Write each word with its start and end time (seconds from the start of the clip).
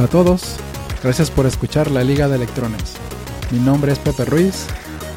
Hola 0.00 0.06
a 0.06 0.12
todos, 0.12 0.56
gracias 1.02 1.30
por 1.30 1.44
escuchar 1.44 1.90
la 1.90 2.02
Liga 2.02 2.26
de 2.26 2.36
Electrones. 2.36 2.94
Mi 3.50 3.58
nombre 3.58 3.92
es 3.92 3.98
Pepe 3.98 4.24
Ruiz 4.24 4.66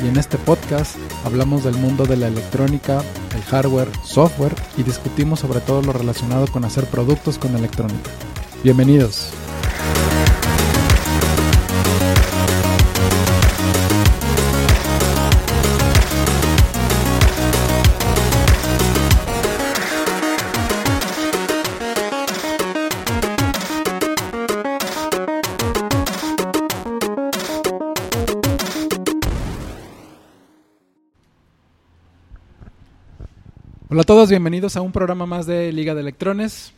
y 0.04 0.10
en 0.10 0.18
este 0.18 0.38
podcast 0.38 0.98
hablamos 1.24 1.64
del 1.64 1.76
mundo 1.76 2.04
de 2.04 2.18
la 2.18 2.28
electrónica, 2.28 3.02
el 3.34 3.42
hardware, 3.44 3.88
software 4.04 4.54
y 4.76 4.84
discutimos 4.84 5.40
sobre 5.40 5.62
todo 5.62 5.82
lo 5.84 5.94
relacionado 5.94 6.48
con 6.48 6.66
hacer 6.66 6.86
productos 6.88 7.38
con 7.38 7.56
electrónica. 7.56 8.12
Bienvenidos. 8.62 9.32
Hola 33.94 34.02
a 34.02 34.06
todos, 34.06 34.28
bienvenidos 34.28 34.76
a 34.76 34.82
un 34.82 34.92
programa 34.92 35.28
más 35.28 35.46
de 35.46 35.72
Liga 35.72 35.94
de 35.94 36.02
Electrones. 36.02 36.74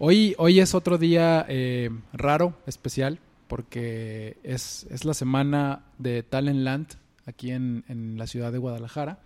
Hoy, 0.00 0.34
hoy 0.38 0.58
es 0.58 0.74
otro 0.74 0.98
día 0.98 1.46
eh, 1.48 1.88
raro, 2.12 2.52
especial, 2.66 3.20
porque 3.46 4.36
es, 4.42 4.88
es, 4.90 5.04
la 5.04 5.14
semana 5.14 5.84
de 5.98 6.24
Talent 6.24 6.58
Land 6.58 6.88
aquí 7.26 7.52
en, 7.52 7.84
en 7.86 8.18
la 8.18 8.26
ciudad 8.26 8.50
de 8.50 8.58
Guadalajara. 8.58 9.20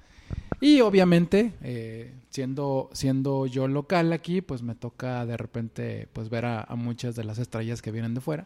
Y 0.60 0.82
obviamente, 0.82 1.54
eh, 1.62 2.12
siendo, 2.28 2.90
siendo 2.92 3.46
yo 3.46 3.66
local 3.66 4.12
aquí, 4.12 4.42
pues 4.42 4.60
me 4.60 4.74
toca 4.74 5.24
de 5.24 5.38
repente 5.38 6.06
pues 6.12 6.28
ver 6.28 6.44
a, 6.44 6.64
a 6.64 6.76
muchas 6.76 7.16
de 7.16 7.24
las 7.24 7.38
estrellas 7.38 7.80
que 7.80 7.92
vienen 7.92 8.12
de 8.12 8.20
fuera. 8.20 8.44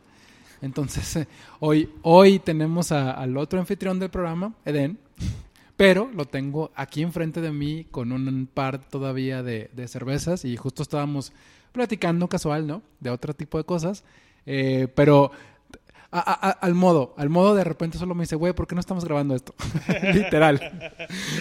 Entonces, 0.63 1.17
eh, 1.17 1.27
hoy, 1.59 1.91
hoy 2.03 2.39
tenemos 2.39 2.93
a, 2.93 3.11
al 3.11 3.37
otro 3.37 3.59
anfitrión 3.59 3.99
del 3.99 4.11
programa, 4.11 4.55
Eden, 4.65 4.97
pero 5.77 6.11
lo 6.15 6.25
tengo 6.27 6.71
aquí 6.75 7.03
enfrente 7.03 7.41
de 7.41 7.51
mí 7.51 7.87
con 7.91 8.13
un 8.13 8.49
par 8.53 8.79
todavía 8.79 9.43
de, 9.43 9.71
de 9.73 9.89
cervezas 9.89 10.45
y 10.45 10.57
justo 10.57 10.83
estábamos 10.83 11.33
platicando 11.73 12.29
casual, 12.29 12.67
¿no? 12.67 12.83
De 13.01 13.11
otro 13.11 13.35
tipo 13.35 13.59
de 13.59 13.65
cosas, 13.65 14.05
eh, 14.47 14.89
pero 14.95 15.33
al 16.15 16.75
modo, 16.75 17.13
al 17.17 17.29
modo 17.29 17.57
de 17.57 17.65
repente 17.65 17.99
solo 17.99 18.15
me 18.15 18.23
dice, 18.23 18.37
güey, 18.37 18.53
¿por 18.53 18.69
qué 18.69 18.77
no 18.77 18.81
estamos 18.81 19.05
grabando 19.05 19.35
esto? 19.35 19.53
Literal. 20.15 20.99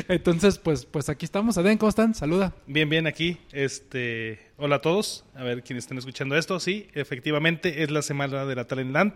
Entonces, 0.08 0.58
pues, 0.58 0.86
pues 0.86 1.10
aquí 1.10 1.26
estamos. 1.26 1.56
Eden, 1.58 1.78
¿cómo 1.78 1.90
están? 1.90 2.16
Saluda. 2.16 2.54
Bien, 2.66 2.90
bien, 2.90 3.06
aquí. 3.06 3.38
Este, 3.52 4.40
hola 4.58 4.78
a 4.78 4.82
todos. 4.82 5.26
A 5.36 5.44
ver 5.44 5.62
quienes 5.62 5.84
estén 5.84 6.00
escuchando 6.00 6.36
esto. 6.36 6.60
Sí, 6.60 6.88
efectivamente 6.94 7.84
es 7.84 7.92
la 7.92 8.02
semana 8.02 8.46
de 8.46 8.56
la 8.56 8.66
Talent 8.66 8.92
Land. 8.92 9.14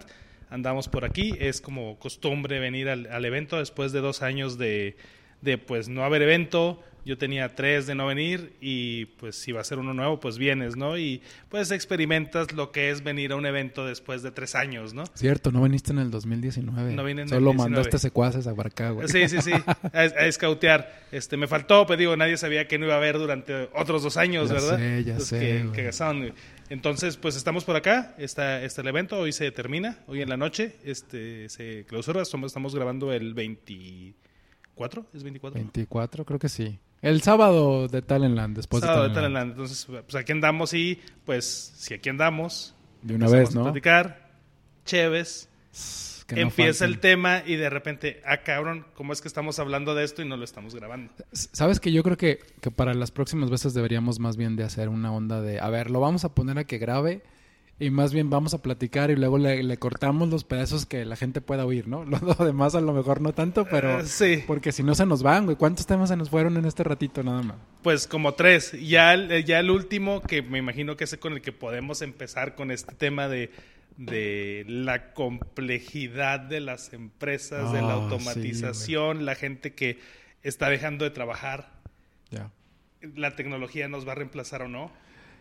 Andamos 0.51 0.89
por 0.89 1.05
aquí. 1.05 1.33
Es 1.39 1.59
como 1.59 1.97
costumbre 1.97 2.59
venir 2.59 2.87
al, 2.87 3.07
al 3.07 3.25
evento 3.25 3.57
después 3.57 3.91
de 3.91 4.01
dos 4.01 4.21
años 4.21 4.59
de, 4.59 4.95
de, 5.41 5.57
pues, 5.57 5.89
no 5.89 6.03
haber 6.03 6.21
evento. 6.21 6.83
Yo 7.07 7.17
tenía 7.17 7.55
tres 7.55 7.87
de 7.87 7.95
no 7.95 8.05
venir 8.05 8.53
y 8.59 9.05
pues 9.05 9.37
si 9.37 9.53
va 9.53 9.61
a 9.61 9.63
ser 9.63 9.79
uno 9.79 9.93
nuevo, 9.93 10.19
pues 10.19 10.37
vienes, 10.37 10.75
¿no? 10.75 10.97
Y 10.97 11.21
pues 11.47 11.71
experimentas 11.71 12.51
lo 12.51 12.73
que 12.73 12.91
es 12.91 13.01
venir 13.01 13.31
a 13.31 13.37
un 13.37 13.45
evento 13.45 13.85
después 13.85 14.23
de 14.23 14.31
tres 14.31 14.55
años, 14.55 14.93
¿no? 14.93 15.05
Cierto, 15.15 15.51
no 15.53 15.63
viniste 15.63 15.93
en 15.93 15.99
el 15.99 16.11
2019. 16.11 16.93
No 16.93 17.03
vine 17.05 17.21
en 17.21 17.29
Solo 17.29 17.51
el 17.51 17.55
19. 17.57 17.69
mandaste 17.75 17.97
secuaces 17.97 18.45
a 18.45 18.53
Barca, 18.53 18.91
güey. 18.91 19.07
Sí, 19.07 19.29
sí, 19.29 19.41
sí, 19.41 19.53
a, 19.53 19.99
a 19.99 20.25
escautear. 20.27 21.05
Este, 21.13 21.37
me 21.37 21.47
faltó, 21.47 21.85
pero 21.87 21.97
digo, 21.97 22.17
nadie 22.17 22.35
sabía 22.35 22.67
que 22.67 22.77
no 22.77 22.85
iba 22.85 22.95
a 22.95 22.97
haber 22.97 23.17
durante 23.17 23.69
otros 23.73 24.03
dos 24.03 24.17
años, 24.17 24.49
Ya 24.49 24.55
¿verdad? 24.55 24.77
sé, 24.77 25.03
ya 25.05 25.19
sé, 25.21 25.65
que- 25.73 25.83
gastaron. 25.83 26.33
Entonces, 26.69 27.15
pues 27.15 27.37
estamos 27.37 27.63
por 27.63 27.77
acá, 27.77 28.13
está, 28.17 28.61
está 28.61 28.81
el 28.81 28.87
evento, 28.89 29.17
hoy 29.17 29.31
se 29.31 29.49
termina, 29.51 29.99
hoy 30.07 30.21
en 30.21 30.27
la 30.27 30.35
noche, 30.35 30.75
este, 30.83 31.47
se 31.47 31.85
clausura, 31.87 32.21
estamos 32.23 32.75
grabando 32.75 33.13
el 33.13 33.33
24, 33.33 35.05
¿es 35.13 35.23
24? 35.23 35.57
24, 35.61 36.25
creo 36.25 36.39
que 36.39 36.49
sí. 36.49 36.79
El 37.01 37.21
sábado 37.21 37.87
de 37.87 38.01
Talentland, 38.01 38.55
después 38.55 38.81
Sábado 38.81 39.03
de 39.03 39.09
de 39.09 39.15
Talentland. 39.15 39.53
Talentland. 39.55 39.79
Entonces, 39.79 40.03
pues 40.05 40.15
aquí 40.15 40.31
andamos 40.31 40.73
y, 40.73 40.99
pues, 41.25 41.73
si 41.75 41.93
aquí 41.93 42.09
andamos, 42.09 42.73
De 43.01 43.15
una 43.15 43.29
vez, 43.29 43.51
a 43.51 43.59
¿no? 43.59 43.63
platicar, 43.65 44.31
chéves, 44.85 45.47
Que 46.25 46.35
no 46.37 46.41
empieza 46.41 46.79
falten. 46.85 46.93
el 46.95 46.99
tema 46.99 47.43
y 47.45 47.55
de 47.55 47.69
repente, 47.69 48.21
ah, 48.25 48.37
cabrón, 48.43 48.85
¿cómo 48.95 49.13
es 49.13 49.21
que 49.21 49.27
estamos 49.27 49.59
hablando 49.59 49.93
de 49.95 50.03
esto 50.03 50.21
y 50.23 50.27
no 50.27 50.37
lo 50.37 50.43
estamos 50.43 50.73
grabando? 50.75 51.13
Sabes 51.31 51.79
que 51.79 51.91
yo 51.91 52.03
creo 52.03 52.17
que, 52.17 52.39
que 52.61 52.71
para 52.71 52.93
las 52.93 53.11
próximas 53.11 53.49
veces 53.49 53.73
deberíamos 53.73 54.19
más 54.19 54.35
bien 54.35 54.55
de 54.55 54.63
hacer 54.63 54.89
una 54.89 55.11
onda 55.13 55.41
de, 55.41 55.59
a 55.59 55.69
ver, 55.69 55.91
lo 55.91 55.99
vamos 55.99 56.25
a 56.25 56.33
poner 56.33 56.57
a 56.57 56.63
que 56.65 56.79
grabe 56.79 57.21
y 57.79 57.89
más 57.91 58.11
bien 58.13 58.29
vamos 58.29 58.53
a 58.55 58.61
platicar 58.61 59.11
y 59.11 59.15
luego 59.15 59.37
le, 59.37 59.61
le 59.61 59.77
cortamos 59.77 60.29
los 60.29 60.43
pedazos 60.43 60.85
que 60.87 61.05
la 61.05 61.15
gente 61.15 61.41
pueda 61.41 61.65
oír, 61.65 61.87
¿no? 61.87 62.03
Lo 62.05 62.33
demás 62.43 62.73
a 62.75 62.81
lo 62.81 62.91
mejor 62.93 63.21
no 63.21 63.33
tanto, 63.33 63.65
pero... 63.69 63.99
Eh, 63.99 64.05
sí. 64.05 64.43
Porque 64.47 64.71
si 64.71 64.81
no 64.83 64.95
se 64.95 65.05
nos 65.05 65.21
van, 65.21 65.45
güey. 65.45 65.57
¿Cuántos 65.57 65.85
temas 65.85 66.09
se 66.09 66.15
nos 66.17 66.29
fueron 66.31 66.57
en 66.57 66.65
este 66.65 66.83
ratito 66.83 67.21
nada 67.23 67.43
más? 67.43 67.57
Pues 67.83 68.07
como 68.07 68.33
tres. 68.33 68.71
Ya 68.81 69.13
el, 69.13 69.45
ya 69.45 69.59
el 69.59 69.69
último, 69.69 70.21
que 70.21 70.41
me 70.41 70.57
imagino 70.57 70.97
que 70.97 71.03
es 71.03 71.15
con 71.17 71.33
el 71.33 71.41
que 71.41 71.51
podemos 71.51 72.01
empezar 72.01 72.55
con 72.55 72.71
este 72.71 72.95
tema 72.95 73.27
de, 73.27 73.51
de 73.97 74.65
la 74.67 75.13
complejidad 75.13 76.39
de 76.39 76.59
las 76.61 76.93
empresas, 76.93 77.71
de 77.71 77.81
la 77.81 77.93
Ah, 77.93 77.97
sí, 77.97 78.03
automatización, 78.03 79.25
la 79.25 79.35
gente 79.35 79.73
que 79.73 79.99
está 80.43 80.69
dejando 80.69 81.03
de 81.05 81.11
trabajar, 81.11 81.71
Ya. 82.31 82.49
la 83.15 83.35
tecnología 83.35 83.87
nos 83.87 84.07
va 84.07 84.13
a 84.13 84.15
reemplazar 84.15 84.63
o 84.63 84.67
no. 84.67 84.91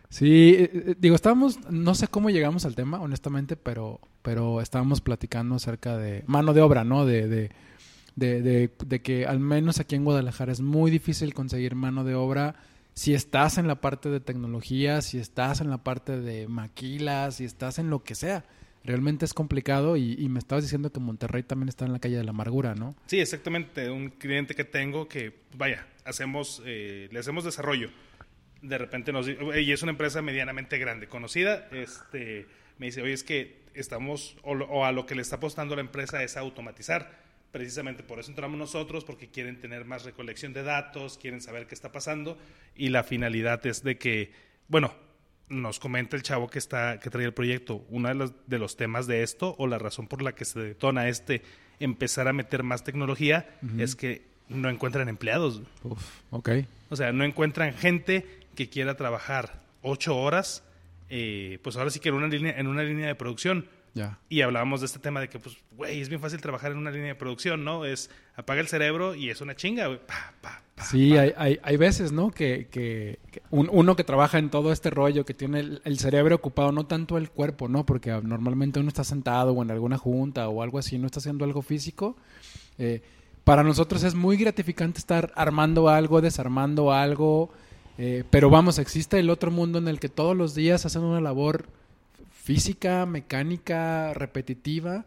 Sí, 0.09 0.55
eh, 0.57 0.71
eh, 0.73 0.95
digo, 0.97 1.15
estábamos, 1.15 1.59
no 1.69 1.93
sé 1.95 2.07
cómo 2.07 2.29
llegamos 2.29 2.65
al 2.65 2.75
tema, 2.75 2.99
honestamente, 3.01 3.57
pero, 3.57 3.99
pero 4.21 4.61
estábamos 4.61 5.01
platicando 5.01 5.55
acerca 5.55 5.97
de 5.97 6.23
mano 6.27 6.53
de 6.53 6.61
obra, 6.61 6.83
¿no? 6.83 7.05
De, 7.05 7.27
de, 7.27 7.49
de, 8.15 9.01
que 9.01 9.25
al 9.25 9.39
menos 9.39 9.79
aquí 9.79 9.95
en 9.95 10.05
Guadalajara 10.05 10.51
es 10.51 10.61
muy 10.61 10.89
difícil 10.91 11.33
conseguir 11.33 11.75
mano 11.75 12.03
de 12.03 12.15
obra 12.15 12.55
si 12.93 13.13
estás 13.13 13.59
en 13.59 13.67
la 13.67 13.79
parte 13.79 14.09
de 14.09 14.19
tecnología, 14.19 15.01
si 15.01 15.19
estás 15.19 15.61
en 15.61 15.69
la 15.69 15.83
parte 15.83 16.19
de 16.19 16.47
maquilas, 16.47 17.35
si 17.35 17.45
estás 17.45 17.77
en 17.77 17.91
lo 17.91 18.03
que 18.03 18.15
sea. 18.15 18.43
Realmente 18.83 19.25
es 19.25 19.35
complicado 19.35 19.97
y, 19.97 20.13
y 20.17 20.29
me 20.29 20.39
estabas 20.39 20.63
diciendo 20.63 20.91
que 20.91 20.99
Monterrey 20.99 21.43
también 21.43 21.69
está 21.69 21.85
en 21.85 21.93
la 21.93 21.99
calle 21.99 22.17
de 22.17 22.23
la 22.23 22.31
amargura, 22.31 22.73
¿no? 22.73 22.95
Sí, 23.05 23.19
exactamente. 23.19 23.91
Un 23.91 24.09
cliente 24.09 24.55
que 24.55 24.63
tengo 24.63 25.07
que, 25.07 25.33
vaya, 25.55 25.85
hacemos, 26.05 26.63
eh, 26.65 27.07
le 27.11 27.19
hacemos 27.19 27.43
desarrollo. 27.43 27.89
De 28.61 28.77
repente 28.77 29.11
nos 29.13 29.25
di- 29.25 29.37
y 29.61 29.71
es 29.71 29.81
una 29.83 29.91
empresa 29.91 30.21
medianamente 30.21 30.77
grande, 30.77 31.07
conocida. 31.07 31.67
Este, 31.71 32.45
me 32.77 32.87
dice, 32.87 33.01
oye, 33.01 33.13
es 33.13 33.23
que 33.23 33.61
estamos, 33.73 34.37
o 34.43 34.85
a 34.85 34.91
lo 34.91 35.05
que 35.05 35.15
le 35.15 35.21
está 35.21 35.35
apostando 35.35 35.75
la 35.75 35.81
empresa 35.81 36.23
es 36.23 36.37
a 36.37 36.39
automatizar. 36.41 37.25
Precisamente 37.51 38.03
por 38.03 38.19
eso 38.19 38.29
entramos 38.29 38.57
nosotros, 38.57 39.05
porque 39.05 39.29
quieren 39.29 39.59
tener 39.61 39.85
más 39.85 40.03
recolección 40.03 40.53
de 40.53 40.63
datos, 40.63 41.17
quieren 41.17 41.41
saber 41.41 41.65
qué 41.67 41.75
está 41.75 41.91
pasando. 41.91 42.37
Y 42.75 42.89
la 42.89 43.03
finalidad 43.03 43.65
es 43.65 43.83
de 43.83 43.97
que, 43.97 44.31
bueno, 44.67 44.93
nos 45.49 45.79
comenta 45.79 46.17
el 46.17 46.23
chavo 46.23 46.49
que 46.49 46.59
está 46.59 46.99
que 46.99 47.09
trae 47.09 47.23
el 47.23 47.33
proyecto, 47.33 47.85
uno 47.89 48.09
de 48.09 48.15
los, 48.15 48.33
de 48.47 48.59
los 48.59 48.75
temas 48.75 49.07
de 49.07 49.23
esto 49.23 49.55
o 49.57 49.65
la 49.65 49.77
razón 49.79 50.07
por 50.07 50.21
la 50.21 50.35
que 50.35 50.43
se 50.43 50.59
detona 50.59 51.07
este 51.07 51.41
empezar 51.79 52.27
a 52.27 52.33
meter 52.33 52.63
más 52.63 52.83
tecnología 52.83 53.47
es 53.79 53.95
que 53.95 54.23
no 54.49 54.69
encuentran 54.69 55.07
empleados. 55.07 55.61
Uf, 55.83 56.03
ok. 56.31 56.49
O 56.89 56.97
sea, 56.97 57.13
no 57.13 57.23
encuentran 57.23 57.73
gente 57.73 58.25
que 58.57 58.67
quiera 58.69 58.97
trabajar 58.97 59.61
ocho 59.81 60.17
horas, 60.17 60.63
eh, 61.09 61.59
pues 61.63 61.77
ahora 61.77 61.89
sí 61.91 62.01
que 62.01 62.09
en 62.09 62.15
una 62.15 62.27
línea, 62.27 62.53
en 62.57 62.67
una 62.67 62.83
línea 62.83 63.07
de 63.07 63.15
producción. 63.15 63.69
Ya. 63.93 64.19
Y 64.29 64.41
hablábamos 64.41 64.81
de 64.81 64.85
este 64.87 64.99
tema 64.99 65.21
de 65.21 65.29
que, 65.29 65.39
pues, 65.39 65.55
güey, 65.71 66.01
es 66.01 66.09
bien 66.09 66.21
fácil 66.21 66.39
trabajar 66.41 66.71
en 66.71 66.77
una 66.77 66.91
línea 66.91 67.07
de 67.07 67.15
producción, 67.15 67.63
¿no? 67.63 67.83
Es 67.85 68.11
apaga 68.35 68.59
el 68.61 68.67
cerebro 68.67 69.15
y 69.15 69.29
es 69.31 69.41
una 69.41 69.55
chinga, 69.55 69.87
güey. 69.87 69.99
Pa, 70.05 70.33
pa, 70.41 70.61
pa, 70.75 70.83
Sí, 70.83 71.17
hay, 71.17 71.33
hay, 71.35 71.59
hay 71.63 71.77
veces, 71.77 72.11
¿no? 72.11 72.29
Que, 72.29 72.67
que, 72.69 73.17
que 73.31 73.41
un- 73.49 73.69
uno 73.71 73.95
que 73.95 74.03
trabaja 74.03 74.37
en 74.37 74.51
todo 74.51 74.71
este 74.71 74.91
rollo, 74.91 75.25
que 75.25 75.33
tiene 75.33 75.61
el, 75.61 75.81
el 75.83 75.97
cerebro 75.97 76.35
ocupado, 76.35 76.71
no 76.71 76.85
tanto 76.85 77.17
el 77.17 77.31
cuerpo, 77.31 77.69
¿no? 77.69 77.85
Porque 77.87 78.11
ah, 78.11 78.21
normalmente 78.23 78.79
uno 78.79 78.89
está 78.89 79.03
sentado 79.03 79.53
o 79.53 79.63
en 79.63 79.71
alguna 79.71 79.97
junta 79.97 80.47
o 80.49 80.61
algo 80.61 80.77
así, 80.77 80.99
no 80.99 81.07
está 81.07 81.19
haciendo 81.19 81.43
algo 81.45 81.63
físico. 81.63 82.17
Eh, 82.77 83.01
para 83.43 83.63
nosotros 83.63 84.03
es 84.03 84.13
muy 84.13 84.37
gratificante 84.37 84.99
estar 84.99 85.31
armando 85.35 85.89
algo, 85.89 86.21
desarmando 86.21 86.91
algo, 86.91 87.51
eh, 87.97 88.23
pero 88.29 88.49
vamos, 88.49 88.79
existe 88.79 89.19
el 89.19 89.29
otro 89.29 89.51
mundo 89.51 89.79
en 89.79 89.87
el 89.87 89.99
que 89.99 90.09
todos 90.09 90.35
los 90.35 90.53
días 90.55 90.85
hacen 90.85 91.03
una 91.03 91.21
labor 91.21 91.65
física, 92.31 93.05
mecánica, 93.05 94.13
repetitiva. 94.13 95.05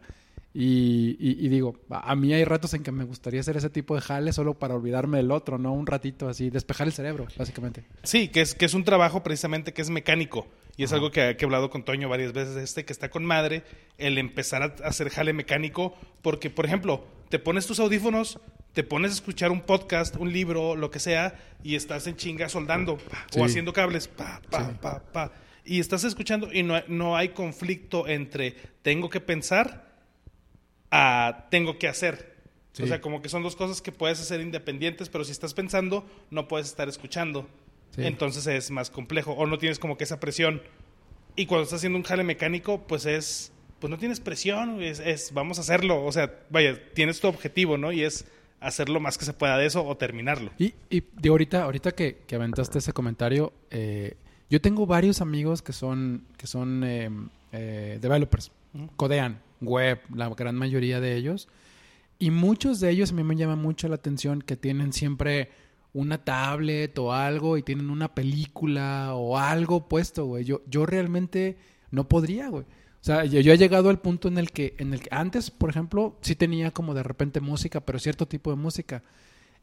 Y, 0.53 1.15
y- 1.17 1.45
y 1.45 1.47
digo, 1.47 1.77
a 1.89 2.11
a 2.11 2.15
mí 2.17 2.33
hay 2.33 2.43
ratos 2.43 2.73
en 2.73 2.83
que 2.83 2.91
me 2.91 3.05
gustaría 3.05 3.39
hacer 3.39 3.55
ese 3.55 3.69
tipo 3.69 3.95
de 3.95 4.01
jale 4.01 4.33
solo 4.33 4.53
para 4.53 4.75
olvidarme 4.75 5.15
del 5.17 5.31
otro, 5.31 5.57
¿no? 5.57 5.71
Un 5.71 5.87
ratito 5.87 6.27
así, 6.27 6.49
despejar 6.49 6.87
el 6.87 6.93
cerebro, 6.93 7.25
básicamente. 7.37 7.85
Sí, 8.03 8.27
que 8.27 8.41
es, 8.41 8.53
que 8.53 8.65
es 8.65 8.73
un 8.73 8.83
trabajo 8.83 9.23
precisamente 9.23 9.71
que 9.73 9.81
es 9.81 9.89
mecánico. 9.89 10.45
Y 10.75 10.83
es 10.83 10.91
algo 10.91 11.09
que, 11.09 11.37
que 11.37 11.45
he 11.45 11.47
hablado 11.47 11.69
con 11.69 11.83
Toño 11.85 12.09
varias 12.09 12.33
veces, 12.33 12.57
este 12.57 12.83
que 12.83 12.91
está 12.91 13.09
con 13.09 13.23
madre, 13.23 13.63
el 13.97 14.17
empezar 14.17 14.61
a 14.63 14.87
hacer 14.87 15.09
jale 15.09 15.31
mecánico, 15.31 15.95
porque, 16.21 16.49
por 16.49 16.65
ejemplo, 16.65 17.05
te 17.29 17.39
pones 17.39 17.65
tus 17.65 17.79
audífonos, 17.79 18.39
te 18.73 18.83
pones 18.83 19.11
a 19.11 19.13
escuchar 19.15 19.51
un 19.51 19.61
podcast, 19.61 20.15
un 20.15 20.31
libro, 20.31 20.75
lo 20.75 20.91
que 20.91 20.99
sea, 20.99 21.35
y 21.63 21.75
estás 21.75 22.07
en 22.07 22.15
chinga 22.15 22.47
soldando 22.49 22.97
pa, 22.97 23.25
Sí. 23.31 23.39
o 23.39 23.45
haciendo 23.45 23.73
cables, 23.73 24.07
pa, 24.07 24.41
pa, 24.49 24.65
Sí. 24.69 24.71
pa, 24.81 24.99
pa. 25.11 25.31
Y 25.65 25.79
estás 25.79 26.03
escuchando 26.03 26.51
y 26.51 26.63
no, 26.63 26.81
no 26.87 27.15
hay 27.17 27.29
conflicto 27.29 28.07
entre 28.07 28.55
tengo 28.81 29.09
que 29.09 29.19
pensar 29.19 29.91
a 30.89 31.47
tengo 31.51 31.77
que 31.77 31.87
hacer. 31.87 32.31
Sí. 32.73 32.83
O 32.83 32.87
sea, 32.87 33.01
como 33.01 33.21
que 33.21 33.29
son 33.29 33.43
dos 33.43 33.55
cosas 33.55 33.81
que 33.81 33.91
puedes 33.91 34.19
hacer 34.21 34.39
independientes, 34.41 35.09
pero 35.09 35.23
si 35.25 35.31
estás 35.31 35.53
pensando, 35.53 36.05
no 36.29 36.47
puedes 36.47 36.67
estar 36.67 36.87
escuchando. 36.87 37.47
Entonces 37.97 38.47
es 38.47 38.71
más 38.71 38.89
complejo. 38.89 39.33
O 39.33 39.45
no 39.45 39.57
tienes 39.57 39.77
como 39.77 39.97
que 39.97 40.05
esa 40.05 40.19
presión. 40.21 40.61
Y 41.35 41.45
cuando 41.45 41.63
estás 41.63 41.79
haciendo 41.79 41.97
un 41.97 42.03
jale 42.03 42.23
mecánico, 42.23 42.87
pues 42.87 43.05
es. 43.05 43.51
Pues 43.79 43.89
no 43.89 43.97
tienes 43.97 44.19
presión, 44.19 44.81
es, 44.83 44.99
es 44.99 45.33
vamos 45.33 45.57
a 45.57 45.61
hacerlo. 45.61 46.05
O 46.05 46.11
sea, 46.11 46.39
vaya, 46.49 46.79
tienes 46.93 47.19
tu 47.19 47.27
objetivo, 47.27 47.77
¿no? 47.77 47.91
Y 47.91 48.03
es 48.03 48.25
hacer 48.61 48.89
lo 48.89 48.99
más 48.99 49.17
que 49.17 49.25
se 49.25 49.33
pueda 49.33 49.57
de 49.57 49.65
eso 49.65 49.85
o 49.85 49.97
terminarlo. 49.97 50.51
Y, 50.57 50.73
y 50.89 51.03
de 51.13 51.29
ahorita, 51.29 51.63
ahorita 51.63 51.91
que, 51.91 52.19
que 52.25 52.35
aventaste 52.35 52.79
ese 52.79 52.93
comentario, 52.93 53.51
eh, 53.71 54.15
yo 54.49 54.61
tengo 54.61 54.85
varios 54.85 55.19
amigos 55.19 55.61
que 55.61 55.73
son, 55.73 56.25
que 56.37 56.47
son 56.47 56.83
eh, 56.85 57.09
eh, 57.51 57.97
developers, 58.01 58.51
codean 58.95 59.41
web, 59.59 59.99
la 60.13 60.29
gran 60.29 60.55
mayoría 60.55 61.01
de 61.01 61.15
ellos. 61.15 61.49
Y 62.19 62.29
muchos 62.29 62.79
de 62.79 62.91
ellos 62.91 63.11
a 63.11 63.15
mí 63.15 63.23
me 63.23 63.35
llama 63.35 63.55
mucho 63.55 63.87
la 63.87 63.95
atención 63.95 64.41
que 64.41 64.55
tienen 64.55 64.93
siempre 64.93 65.49
una 65.93 66.23
tablet 66.23 66.97
o 66.99 67.13
algo 67.13 67.57
y 67.57 67.63
tienen 67.63 67.89
una 67.89 68.13
película 68.13 69.15
o 69.15 69.37
algo 69.37 69.87
puesto, 69.87 70.25
güey. 70.25 70.45
Yo, 70.45 70.61
yo 70.67 70.85
realmente 70.85 71.57
no 71.89 72.07
podría, 72.07 72.49
güey. 72.49 72.65
O 73.01 73.03
sea, 73.03 73.25
yo, 73.25 73.39
yo 73.41 73.51
he 73.53 73.57
llegado 73.57 73.89
al 73.89 73.99
punto 73.99 74.27
en 74.27 74.37
el 74.37 74.51
que, 74.51 74.75
en 74.77 74.93
el 74.93 75.01
que 75.01 75.09
antes, 75.11 75.49
por 75.49 75.69
ejemplo, 75.71 76.15
sí 76.21 76.35
tenía 76.35 76.69
como 76.71 76.93
de 76.93 77.01
repente 77.03 77.39
música, 77.41 77.79
pero 77.81 77.97
cierto 77.99 78.27
tipo 78.27 78.51
de 78.51 78.57
música. 78.57 79.01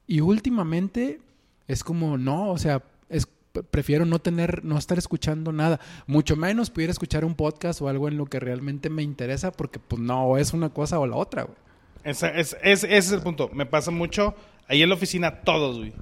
Y 0.09 0.21
últimamente 0.21 1.21
es 1.69 1.85
como, 1.85 2.19
no, 2.19 2.51
o 2.51 2.59
sea, 2.59 2.83
es, 3.09 3.29
prefiero 3.71 4.05
no 4.07 4.19
tener, 4.19 4.65
no 4.65 4.77
estar 4.77 4.99
escuchando 4.99 5.53
nada. 5.53 5.79
Mucho 6.09 6.35
menos 6.35 6.71
pudiera 6.71 6.91
escuchar 6.91 7.25
un 7.25 7.35
podcast 7.37 7.81
o 7.81 7.89
algo 7.89 8.09
en 8.09 8.17
lo 8.17 8.27
que 8.27 8.41
realmente 8.41 8.91
me 8.91 9.03
interesa, 9.05 9.53
porque 9.53 9.79
pues 9.79 10.03
no, 10.03 10.37
es 10.37 10.53
una 10.53 10.71
cosa 10.71 10.99
o 10.99 11.07
la 11.07 11.15
otra, 11.17 11.45
güey. 11.45 11.57
Esa- 12.05 12.31
es, 12.31 12.57
es- 12.63 12.83
ese 12.85 12.97
es 12.97 13.13
el 13.13 13.21
punto. 13.21 13.51
Me 13.53 13.67
pasa 13.67 13.91
mucho. 13.93 14.35
Ahí 14.67 14.83
en 14.83 14.89
la 14.89 14.95
oficina, 14.97 15.43
todos, 15.43 15.79
güey. 15.79 15.93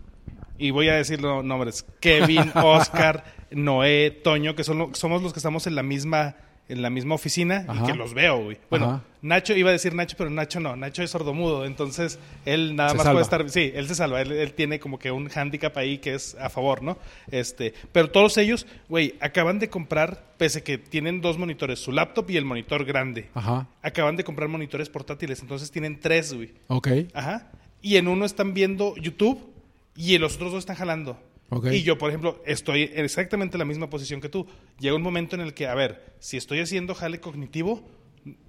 Y 0.58 0.70
voy 0.70 0.88
a 0.88 0.94
decir 0.94 1.20
los 1.20 1.44
nombres. 1.44 1.84
Kevin, 2.00 2.50
Oscar, 2.54 3.24
Noé, 3.50 4.10
Toño, 4.24 4.54
que 4.54 4.64
son 4.64 4.78
lo- 4.78 4.94
somos 4.94 5.22
los 5.22 5.32
que 5.34 5.38
estamos 5.38 5.66
en 5.66 5.74
la 5.74 5.82
misma 5.82 6.36
en 6.68 6.82
la 6.82 6.90
misma 6.90 7.14
oficina 7.14 7.64
Ajá. 7.68 7.84
y 7.84 7.86
que 7.86 7.94
los 7.94 8.12
veo, 8.14 8.42
güey. 8.44 8.58
Bueno, 8.70 8.86
Ajá. 8.86 9.02
Nacho, 9.22 9.54
iba 9.54 9.70
a 9.70 9.72
decir 9.72 9.94
Nacho, 9.94 10.16
pero 10.18 10.30
Nacho 10.30 10.60
no. 10.60 10.76
Nacho 10.76 11.02
es 11.02 11.10
sordomudo, 11.10 11.64
entonces 11.64 12.18
él 12.44 12.76
nada 12.76 12.90
Se 12.90 12.96
más 12.96 13.04
salva. 13.04 13.12
puede 13.20 13.22
estar... 13.24 13.50
Sí, 13.50 13.72
él 13.74 13.86
se 13.88 13.94
salva. 13.94 14.20
Él, 14.20 14.32
él 14.32 14.52
tiene 14.52 14.78
como 14.80 14.98
que 14.98 15.10
un 15.10 15.28
hándicap 15.28 15.76
ahí 15.76 15.98
que 15.98 16.14
es 16.14 16.34
a 16.40 16.48
favor, 16.48 16.82
¿no? 16.82 16.98
Este, 17.30 17.74
pero 17.92 18.10
todos 18.10 18.36
ellos, 18.36 18.66
güey, 18.88 19.14
acaban 19.20 19.58
de 19.58 19.68
comprar, 19.68 20.24
pese 20.38 20.62
que 20.62 20.78
tienen 20.78 21.20
dos 21.20 21.38
monitores, 21.38 21.78
su 21.78 21.92
laptop 21.92 22.30
y 22.30 22.36
el 22.36 22.44
monitor 22.44 22.84
grande. 22.84 23.28
Ajá. 23.34 23.68
Acaban 23.82 24.16
de 24.16 24.24
comprar 24.24 24.48
monitores 24.48 24.88
portátiles, 24.88 25.40
entonces 25.40 25.70
tienen 25.70 26.00
tres, 26.00 26.32
güey. 26.34 26.52
Ok. 26.68 26.88
Ajá. 27.14 27.50
Y 27.82 27.96
en 27.96 28.08
uno 28.08 28.24
están 28.24 28.54
viendo 28.54 28.96
YouTube 28.96 29.40
y 29.94 30.14
en 30.14 30.20
los 30.22 30.34
otros 30.36 30.52
dos 30.52 30.58
están 30.60 30.76
jalando. 30.76 31.18
Y 31.76 31.82
yo, 31.82 31.96
por 31.98 32.10
ejemplo, 32.10 32.42
estoy 32.44 32.90
en 32.94 33.04
exactamente 33.04 33.56
la 33.58 33.64
misma 33.64 33.88
posición 33.88 34.20
que 34.20 34.28
tú. 34.28 34.46
Llega 34.80 34.96
un 34.96 35.02
momento 35.02 35.36
en 35.36 35.42
el 35.42 35.54
que, 35.54 35.66
a 35.66 35.74
ver, 35.74 36.14
si 36.18 36.36
estoy 36.36 36.58
haciendo 36.60 36.94
jale 36.94 37.20
cognitivo, 37.20 37.82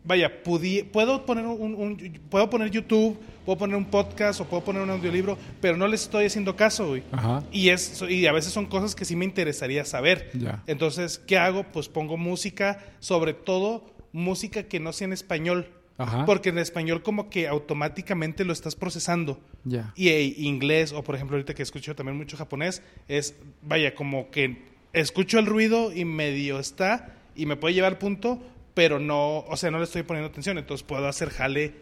vaya, 0.03 0.43
pudi- 0.43 0.83
puedo 0.89 1.23
poner 1.25 1.45
un, 1.45 1.75
un- 1.75 2.19
puedo 2.29 2.49
poner 2.49 2.71
YouTube, 2.71 3.15
puedo 3.45 3.59
poner 3.59 3.75
un 3.75 3.85
podcast 3.85 4.41
o 4.41 4.45
puedo 4.45 4.63
poner 4.63 4.81
un 4.81 4.89
audiolibro, 4.89 5.37
pero 5.61 5.77
no 5.77 5.87
les 5.87 6.01
estoy 6.03 6.25
haciendo 6.25 6.55
caso, 6.55 6.87
güey. 6.87 7.03
Ajá. 7.11 7.43
Y, 7.51 7.69
es, 7.69 8.01
y 8.09 8.25
a 8.25 8.31
veces 8.31 8.51
son 8.51 8.65
cosas 8.65 8.95
que 8.95 9.05
sí 9.05 9.15
me 9.15 9.25
interesaría 9.25 9.85
saber. 9.85 10.31
Entonces, 10.65 11.19
¿qué 11.19 11.37
hago? 11.37 11.63
Pues 11.71 11.89
pongo 11.89 12.17
música, 12.17 12.83
sobre 12.99 13.33
todo 13.35 13.85
música 14.11 14.63
que 14.63 14.79
no 14.79 14.91
sea 14.93 15.05
en 15.05 15.13
español. 15.13 15.67
Ajá. 15.97 16.25
Porque 16.25 16.49
en 16.49 16.59
español 16.59 17.01
como 17.01 17.29
que 17.29 17.47
automáticamente 17.47 18.45
lo 18.45 18.53
estás 18.53 18.75
procesando. 18.75 19.39
Ya. 19.63 19.93
Y 19.95 20.09
eh, 20.09 20.23
inglés, 20.37 20.93
o 20.93 21.03
por 21.03 21.15
ejemplo 21.15 21.35
ahorita 21.37 21.53
que 21.53 21.63
escucho 21.63 21.95
también 21.95 22.17
mucho 22.17 22.37
japonés, 22.37 22.81
es, 23.07 23.35
vaya, 23.63 23.95
como 23.95 24.29
que 24.29 24.61
escucho 24.93 25.39
el 25.39 25.45
ruido 25.47 25.91
y 25.91 26.05
medio 26.05 26.59
está 26.59 27.15
y 27.35 27.45
me 27.45 27.55
puede 27.55 27.73
llevar 27.73 27.93
al 27.93 27.97
punto, 27.97 28.39
pero 28.73 28.99
no, 28.99 29.39
o 29.39 29.57
sea, 29.57 29.71
no 29.71 29.77
le 29.79 29.85
estoy 29.85 30.03
poniendo 30.03 30.29
atención, 30.29 30.57
entonces 30.57 30.85
puedo 30.85 31.07
hacer 31.07 31.29
jale 31.29 31.73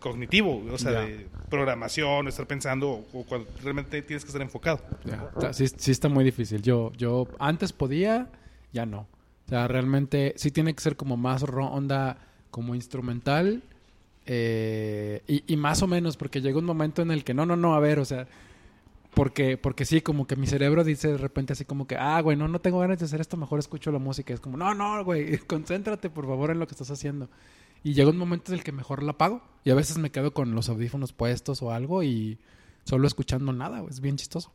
cognitivo, 0.00 0.64
o 0.72 0.78
sea, 0.78 0.92
de 1.02 1.26
programación, 1.50 2.26
estar 2.26 2.46
pensando, 2.46 2.88
o, 2.90 3.06
o 3.12 3.24
cuando 3.24 3.48
realmente 3.62 4.00
tienes 4.02 4.24
que 4.24 4.28
estar 4.28 4.40
enfocado. 4.42 4.80
Sí, 5.52 5.66
sí 5.76 5.90
está 5.90 6.08
muy 6.08 6.24
difícil. 6.24 6.62
Yo, 6.62 6.90
yo 6.96 7.28
antes 7.38 7.72
podía, 7.72 8.28
ya 8.72 8.86
no. 8.86 9.00
O 9.46 9.48
sea, 9.50 9.68
realmente 9.68 10.32
sí 10.36 10.50
tiene 10.50 10.74
que 10.74 10.80
ser 10.80 10.96
como 10.96 11.16
más 11.16 11.42
ro- 11.42 11.66
onda, 11.70 12.16
como 12.50 12.74
instrumental. 12.74 13.62
eh, 14.26 15.22
y, 15.26 15.56
más 15.56 15.82
o 15.82 15.86
menos, 15.86 16.16
porque 16.16 16.40
llega 16.40 16.58
un 16.58 16.64
momento 16.64 17.02
en 17.02 17.10
el 17.10 17.24
que 17.24 17.34
no, 17.34 17.46
no, 17.46 17.56
no, 17.56 17.74
a 17.74 17.80
ver, 17.80 17.98
o 17.98 18.04
sea, 18.04 18.28
porque, 19.14 19.56
porque 19.56 19.84
sí, 19.84 20.00
como 20.02 20.26
que 20.26 20.36
mi 20.36 20.46
cerebro 20.46 20.84
dice 20.84 21.08
de 21.08 21.18
repente 21.18 21.52
así 21.52 21.64
como 21.64 21.86
que, 21.86 21.96
ah, 21.96 22.20
güey, 22.20 22.36
no, 22.36 22.46
no 22.46 22.60
tengo 22.60 22.78
ganas 22.78 22.98
de 23.00 23.06
hacer 23.06 23.20
esto, 23.20 23.36
mejor 23.36 23.58
escucho 23.58 23.90
la 23.90 23.98
música. 23.98 24.32
Es 24.32 24.40
como, 24.40 24.56
no, 24.56 24.72
no, 24.74 25.04
güey, 25.04 25.38
concéntrate 25.46 26.10
por 26.10 26.26
favor 26.26 26.50
en 26.50 26.60
lo 26.60 26.66
que 26.66 26.74
estás 26.74 26.90
haciendo. 26.90 27.28
Y 27.82 27.94
llega 27.94 28.10
un 28.10 28.18
momento 28.18 28.52
en 28.52 28.58
el 28.58 28.64
que 28.64 28.72
mejor 28.72 29.02
la 29.02 29.12
apago. 29.12 29.42
Y 29.64 29.70
a 29.70 29.74
veces 29.74 29.98
me 29.98 30.10
quedo 30.10 30.32
con 30.32 30.54
los 30.54 30.68
audífonos 30.68 31.12
puestos 31.12 31.62
o 31.62 31.72
algo 31.72 32.02
y 32.02 32.38
solo 32.84 33.06
escuchando 33.06 33.52
nada, 33.52 33.82
es 33.88 34.00
bien 34.00 34.16
chistoso. 34.16 34.52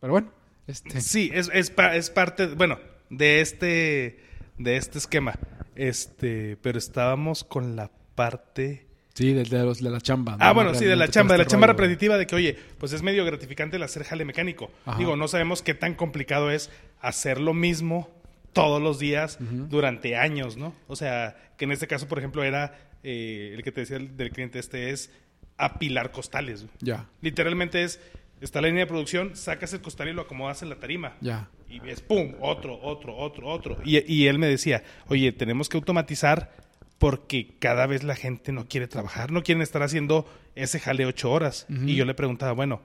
Pero 0.00 0.12
bueno, 0.12 0.30
este, 0.66 1.00
Sí, 1.00 1.30
es, 1.32 1.50
es, 1.52 1.72
es 1.94 2.10
parte, 2.10 2.46
bueno, 2.54 2.78
de 3.10 3.40
este, 3.40 4.20
de 4.58 4.76
este 4.76 4.98
esquema. 4.98 5.34
Este, 5.78 6.56
pero 6.60 6.76
estábamos 6.78 7.44
con 7.44 7.76
la 7.76 7.90
parte... 8.14 8.86
sí, 9.14 9.32
de, 9.32 9.44
de 9.44 9.64
los, 9.64 9.82
de 9.82 9.90
la 9.90 10.00
chamba. 10.00 10.36
Ah, 10.40 10.48
¿no? 10.48 10.54
bueno, 10.54 10.74
sí, 10.74 10.84
de 10.84 10.96
la 10.96 11.08
chamba, 11.08 11.34
de 11.34 11.38
la 11.38 11.42
este 11.42 11.52
chamba 11.52 11.68
rollo, 11.68 11.78
repetitiva 11.78 12.18
de 12.18 12.26
que, 12.26 12.34
oye, 12.34 12.56
pues 12.78 12.92
es 12.92 13.02
medio 13.02 13.24
gratificante 13.24 13.76
el 13.76 13.82
hacer 13.84 14.02
jale 14.04 14.24
mecánico. 14.24 14.70
Ajá. 14.84 14.98
Digo, 14.98 15.16
no 15.16 15.28
sabemos 15.28 15.62
qué 15.62 15.74
tan 15.74 15.94
complicado 15.94 16.50
es 16.50 16.70
hacer 17.00 17.40
lo 17.40 17.54
mismo 17.54 18.10
todos 18.52 18.82
los 18.82 18.98
días 18.98 19.38
durante 19.40 20.16
años, 20.16 20.56
¿no? 20.56 20.74
O 20.88 20.96
sea, 20.96 21.36
que 21.56 21.64
en 21.64 21.72
este 21.72 21.86
caso, 21.86 22.08
por 22.08 22.18
ejemplo, 22.18 22.42
era 22.42 22.76
eh, 23.04 23.52
el 23.54 23.62
que 23.62 23.70
te 23.70 23.82
decía 23.82 23.98
el 23.98 24.16
del 24.16 24.30
cliente 24.30 24.58
este 24.58 24.90
es 24.90 25.12
apilar 25.56 26.10
costales. 26.10 26.66
Ya, 26.80 27.08
Literalmente 27.20 27.84
es, 27.84 28.00
está 28.40 28.60
la 28.60 28.68
línea 28.68 28.84
de 28.84 28.88
producción, 28.88 29.34
sacas 29.36 29.72
el 29.72 29.80
costal 29.80 30.08
y 30.08 30.12
lo 30.12 30.22
acomodas 30.22 30.62
en 30.62 30.68
la 30.70 30.76
tarima. 30.76 31.14
ya. 31.20 31.48
Y 31.70 31.86
es 31.86 32.00
pum, 32.00 32.32
otro, 32.40 32.78
otro, 32.80 33.14
otro, 33.14 33.46
otro. 33.48 33.76
Y, 33.84 33.98
y 34.10 34.26
él 34.26 34.38
me 34.38 34.46
decía, 34.46 34.82
oye, 35.08 35.32
tenemos 35.32 35.68
que 35.68 35.76
automatizar 35.76 36.50
porque 36.98 37.56
cada 37.58 37.86
vez 37.86 38.04
la 38.04 38.16
gente 38.16 38.52
no 38.52 38.66
quiere 38.66 38.88
trabajar, 38.88 39.30
no 39.32 39.42
quieren 39.42 39.60
estar 39.62 39.82
haciendo 39.82 40.26
ese 40.54 40.80
jale 40.80 41.04
ocho 41.04 41.30
horas. 41.30 41.66
Y 41.68 41.94
yo 41.94 42.04
le 42.06 42.14
preguntaba, 42.14 42.52
bueno, 42.52 42.80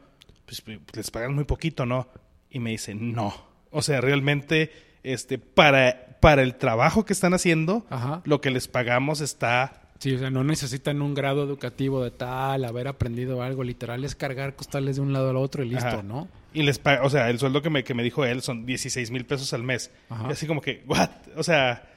pues, 0.46 0.60
pues, 0.62 0.80
les 0.94 1.12
pagan 1.12 1.34
muy 1.34 1.46
poquito, 1.46 1.86
¿no? 1.86 2.10
Y 2.50 2.60
me 2.60 2.72
dice, 2.72 2.94
no. 2.94 3.34
O 3.72 3.82
sea, 3.82 4.02
realmente, 4.02 4.72
este, 5.04 5.40
para, 5.40 6.18
para 6.20 6.44
el 6.44 6.56
trabajo 6.56 7.06
que 7.06 7.14
están 7.14 7.34
haciendo, 7.34 7.86
Ajá. 7.90 8.22
lo 8.26 8.42
que 8.42 8.52
les 8.52 8.68
pagamos 8.68 9.22
está 9.22 9.83
Sí, 10.04 10.14
o 10.16 10.20
sea, 10.20 10.30
no 10.30 10.44
necesitan 10.44 11.02
un 11.02 11.14
grado 11.14 11.44
educativo 11.44 12.04
de 12.04 12.12
tal, 12.12 12.66
haber 12.66 12.90
aprendido 12.90 13.42
algo. 13.42 13.64
Literal 13.64 14.04
es 14.04 14.16
cargar 14.16 14.54
costales 14.54 14.98
de 14.98 15.02
un 15.02 15.14
lado 15.14 15.30
al 15.30 15.38
otro 15.38 15.64
y 15.64 15.70
listo, 15.70 15.88
Ajá. 15.88 16.04
¿no? 16.04 16.28
Y 16.54 16.64
les 16.64 16.78
pa- 16.78 17.00
o 17.04 17.10
sea, 17.10 17.30
el 17.30 17.40
sueldo 17.40 17.62
que 17.62 17.70
me, 17.70 17.86
que 17.86 17.94
me 17.94 18.04
dijo 18.04 18.26
él 18.26 18.42
son 18.42 18.66
16 18.66 19.12
mil 19.12 19.26
pesos 19.26 19.54
al 19.54 19.64
mes. 19.64 19.92
Ajá. 20.10 20.26
Y 20.28 20.32
así 20.34 20.46
como 20.46 20.60
que, 20.60 20.84
¿what? 20.88 21.10
O 21.38 21.44
sea, 21.44 21.90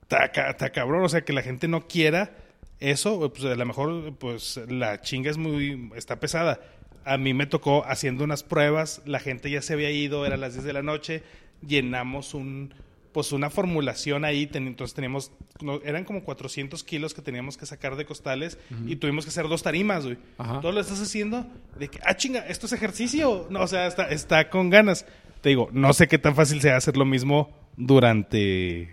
está 0.00 0.32
ca- 0.32 0.48
está 0.48 0.70
cabrón. 0.70 1.04
O 1.04 1.10
sea, 1.10 1.26
que 1.26 1.34
la 1.34 1.42
gente 1.42 1.68
no 1.68 1.86
quiera 1.86 2.34
eso, 2.80 3.30
pues 3.30 3.44
a 3.44 3.54
lo 3.54 3.66
mejor, 3.66 4.14
pues 4.16 4.58
la 4.68 5.02
chinga 5.02 5.30
es 5.30 5.36
muy, 5.36 5.90
está 5.94 6.18
pesada. 6.18 6.58
A 7.04 7.18
mí 7.18 7.34
me 7.34 7.44
tocó 7.44 7.84
haciendo 7.84 8.24
unas 8.24 8.44
pruebas, 8.44 9.02
la 9.04 9.20
gente 9.20 9.50
ya 9.50 9.60
se 9.60 9.74
había 9.74 9.90
ido, 9.90 10.24
eran 10.24 10.40
las 10.40 10.54
10 10.54 10.64
de 10.64 10.72
la 10.72 10.82
noche, 10.82 11.22
llenamos 11.60 12.32
un, 12.32 12.72
pues 13.16 13.32
una 13.32 13.48
formulación 13.48 14.26
ahí, 14.26 14.46
ten- 14.46 14.66
entonces 14.66 14.94
teníamos, 14.94 15.32
no, 15.62 15.80
eran 15.82 16.04
como 16.04 16.22
400 16.22 16.84
kilos 16.84 17.14
que 17.14 17.22
teníamos 17.22 17.56
que 17.56 17.64
sacar 17.64 17.96
de 17.96 18.04
costales 18.04 18.58
y 18.86 18.96
tuvimos 18.96 19.24
que 19.24 19.30
hacer 19.30 19.48
dos 19.48 19.62
tarimas, 19.62 20.04
güey. 20.04 20.18
Ajá. 20.36 20.60
Todo 20.60 20.72
lo 20.72 20.80
estás 20.82 21.00
haciendo 21.00 21.46
de 21.78 21.88
que, 21.88 21.98
ah, 22.04 22.14
chinga, 22.14 22.40
esto 22.40 22.66
es 22.66 22.74
ejercicio. 22.74 23.46
No, 23.48 23.62
o 23.62 23.66
sea, 23.66 23.86
está, 23.86 24.10
está 24.10 24.50
con 24.50 24.68
ganas. 24.68 25.06
Te 25.40 25.48
digo, 25.48 25.70
no 25.72 25.94
sé 25.94 26.08
qué 26.08 26.18
tan 26.18 26.34
fácil 26.34 26.60
sea 26.60 26.76
hacer 26.76 26.98
lo 26.98 27.06
mismo 27.06 27.48
durante 27.78 28.90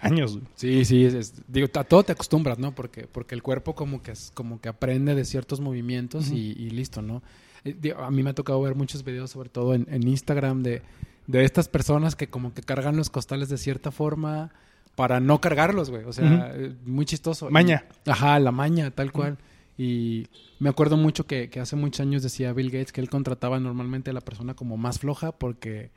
años, 0.00 0.38
güey. 0.38 0.46
Sí, 0.54 0.84
sí, 0.86 1.04
es- 1.04 1.12
es- 1.14 1.34
digo, 1.46 1.68
a 1.74 1.84
todo 1.84 2.02
te 2.04 2.12
acostumbras, 2.12 2.58
¿no? 2.58 2.74
Porque, 2.74 3.06
porque 3.06 3.34
el 3.34 3.42
cuerpo 3.42 3.74
como 3.74 4.02
que, 4.02 4.12
es- 4.12 4.30
como 4.32 4.62
que 4.62 4.68
aprende 4.70 5.14
de 5.14 5.24
ciertos 5.26 5.60
movimientos 5.60 6.30
y, 6.30 6.52
y 6.52 6.70
listo, 6.70 7.02
¿no? 7.02 7.22
Eh, 7.64 7.76
digo, 7.78 7.98
a 7.98 8.10
mí 8.10 8.22
me 8.22 8.30
ha 8.30 8.34
tocado 8.34 8.62
ver 8.62 8.74
muchos 8.76 9.04
videos, 9.04 9.30
sobre 9.30 9.50
todo 9.50 9.74
en, 9.74 9.86
en 9.90 10.06
Instagram, 10.08 10.62
de, 10.62 10.80
de 11.28 11.44
estas 11.44 11.68
personas 11.68 12.16
que 12.16 12.26
como 12.26 12.52
que 12.54 12.62
cargan 12.62 12.96
los 12.96 13.08
costales 13.10 13.48
de 13.48 13.58
cierta 13.58 13.92
forma 13.92 14.50
para 14.96 15.20
no 15.20 15.40
cargarlos, 15.40 15.90
güey. 15.90 16.02
O 16.04 16.12
sea, 16.12 16.50
eh, 16.56 16.74
muy 16.84 17.04
chistoso. 17.04 17.48
Maña. 17.50 17.84
Ajá, 18.06 18.40
la 18.40 18.50
maña, 18.50 18.90
tal 18.90 19.12
cual. 19.12 19.38
Y 19.76 20.26
me 20.58 20.68
acuerdo 20.70 20.96
mucho 20.96 21.24
que, 21.28 21.48
que 21.50 21.60
hace 21.60 21.76
muchos 21.76 22.00
años 22.00 22.24
decía 22.24 22.52
Bill 22.52 22.70
Gates 22.72 22.90
que 22.90 23.00
él 23.00 23.08
contrataba 23.08 23.60
normalmente 23.60 24.10
a 24.10 24.12
la 24.12 24.20
persona 24.22 24.54
como 24.54 24.76
más 24.76 24.98
floja 24.98 25.30
porque 25.30 25.90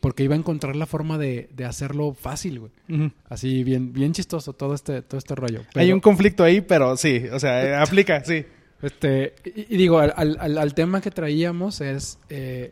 porque 0.00 0.22
iba 0.24 0.34
a 0.34 0.38
encontrar 0.38 0.76
la 0.76 0.84
forma 0.84 1.16
de, 1.16 1.48
de 1.54 1.64
hacerlo 1.64 2.12
fácil, 2.12 2.60
güey. 2.60 2.72
Así 3.30 3.64
bien, 3.64 3.94
bien 3.94 4.12
chistoso 4.12 4.52
todo 4.52 4.74
este, 4.74 5.00
todo 5.00 5.16
este 5.16 5.34
rollo. 5.34 5.62
Hay 5.74 5.90
un 5.90 6.00
conflicto 6.00 6.44
ahí, 6.44 6.60
pero 6.60 6.96
sí, 6.98 7.24
o 7.32 7.40
sea, 7.40 7.80
aplica, 7.82 8.22
sí. 8.22 8.44
este, 8.82 9.34
y, 9.46 9.74
y 9.74 9.78
digo, 9.78 9.98
al, 9.98 10.12
al- 10.14 10.36
al- 10.38 10.58
al 10.58 10.74
tema 10.74 11.00
que 11.00 11.10
traíamos 11.10 11.80
es 11.80 12.18
eh, 12.28 12.70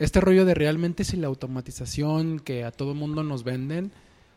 este 0.00 0.20
rollo 0.20 0.46
de 0.46 0.54
realmente 0.54 1.04
si 1.04 1.16
la 1.18 1.26
automatización 1.28 2.40
que 2.40 2.64
a 2.64 2.72
todo 2.72 2.94
mundo 2.94 3.22
nos 3.22 3.44
venden, 3.44 3.92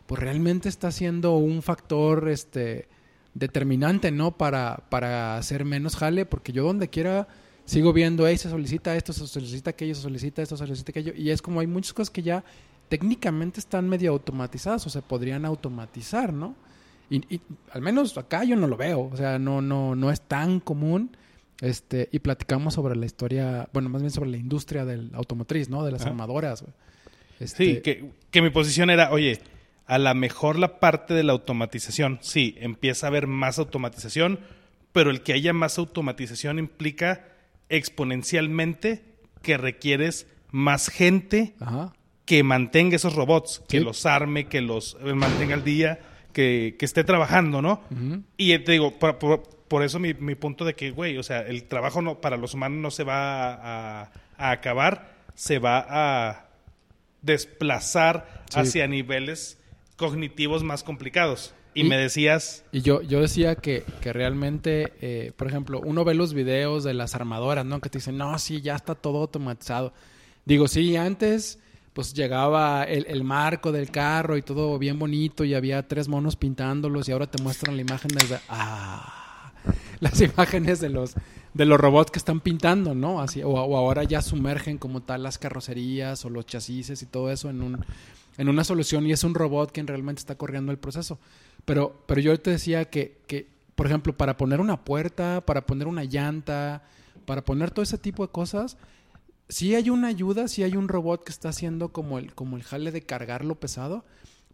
pues 0.05 0.21
realmente 0.21 0.67
está 0.67 0.91
siendo 0.91 1.37
un 1.37 1.61
factor 1.61 2.27
este, 2.27 2.89
determinante, 3.33 4.11
¿no? 4.11 4.37
Para, 4.37 4.83
para 4.89 5.37
hacer 5.37 5.63
menos 5.63 5.95
jale, 5.95 6.25
porque 6.25 6.51
yo 6.51 6.65
donde 6.65 6.89
quiera 6.89 7.29
sigo 7.63 7.93
viendo, 7.93 8.27
hey, 8.27 8.37
se 8.37 8.49
solicita 8.49 8.93
esto, 8.97 9.13
se 9.13 9.25
solicita 9.25 9.69
aquello, 9.69 9.95
se 9.95 10.01
solicita 10.01 10.41
esto, 10.41 10.57
se 10.57 10.65
solicita 10.65 10.91
aquello, 10.91 11.13
y 11.15 11.29
es 11.29 11.41
como 11.41 11.61
hay 11.61 11.67
muchas 11.67 11.93
cosas 11.93 12.09
que 12.09 12.21
ya 12.21 12.43
técnicamente 12.89 13.61
están 13.61 13.87
medio 13.87 14.11
automatizadas 14.11 14.85
o 14.85 14.89
se 14.89 15.01
podrían 15.01 15.45
automatizar, 15.45 16.33
¿no? 16.33 16.55
Y, 17.09 17.35
y 17.35 17.41
al 17.71 17.81
menos 17.81 18.17
acá 18.17 18.43
yo 18.43 18.57
no 18.57 18.67
lo 18.67 18.75
veo, 18.75 19.09
o 19.09 19.15
sea, 19.15 19.39
no, 19.39 19.61
no, 19.61 19.95
no 19.95 20.11
es 20.11 20.19
tan 20.19 20.59
común. 20.59 21.15
Este, 21.63 22.09
y 22.11 22.19
platicamos 22.19 22.73
sobre 22.73 22.95
la 22.97 23.05
historia, 23.05 23.69
bueno, 23.71 23.87
más 23.87 24.01
bien 24.01 24.11
sobre 24.11 24.29
la 24.29 24.35
industria 24.37 24.83
del 24.83 25.11
automotriz, 25.13 25.69
¿no? 25.69 25.85
De 25.85 25.91
las 25.93 26.01
Ajá. 26.01 26.09
armadoras. 26.09 26.65
Este, 27.39 27.65
Sí, 27.75 27.81
que, 27.81 28.11
que 28.31 28.41
mi 28.41 28.49
posición 28.49 28.89
era, 28.89 29.11
oye, 29.11 29.39
a 29.85 29.97
lo 29.97 30.13
mejor 30.13 30.59
la 30.59 30.81
parte 30.81 31.13
de 31.13 31.23
la 31.23 31.31
automatización, 31.31 32.19
sí, 32.21 32.55
empieza 32.59 33.07
a 33.07 33.09
haber 33.09 33.27
más 33.27 33.59
automatización, 33.59 34.39
pero 34.91 35.09
el 35.09 35.21
que 35.21 35.31
haya 35.31 35.53
más 35.53 35.77
automatización 35.77 36.59
implica 36.59 37.25
exponencialmente 37.69 39.01
que 39.41 39.57
requieres 39.57 40.27
más 40.51 40.89
gente 40.89 41.53
Ajá. 41.59 41.93
que 42.25 42.43
mantenga 42.43 42.95
esos 42.97 43.15
robots, 43.15 43.61
que 43.67 43.79
los 43.79 44.05
arme, 44.05 44.47
que 44.47 44.61
los 44.61 44.97
eh, 45.03 45.13
mantenga 45.13 45.53
al 45.55 45.63
día, 45.63 45.99
que, 46.33 46.75
que 46.77 46.85
esté 46.85 47.03
trabajando, 47.03 47.61
¿no? 47.61 47.81
Y 48.37 48.57
te 48.59 48.71
digo, 48.73 48.97
por, 48.99 49.17
por- 49.19 49.43
por 49.67 49.83
eso 49.83 49.99
mi, 49.99 50.13
mi 50.13 50.35
punto 50.35 50.65
de 50.65 50.75
que, 50.75 50.91
güey, 50.91 51.17
o 51.17 51.23
sea, 51.23 51.41
el 51.41 51.63
trabajo 51.65 52.01
no, 52.01 52.19
para 52.21 52.37
los 52.37 52.53
humanos 52.53 52.77
no 52.79 52.91
se 52.91 53.03
va 53.03 53.53
a, 53.53 54.11
a 54.37 54.51
acabar, 54.51 55.13
se 55.35 55.59
va 55.59 55.85
a 55.89 56.45
desplazar 57.21 58.43
Sí. 58.49 58.59
hacia 58.59 58.87
niveles 58.87 59.57
cognitivos 59.95 60.63
más 60.63 60.83
complicados. 60.83 61.53
Y, 61.73 61.81
Y- 61.81 61.83
me 61.89 61.97
decías, 61.97 62.63
Y 62.71 62.81
yo, 62.81 63.01
yo 63.01 63.19
decía 63.21 63.55
que, 63.55 63.83
que 64.01 64.13
realmente, 64.13 64.93
eh, 65.01 65.31
por 65.35 65.47
ejemplo, 65.47 65.81
uno 65.83 66.03
ve 66.05 66.13
los 66.13 66.33
videos 66.35 66.83
de 66.83 66.93
las 66.93 67.15
armadoras, 67.15 67.65
¿no? 67.65 67.79
Que 67.79 67.89
te 67.89 67.97
dicen, 67.97 68.17
no, 68.17 68.37
sí, 68.37 68.61
ya 68.61 68.75
está 68.75 68.93
todo 68.93 69.19
automatizado. 69.21 69.91
Digo, 70.45 70.67
sí, 70.67 70.95
antes 70.97 71.59
pues 71.93 72.13
llegaba 72.15 72.83
el, 72.85 73.05
el 73.07 73.23
marco 73.23 73.71
del 73.71 73.91
carro 73.91 74.35
y 74.35 74.41
todo 74.41 74.77
bien 74.79 74.97
bonito 74.97 75.43
y 75.45 75.53
había 75.53 75.87
tres 75.87 76.07
monos 76.07 76.35
pintándolos 76.35 77.07
y 77.07 77.11
ahora 77.11 77.27
te 77.27 77.41
muestran 77.41 77.75
la 77.75 77.81
imagen 77.83 78.09
de... 78.09 78.39
Ah, 78.49 79.22
las 79.99 80.19
imágenes 80.21 80.79
de 80.79 80.89
los, 80.89 81.15
de 81.53 81.65
los 81.65 81.79
robots 81.79 82.11
que 82.11 82.19
están 82.19 82.39
pintando, 82.39 82.95
¿no? 82.95 83.21
Así, 83.21 83.41
o, 83.43 83.57
ahora 83.57 84.03
ya 84.03 84.21
sumergen 84.21 84.77
como 84.77 85.01
tal 85.01 85.23
las 85.23 85.37
carrocerías 85.37 86.25
o 86.25 86.29
los 86.29 86.45
chasis 86.45 87.01
y 87.01 87.05
todo 87.05 87.31
eso 87.31 87.49
en, 87.49 87.61
un, 87.61 87.85
en 88.37 88.49
una 88.49 88.63
solución 88.63 89.05
y 89.05 89.11
es 89.11 89.23
un 89.23 89.35
robot 89.35 89.71
quien 89.71 89.87
realmente 89.87 90.19
está 90.19 90.35
corriendo 90.35 90.71
el 90.71 90.77
proceso. 90.77 91.19
Pero, 91.65 92.03
pero 92.05 92.21
yo 92.21 92.39
te 92.39 92.51
decía 92.51 92.85
que, 92.85 93.21
que, 93.27 93.47
por 93.75 93.87
ejemplo, 93.87 94.15
para 94.15 94.37
poner 94.37 94.59
una 94.59 94.83
puerta, 94.83 95.41
para 95.45 95.65
poner 95.65 95.87
una 95.87 96.03
llanta, 96.03 96.83
para 97.25 97.43
poner 97.43 97.71
todo 97.71 97.83
ese 97.83 97.97
tipo 97.97 98.25
de 98.25 98.31
cosas, 98.31 98.77
sí 99.47 99.75
hay 99.75 99.89
una 99.89 100.07
ayuda, 100.07 100.47
sí 100.47 100.63
hay 100.63 100.75
un 100.75 100.87
robot 100.87 101.23
que 101.23 101.31
está 101.31 101.49
haciendo 101.49 101.89
como 101.89 102.19
el, 102.19 102.33
como 102.33 102.57
el 102.57 102.63
jale 102.63 102.91
de 102.91 103.03
cargar 103.03 103.45
lo 103.45 103.55
pesado, 103.55 104.03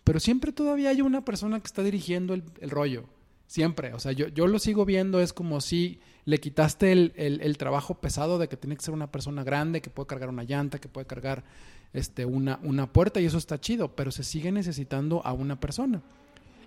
pero 0.03 0.19
siempre 0.19 0.51
todavía 0.51 0.89
hay 0.89 1.01
una 1.01 1.25
persona 1.25 1.59
que 1.59 1.67
está 1.67 1.83
dirigiendo 1.83 2.33
el 2.33 2.69
rollo. 2.69 3.05
Siempre. 3.49 3.95
O 3.95 3.99
sea, 3.99 4.11
yo, 4.11 4.27
yo 4.27 4.45
lo 4.45 4.59
sigo 4.59 4.85
viendo, 4.85 5.19
es 5.19 5.33
como 5.33 5.59
si 5.59 5.99
le 6.25 6.39
quitaste 6.39 6.91
el, 6.91 7.13
el- 7.15 7.41
el 7.41 7.57
trabajo 7.57 7.95
pesado 7.95 8.37
de 8.37 8.47
que 8.47 8.57
tiene 8.57 8.75
que 8.75 8.83
ser 8.83 8.93
una 8.93 9.11
persona 9.11 9.43
grande, 9.43 9.81
que 9.81 9.89
puede 9.89 10.05
cargar 10.05 10.29
una 10.29 10.43
llanta, 10.43 10.77
que 10.77 10.87
puede 10.87 11.07
cargar 11.07 11.43
este, 11.91 12.25
una, 12.25 12.59
una 12.61 12.85
puerta, 12.93 13.19
y 13.19 13.25
eso 13.25 13.39
está 13.39 13.59
chido, 13.59 13.95
pero 13.95 14.11
se 14.11 14.23
sigue 14.23 14.51
necesitando 14.51 15.25
a 15.25 15.33
una 15.33 15.59
persona. 15.59 16.03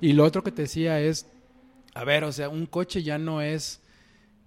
Y 0.01 0.13
lo 0.15 0.25
otro 0.25 0.43
que 0.43 0.51
te 0.51 0.63
decía 0.63 0.99
es, 1.01 1.29
a 1.95 2.03
ver, 2.03 2.25
o 2.25 2.33
sea, 2.33 2.49
un 2.49 2.67
coche 2.67 3.05
ya 3.05 3.17
no 3.17 3.41
es, 3.43 3.81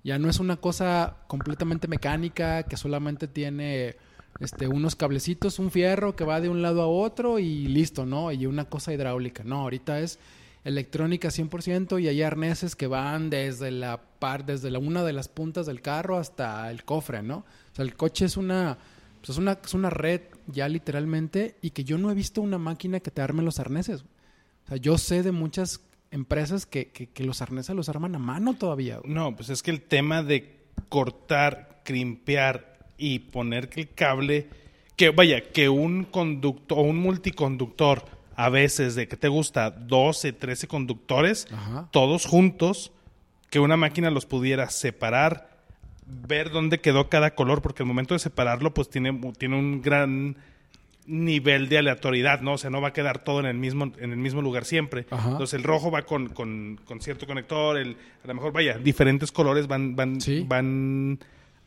ya 0.03 0.19
no 0.19 0.29
es 0.29 0.41
una 0.41 0.57
cosa 0.57 1.15
completamente 1.27 1.87
mecánica 1.87 2.63
que 2.63 2.75
solamente 2.75 3.29
tiene 3.29 3.95
este, 4.41 4.67
unos 4.67 4.97
cablecitos, 4.97 5.57
un 5.57 5.71
fierro 5.71 6.17
que 6.17 6.25
va 6.25 6.41
de 6.41 6.49
un 6.49 6.61
lado 6.61 6.81
a 6.81 6.87
otro 6.87 7.39
y 7.39 7.67
listo, 7.69 8.05
¿no? 8.05 8.33
Y 8.33 8.45
una 8.45 8.65
cosa 8.65 8.91
hidráulica. 8.91 9.45
No, 9.45 9.61
ahorita 9.61 10.01
es 10.01 10.19
electrónica 10.65 11.29
100% 11.29 12.01
y 12.01 12.07
hay 12.07 12.21
arneses 12.23 12.75
que 12.75 12.87
van 12.87 13.29
desde 13.29 13.71
la 13.71 14.01
par, 14.01 14.45
desde 14.45 14.71
la 14.71 14.79
una 14.79 15.03
de 15.03 15.13
las 15.13 15.29
puntas 15.29 15.67
del 15.67 15.81
carro 15.81 16.17
hasta 16.17 16.69
el 16.71 16.83
cofre, 16.83 17.21
¿no? 17.21 17.37
O 17.37 17.75
sea, 17.75 17.85
el 17.85 17.95
coche 17.95 18.25
es 18.25 18.35
una, 18.35 18.77
pues 19.19 19.29
es 19.29 19.37
una, 19.37 19.59
es 19.63 19.73
una 19.75 19.91
red 19.91 20.21
ya 20.47 20.67
literalmente 20.67 21.55
y 21.61 21.69
que 21.69 21.83
yo 21.83 21.99
no 21.99 22.09
he 22.09 22.15
visto 22.15 22.41
una 22.41 22.57
máquina 22.57 22.99
que 22.99 23.11
te 23.11 23.21
arme 23.21 23.43
los 23.43 23.59
arneses. 23.59 24.01
O 24.65 24.67
sea, 24.69 24.77
yo 24.77 24.97
sé 24.97 25.21
de 25.21 25.31
muchas 25.31 25.81
empresas 26.09 26.65
que, 26.65 26.87
que, 26.87 27.07
que 27.07 27.23
los 27.23 27.43
arneses 27.43 27.75
los 27.75 27.87
arman 27.87 28.15
a 28.15 28.19
mano 28.19 28.55
todavía. 28.55 28.99
no, 29.05 29.35
pues 29.35 29.49
es 29.49 29.61
que 29.61 29.71
el 29.71 29.81
tema 29.81 30.23
de 30.23 30.65
cortar, 30.89 31.81
crimpear 31.85 32.89
y 32.97 33.19
poner 33.19 33.69
que 33.69 33.81
el 33.81 33.93
cable, 33.93 34.47
que 34.95 35.11
vaya, 35.11 35.51
que 35.51 35.69
un 35.69 36.05
conductor 36.05 36.79
o 36.79 36.81
un 36.81 36.97
multiconductor, 36.97 38.14
a 38.35 38.49
veces 38.49 38.95
de 38.95 39.07
que 39.07 39.17
te 39.17 39.27
gusta 39.27 39.69
12, 39.71 40.33
13 40.33 40.67
conductores, 40.67 41.47
Ajá. 41.51 41.87
todos 41.91 42.25
juntos, 42.25 42.91
que 43.49 43.59
una 43.59 43.77
máquina 43.77 44.09
los 44.11 44.25
pudiera 44.25 44.69
separar, 44.69 45.49
ver 46.07 46.51
dónde 46.51 46.79
quedó 46.81 47.09
cada 47.09 47.33
color, 47.35 47.61
porque 47.61 47.83
al 47.83 47.87
momento 47.87 48.13
de 48.13 48.19
separarlo, 48.19 48.73
pues 48.73 48.89
tiene, 48.89 49.17
tiene 49.37 49.57
un 49.57 49.81
gran 49.81 50.35
nivel 51.07 51.69
de 51.69 51.77
aleatoriedad, 51.77 52.41
¿no? 52.41 52.53
O 52.53 52.57
sea, 52.57 52.69
no 52.71 52.81
va 52.81 52.87
a 52.89 52.93
quedar 52.93 53.23
todo 53.23 53.39
en 53.39 53.45
el 53.45 53.57
mismo, 53.57 53.91
en 53.99 54.11
el 54.11 54.17
mismo 54.17 54.41
lugar 54.41 54.65
siempre. 54.65 55.05
Ajá. 55.11 55.29
Entonces 55.31 55.53
el 55.53 55.63
rojo 55.63 55.91
va 55.91 56.01
con, 56.01 56.29
con- 56.29 56.79
con 56.83 56.99
cierto 56.99 57.27
conector, 57.27 57.77
el, 57.77 57.95
a 58.23 58.27
lo 58.27 58.33
mejor, 58.33 58.51
vaya, 58.51 58.77
diferentes 58.79 59.31
colores 59.31 59.67
van, 59.67 59.95
van, 59.95 60.19
Sí. 60.19 60.43
van 60.47 61.19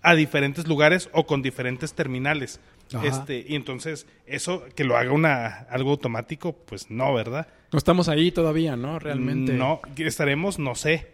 a 0.03 0.15
diferentes 0.15 0.67
lugares 0.67 1.09
o 1.13 1.25
con 1.27 1.41
diferentes 1.43 1.95
terminales. 1.95 2.61
Ajá. 2.93 3.07
Este, 3.07 3.45
y 3.47 3.55
entonces, 3.55 4.07
eso 4.27 4.65
que 4.75 4.85
lo 4.85 4.97
haga 4.97 5.13
una, 5.13 5.47
algo 5.71 5.91
automático, 5.91 6.55
pues 6.55 6.91
no, 6.91 7.13
¿verdad? 7.15 7.49
No 7.73 7.79
estamos 7.79 8.09
ahí 8.09 8.33
todavía, 8.33 8.77
¿no? 8.77 8.99
Realmente. 8.99 9.53
No, 9.53 9.81
estaremos, 9.97 10.59
no 10.59 10.75
sé. 10.75 11.07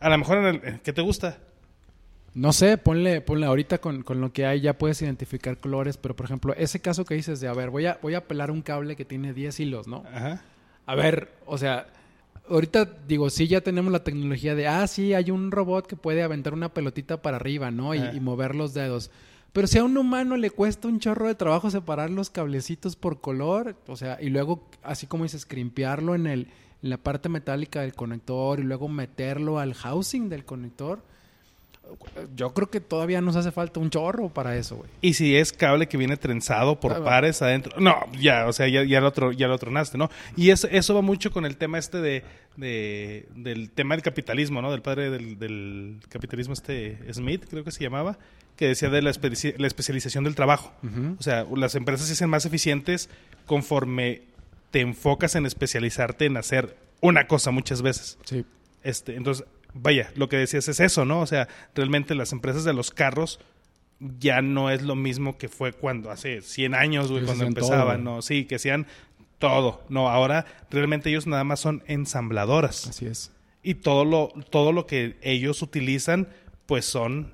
A 0.00 0.08
lo 0.08 0.18
mejor 0.18 0.38
en 0.38 0.44
el, 0.46 0.80
¿qué 0.80 0.92
te 0.92 1.02
gusta? 1.02 1.38
No 2.34 2.52
sé, 2.52 2.78
ponle, 2.78 3.20
ponle 3.20 3.46
ahorita 3.46 3.78
con, 3.78 4.02
con 4.02 4.20
lo 4.20 4.32
que 4.32 4.44
hay 4.44 4.60
ya 4.60 4.76
puedes 4.76 5.00
identificar 5.02 5.58
colores, 5.58 5.96
pero 5.96 6.16
por 6.16 6.26
ejemplo, 6.26 6.52
ese 6.54 6.80
caso 6.80 7.04
que 7.04 7.14
dices 7.14 7.38
de, 7.40 7.46
a 7.46 7.52
ver, 7.52 7.70
voy 7.70 7.86
a, 7.86 8.00
voy 8.02 8.14
a 8.14 8.26
pelar 8.26 8.50
un 8.50 8.60
cable 8.60 8.96
que 8.96 9.04
tiene 9.04 9.32
10 9.32 9.60
hilos, 9.60 9.86
¿no? 9.86 10.02
Ajá. 10.12 10.42
A 10.84 10.94
ver, 10.96 11.30
o 11.46 11.56
sea, 11.56 11.86
ahorita 12.48 12.86
digo, 13.06 13.30
sí 13.30 13.46
ya 13.46 13.60
tenemos 13.60 13.92
la 13.92 14.02
tecnología 14.02 14.56
de, 14.56 14.66
ah, 14.66 14.84
sí, 14.88 15.14
hay 15.14 15.30
un 15.30 15.52
robot 15.52 15.86
que 15.86 15.94
puede 15.94 16.24
aventar 16.24 16.54
una 16.54 16.74
pelotita 16.74 17.22
para 17.22 17.36
arriba, 17.36 17.70
¿no? 17.70 17.94
Y, 17.94 18.00
y 18.00 18.18
mover 18.18 18.56
los 18.56 18.74
dedos. 18.74 19.12
Pero 19.54 19.68
si 19.68 19.78
a 19.78 19.84
un 19.84 19.96
humano 19.96 20.36
le 20.36 20.50
cuesta 20.50 20.88
un 20.88 20.98
chorro 20.98 21.28
de 21.28 21.36
trabajo 21.36 21.70
separar 21.70 22.10
los 22.10 22.28
cablecitos 22.28 22.96
por 22.96 23.20
color, 23.20 23.76
o 23.86 23.94
sea, 23.94 24.18
y 24.20 24.28
luego, 24.28 24.68
así 24.82 25.06
como 25.06 25.22
dices, 25.22 25.46
crimpearlo 25.46 26.16
en, 26.16 26.26
el, 26.26 26.48
en 26.82 26.90
la 26.90 26.96
parte 26.96 27.28
metálica 27.28 27.82
del 27.82 27.94
conector 27.94 28.58
y 28.58 28.64
luego 28.64 28.88
meterlo 28.88 29.60
al 29.60 29.74
housing 29.74 30.28
del 30.28 30.44
conector, 30.44 31.04
yo 32.36 32.52
creo 32.54 32.70
que 32.70 32.80
todavía 32.80 33.20
nos 33.20 33.36
hace 33.36 33.50
falta 33.52 33.80
un 33.80 33.90
chorro 33.90 34.28
para 34.28 34.56
eso, 34.56 34.76
güey. 34.76 34.88
Y 35.00 35.14
si 35.14 35.36
es 35.36 35.52
cable 35.52 35.88
que 35.88 35.96
viene 35.96 36.16
trenzado 36.16 36.78
por 36.80 36.92
Ah, 36.92 37.04
pares 37.04 37.42
adentro. 37.42 37.78
No, 37.80 37.96
ya, 38.20 38.46
o 38.46 38.52
sea, 38.52 38.68
ya, 38.68 38.84
ya 38.84 39.00
lo 39.00 39.08
otro, 39.08 39.32
ya 39.32 39.48
lo 39.48 39.58
tronaste, 39.58 39.98
¿no? 39.98 40.10
Y 40.36 40.50
eso, 40.50 40.68
eso 40.70 40.94
va 40.94 41.02
mucho 41.02 41.30
con 41.32 41.44
el 41.46 41.56
tema 41.56 41.78
este 41.78 41.98
de, 41.98 42.22
de- 42.56 43.26
del 43.34 43.70
tema 43.70 43.94
del 43.94 44.02
capitalismo, 44.02 44.62
¿no? 44.62 44.70
Del 44.70 44.82
padre 44.82 45.10
del, 45.10 45.38
del 45.38 45.98
capitalismo 46.08 46.52
este 46.54 46.98
Smith, 47.12 47.44
creo 47.48 47.64
que 47.64 47.70
se 47.70 47.82
llamaba, 47.82 48.18
que 48.56 48.68
decía 48.68 48.88
de 48.90 49.02
la, 49.02 49.10
especi- 49.10 49.54
la 49.58 49.66
especialización 49.66 50.24
del 50.24 50.34
trabajo. 50.34 50.72
O 51.18 51.22
sea, 51.22 51.44
las 51.56 51.74
empresas 51.74 52.06
se 52.06 52.12
hacen 52.12 52.30
más 52.30 52.46
eficientes 52.46 53.08
conforme 53.46 54.22
te 54.70 54.80
enfocas 54.80 55.34
en 55.36 55.46
especializarte 55.46 56.26
en 56.26 56.36
hacer 56.36 56.76
una 57.00 57.26
cosa 57.26 57.50
muchas 57.50 57.82
veces. 57.82 58.18
Sí. 58.24 58.44
Este, 58.82 59.16
entonces, 59.16 59.46
vaya, 59.74 60.10
lo 60.14 60.28
que 60.28 60.36
decías 60.36 60.68
es 60.68 60.80
eso, 60.80 61.04
¿no? 61.04 61.20
O 61.20 61.26
sea, 61.26 61.48
realmente 61.74 62.14
las 62.14 62.32
empresas 62.32 62.64
de 62.64 62.72
los 62.72 62.90
carros 62.90 63.40
ya 64.18 64.42
no 64.42 64.70
es 64.70 64.82
lo 64.82 64.94
mismo 64.94 65.36
que 65.38 65.48
fue 65.48 65.72
cuando 65.72 66.10
hace 66.10 66.42
100 66.42 66.74
años, 66.74 67.10
güey, 67.10 67.24
cuando 67.24 67.44
todo, 67.44 67.48
empezaban. 67.48 68.04
¿no? 68.04 68.22
Sí, 68.22 68.44
que 68.44 68.56
hacían 68.56 68.86
todo. 69.38 69.82
No, 69.88 70.08
ahora 70.08 70.46
realmente 70.70 71.10
ellos 71.10 71.26
nada 71.26 71.44
más 71.44 71.60
son 71.60 71.82
ensambladoras. 71.86 72.86
Así 72.86 73.06
es. 73.06 73.32
Y 73.62 73.74
todo 73.74 74.04
lo, 74.04 74.28
todo 74.50 74.72
lo 74.72 74.86
que 74.86 75.16
ellos 75.22 75.62
utilizan, 75.62 76.28
pues 76.66 76.84
son 76.84 77.32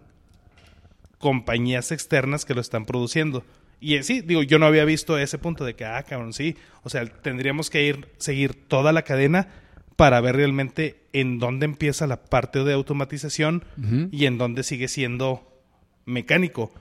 compañías 1.18 1.92
externas 1.92 2.44
que 2.44 2.54
lo 2.54 2.60
están 2.60 2.86
produciendo. 2.86 3.44
Y 3.80 3.96
eh, 3.96 4.02
sí, 4.02 4.20
digo, 4.20 4.42
yo 4.42 4.58
no 4.58 4.66
había 4.66 4.84
visto 4.84 5.18
ese 5.18 5.38
punto 5.38 5.64
de 5.64 5.74
que, 5.74 5.84
ah, 5.84 6.02
cabrón, 6.02 6.32
sí. 6.32 6.56
O 6.82 6.90
sea, 6.90 7.04
tendríamos 7.06 7.70
que 7.70 7.84
ir, 7.84 8.08
seguir 8.18 8.54
toda 8.68 8.92
la 8.92 9.02
cadena 9.02 9.48
para 10.00 10.22
ver 10.22 10.34
realmente 10.34 10.96
en 11.12 11.38
dónde 11.38 11.66
empieza 11.66 12.06
la 12.06 12.24
parte 12.24 12.64
de 12.64 12.72
automatización 12.72 13.66
y 14.10 14.24
en 14.24 14.38
dónde 14.38 14.62
sigue 14.62 14.88
siendo 14.88 15.46
mecánico 16.06 16.72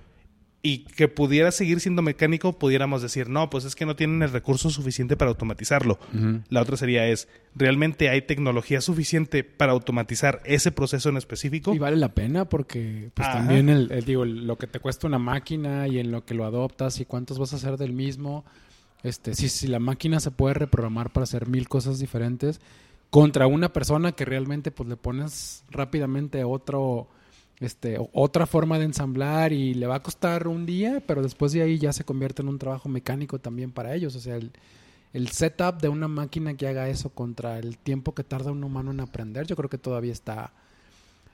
y 0.61 0.85
que 0.85 1.09
pudiera 1.09 1.51
seguir 1.51 1.81
siendo 1.81 2.01
mecánico, 2.01 2.53
pudiéramos 2.53 3.01
decir, 3.01 3.27
no, 3.27 3.49
pues 3.49 3.65
es 3.65 3.75
que 3.75 3.85
no 3.85 3.97
tienen 3.97 4.23
el 4.23 4.31
recurso 4.31 4.69
suficiente 4.69 5.17
para 5.17 5.31
automatizarlo. 5.31 5.99
La 6.47 6.61
otra 6.61 6.77
sería 6.77 7.07
es, 7.07 7.27
¿realmente 7.55 8.07
hay 8.07 8.21
tecnología 8.21 8.79
suficiente 8.79 9.43
para 9.43 9.73
automatizar 9.73 10.41
ese 10.45 10.71
proceso 10.71 11.09
en 11.09 11.17
específico? 11.17 11.75
Y 11.75 11.77
vale 11.77 11.97
la 11.97 12.13
pena 12.13 12.47
porque 12.47 13.11
pues 13.15 13.27
también 13.27 13.67
el, 13.67 13.89
digo, 14.05 14.23
lo 14.23 14.57
que 14.57 14.67
te 14.67 14.79
cuesta 14.79 15.07
una 15.07 15.19
máquina 15.19 15.89
y 15.89 15.99
en 15.99 16.11
lo 16.11 16.23
que 16.23 16.35
lo 16.35 16.45
adoptas 16.45 17.01
y 17.01 17.05
cuántos 17.05 17.38
vas 17.38 17.51
a 17.51 17.57
hacer 17.57 17.75
del 17.75 17.91
mismo. 17.91 18.45
Este, 19.03 19.33
si, 19.33 19.49
si 19.49 19.67
la 19.67 19.79
máquina 19.79 20.21
se 20.21 20.31
puede 20.31 20.53
reprogramar 20.53 21.11
para 21.11 21.25
hacer 21.25 21.47
mil 21.47 21.67
cosas 21.67 21.99
diferentes 21.99 22.61
contra 23.09 23.47
una 23.47 23.73
persona 23.73 24.11
que 24.11 24.25
realmente 24.25 24.71
pues 24.71 24.87
le 24.89 24.97
pones 24.97 25.63
rápidamente 25.69 26.43
otro 26.43 27.07
este, 27.59 27.97
otra 28.13 28.45
forma 28.45 28.79
de 28.79 28.85
ensamblar 28.85 29.51
y 29.51 29.73
le 29.73 29.85
va 29.85 29.95
a 29.95 30.03
costar 30.03 30.47
un 30.47 30.65
día, 30.65 31.03
pero 31.05 31.21
después 31.21 31.51
de 31.51 31.61
ahí 31.61 31.77
ya 31.77 31.91
se 31.91 32.05
convierte 32.05 32.41
en 32.41 32.47
un 32.47 32.57
trabajo 32.57 32.87
mecánico 32.87 33.39
también 33.39 33.71
para 33.71 33.93
ellos. 33.95 34.15
O 34.15 34.19
sea, 34.19 34.37
el, 34.37 34.51
el 35.13 35.27
setup 35.29 35.81
de 35.81 35.89
una 35.89 36.07
máquina 36.07 36.55
que 36.55 36.67
haga 36.67 36.87
eso 36.87 37.09
contra 37.09 37.59
el 37.59 37.77
tiempo 37.77 38.15
que 38.15 38.23
tarda 38.23 38.51
un 38.51 38.63
humano 38.63 38.91
en 38.91 39.01
aprender, 39.01 39.45
yo 39.45 39.55
creo 39.57 39.69
que 39.69 39.77
todavía 39.77 40.13
está, 40.13 40.53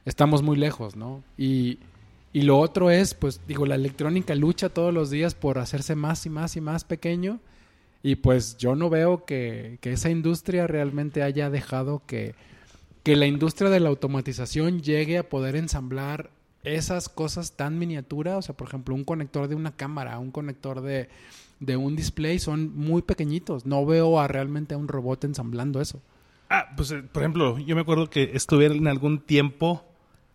estamos 0.05 0.41
muy 0.41 0.57
lejos, 0.57 0.95
¿no? 0.95 1.23
Y, 1.37 1.77
y 2.33 2.41
lo 2.41 2.57
otro 2.57 2.89
es, 2.89 3.13
pues 3.13 3.41
digo, 3.47 3.67
la 3.67 3.75
electrónica 3.75 4.33
lucha 4.33 4.69
todos 4.69 4.93
los 4.93 5.11
días 5.11 5.35
por 5.35 5.59
hacerse 5.59 5.95
más 5.95 6.25
y 6.25 6.29
más 6.31 6.55
y 6.55 6.61
más 6.61 6.85
pequeño. 6.85 7.39
Y 8.05 8.17
pues 8.17 8.57
yo 8.57 8.75
no 8.75 8.89
veo 8.89 9.25
que, 9.25 9.79
que 9.81 9.93
esa 9.93 10.09
industria 10.09 10.67
realmente 10.67 11.23
haya 11.23 11.49
dejado 11.49 12.03
que 12.05 12.35
que 13.05 13.15
la 13.15 13.27
industria 13.27 13.69
de 13.69 13.79
la 13.79 13.89
automatización 13.89 14.81
llegue 14.81 15.19
a 15.19 15.29
poder 15.29 15.55
ensamblar 15.55 16.31
esas 16.63 17.07
cosas 17.07 17.55
tan 17.55 17.77
miniatura, 17.77 18.35
o 18.35 18.41
sea, 18.41 18.57
por 18.57 18.67
ejemplo, 18.67 18.95
un 18.95 19.03
conector 19.03 19.47
de 19.47 19.53
una 19.53 19.75
cámara, 19.75 20.17
un 20.17 20.31
conector 20.31 20.81
de, 20.81 21.07
un 21.77 21.95
display, 21.95 22.39
son 22.39 22.75
muy 22.75 23.03
pequeñitos. 23.03 23.67
No 23.67 23.85
veo 23.85 24.19
a 24.19 24.27
realmente 24.27 24.73
a 24.73 24.79
un 24.79 24.87
robot 24.87 25.23
ensamblando 25.23 25.81
eso. 25.81 26.01
Ah, 26.49 26.73
pues 26.75 26.89
eh, 26.89 27.03
por 27.03 27.21
ejemplo, 27.21 27.59
yo 27.59 27.75
me 27.75 27.81
acuerdo 27.81 28.09
que 28.09 28.31
estuve 28.33 28.65
en 28.65 28.87
algún 28.87 29.19
tiempo 29.19 29.85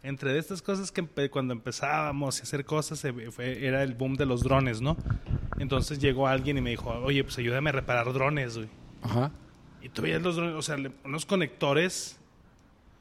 entre 0.04 0.38
estas 0.38 0.62
cosas 0.62 0.92
que 0.92 1.02
cuando 1.28 1.52
empezábamos 1.52 2.38
a 2.38 2.42
hacer 2.44 2.64
cosas 2.64 3.04
era 3.04 3.82
el 3.82 3.94
boom 3.94 4.14
de 4.14 4.26
los 4.26 4.44
drones, 4.44 4.80
¿no? 4.80 4.96
Entonces 5.60 5.98
llegó 5.98 6.26
alguien 6.26 6.56
y 6.56 6.62
me 6.62 6.70
dijo, 6.70 6.90
oye, 6.90 7.22
pues 7.22 7.36
ayúdame 7.36 7.68
a 7.68 7.74
reparar 7.74 8.10
drones, 8.14 8.56
güey. 8.56 8.68
Ajá. 9.02 9.30
Y 9.82 9.90
tú 9.90 10.02
veías 10.02 10.22
los 10.22 10.36
drones, 10.36 10.54
o 10.54 10.62
sea, 10.62 10.76
unos 11.04 11.26
conectores 11.26 12.18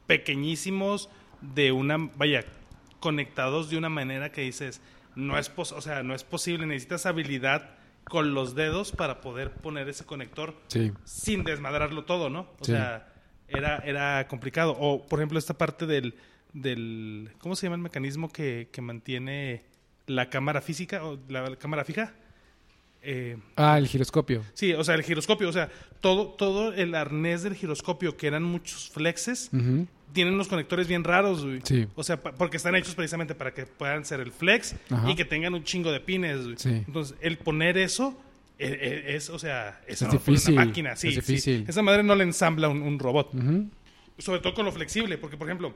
pequeñísimos 0.06 1.08
de 1.40 1.72
una, 1.72 1.96
vaya, 2.16 2.44
conectados 3.00 3.70
de 3.70 3.78
una 3.78 3.88
manera 3.88 4.30
que 4.30 4.42
dices, 4.42 4.82
no 5.14 5.38
es, 5.38 5.50
o 5.56 5.80
sea, 5.80 6.02
no 6.02 6.14
es 6.14 6.22
posible, 6.22 6.66
necesitas 6.66 7.06
habilidad 7.06 7.70
con 8.04 8.34
los 8.34 8.54
dedos 8.54 8.92
para 8.92 9.22
poder 9.22 9.52
poner 9.52 9.88
ese 9.88 10.04
conector 10.04 10.54
sin 11.04 11.44
desmadrarlo 11.44 12.04
todo, 12.04 12.28
¿no? 12.28 12.46
O 12.60 12.64
sea, 12.64 13.10
era, 13.48 13.78
era 13.78 14.28
complicado. 14.28 14.76
O, 14.78 15.06
por 15.06 15.18
ejemplo, 15.18 15.38
esta 15.38 15.54
parte 15.54 15.86
del, 15.86 16.14
del 16.52 17.32
¿cómo 17.38 17.56
se 17.56 17.66
llama 17.66 17.76
el 17.76 17.82
mecanismo 17.82 18.28
que, 18.28 18.68
que 18.70 18.82
mantiene 18.82 19.64
la 20.06 20.28
cámara 20.28 20.60
física 20.60 21.04
o 21.04 21.18
la 21.28 21.56
cámara 21.56 21.84
fija? 21.84 22.12
Eh, 23.02 23.38
ah, 23.56 23.78
el 23.78 23.86
giroscopio. 23.86 24.42
Sí, 24.54 24.72
o 24.72 24.84
sea, 24.84 24.94
el 24.94 25.02
giroscopio, 25.02 25.48
o 25.48 25.52
sea, 25.52 25.70
todo, 26.00 26.28
todo 26.28 26.72
el 26.72 26.94
arnés 26.94 27.42
del 27.42 27.54
giroscopio, 27.54 28.16
que 28.16 28.26
eran 28.26 28.42
muchos 28.42 28.90
flexes, 28.90 29.50
tienen 30.12 30.34
unos 30.34 30.48
conectores 30.48 30.86
bien 30.86 31.04
raros, 31.04 31.44
güey. 31.44 31.60
Sí. 31.62 31.86
O 31.94 32.02
sea, 32.02 32.20
porque 32.20 32.56
están 32.56 32.74
hechos 32.74 32.94
precisamente 32.94 33.34
para 33.34 33.54
que 33.54 33.66
puedan 33.66 34.04
ser 34.04 34.20
el 34.20 34.32
flex 34.32 34.74
y 35.06 35.14
que 35.14 35.24
tengan 35.24 35.54
un 35.54 35.64
chingo 35.64 35.92
de 35.92 36.00
pines, 36.00 36.44
güey. 36.44 36.56
Sí. 36.58 36.82
Entonces, 36.86 37.16
el 37.20 37.38
poner 37.38 37.78
eso 37.78 38.18
e, 38.58 38.66
e, 38.66 39.16
es, 39.16 39.30
o 39.30 39.38
sea, 39.38 39.80
es, 39.86 40.00
difícil. 40.10 40.54
Una 40.54 40.66
máquina, 40.66 40.96
sí, 40.96 41.08
es 41.08 41.16
difícil. 41.16 41.64
Esa 41.66 41.80
madre 41.80 42.02
no 42.02 42.14
le 42.14 42.24
ensambla 42.24 42.68
un, 42.68 42.98
robot. 42.98 43.32
Sobre 44.18 44.40
todo 44.40 44.52
con 44.52 44.66
lo 44.66 44.72
flexible, 44.72 45.16
porque, 45.16 45.38
por 45.38 45.48
ejemplo, 45.48 45.74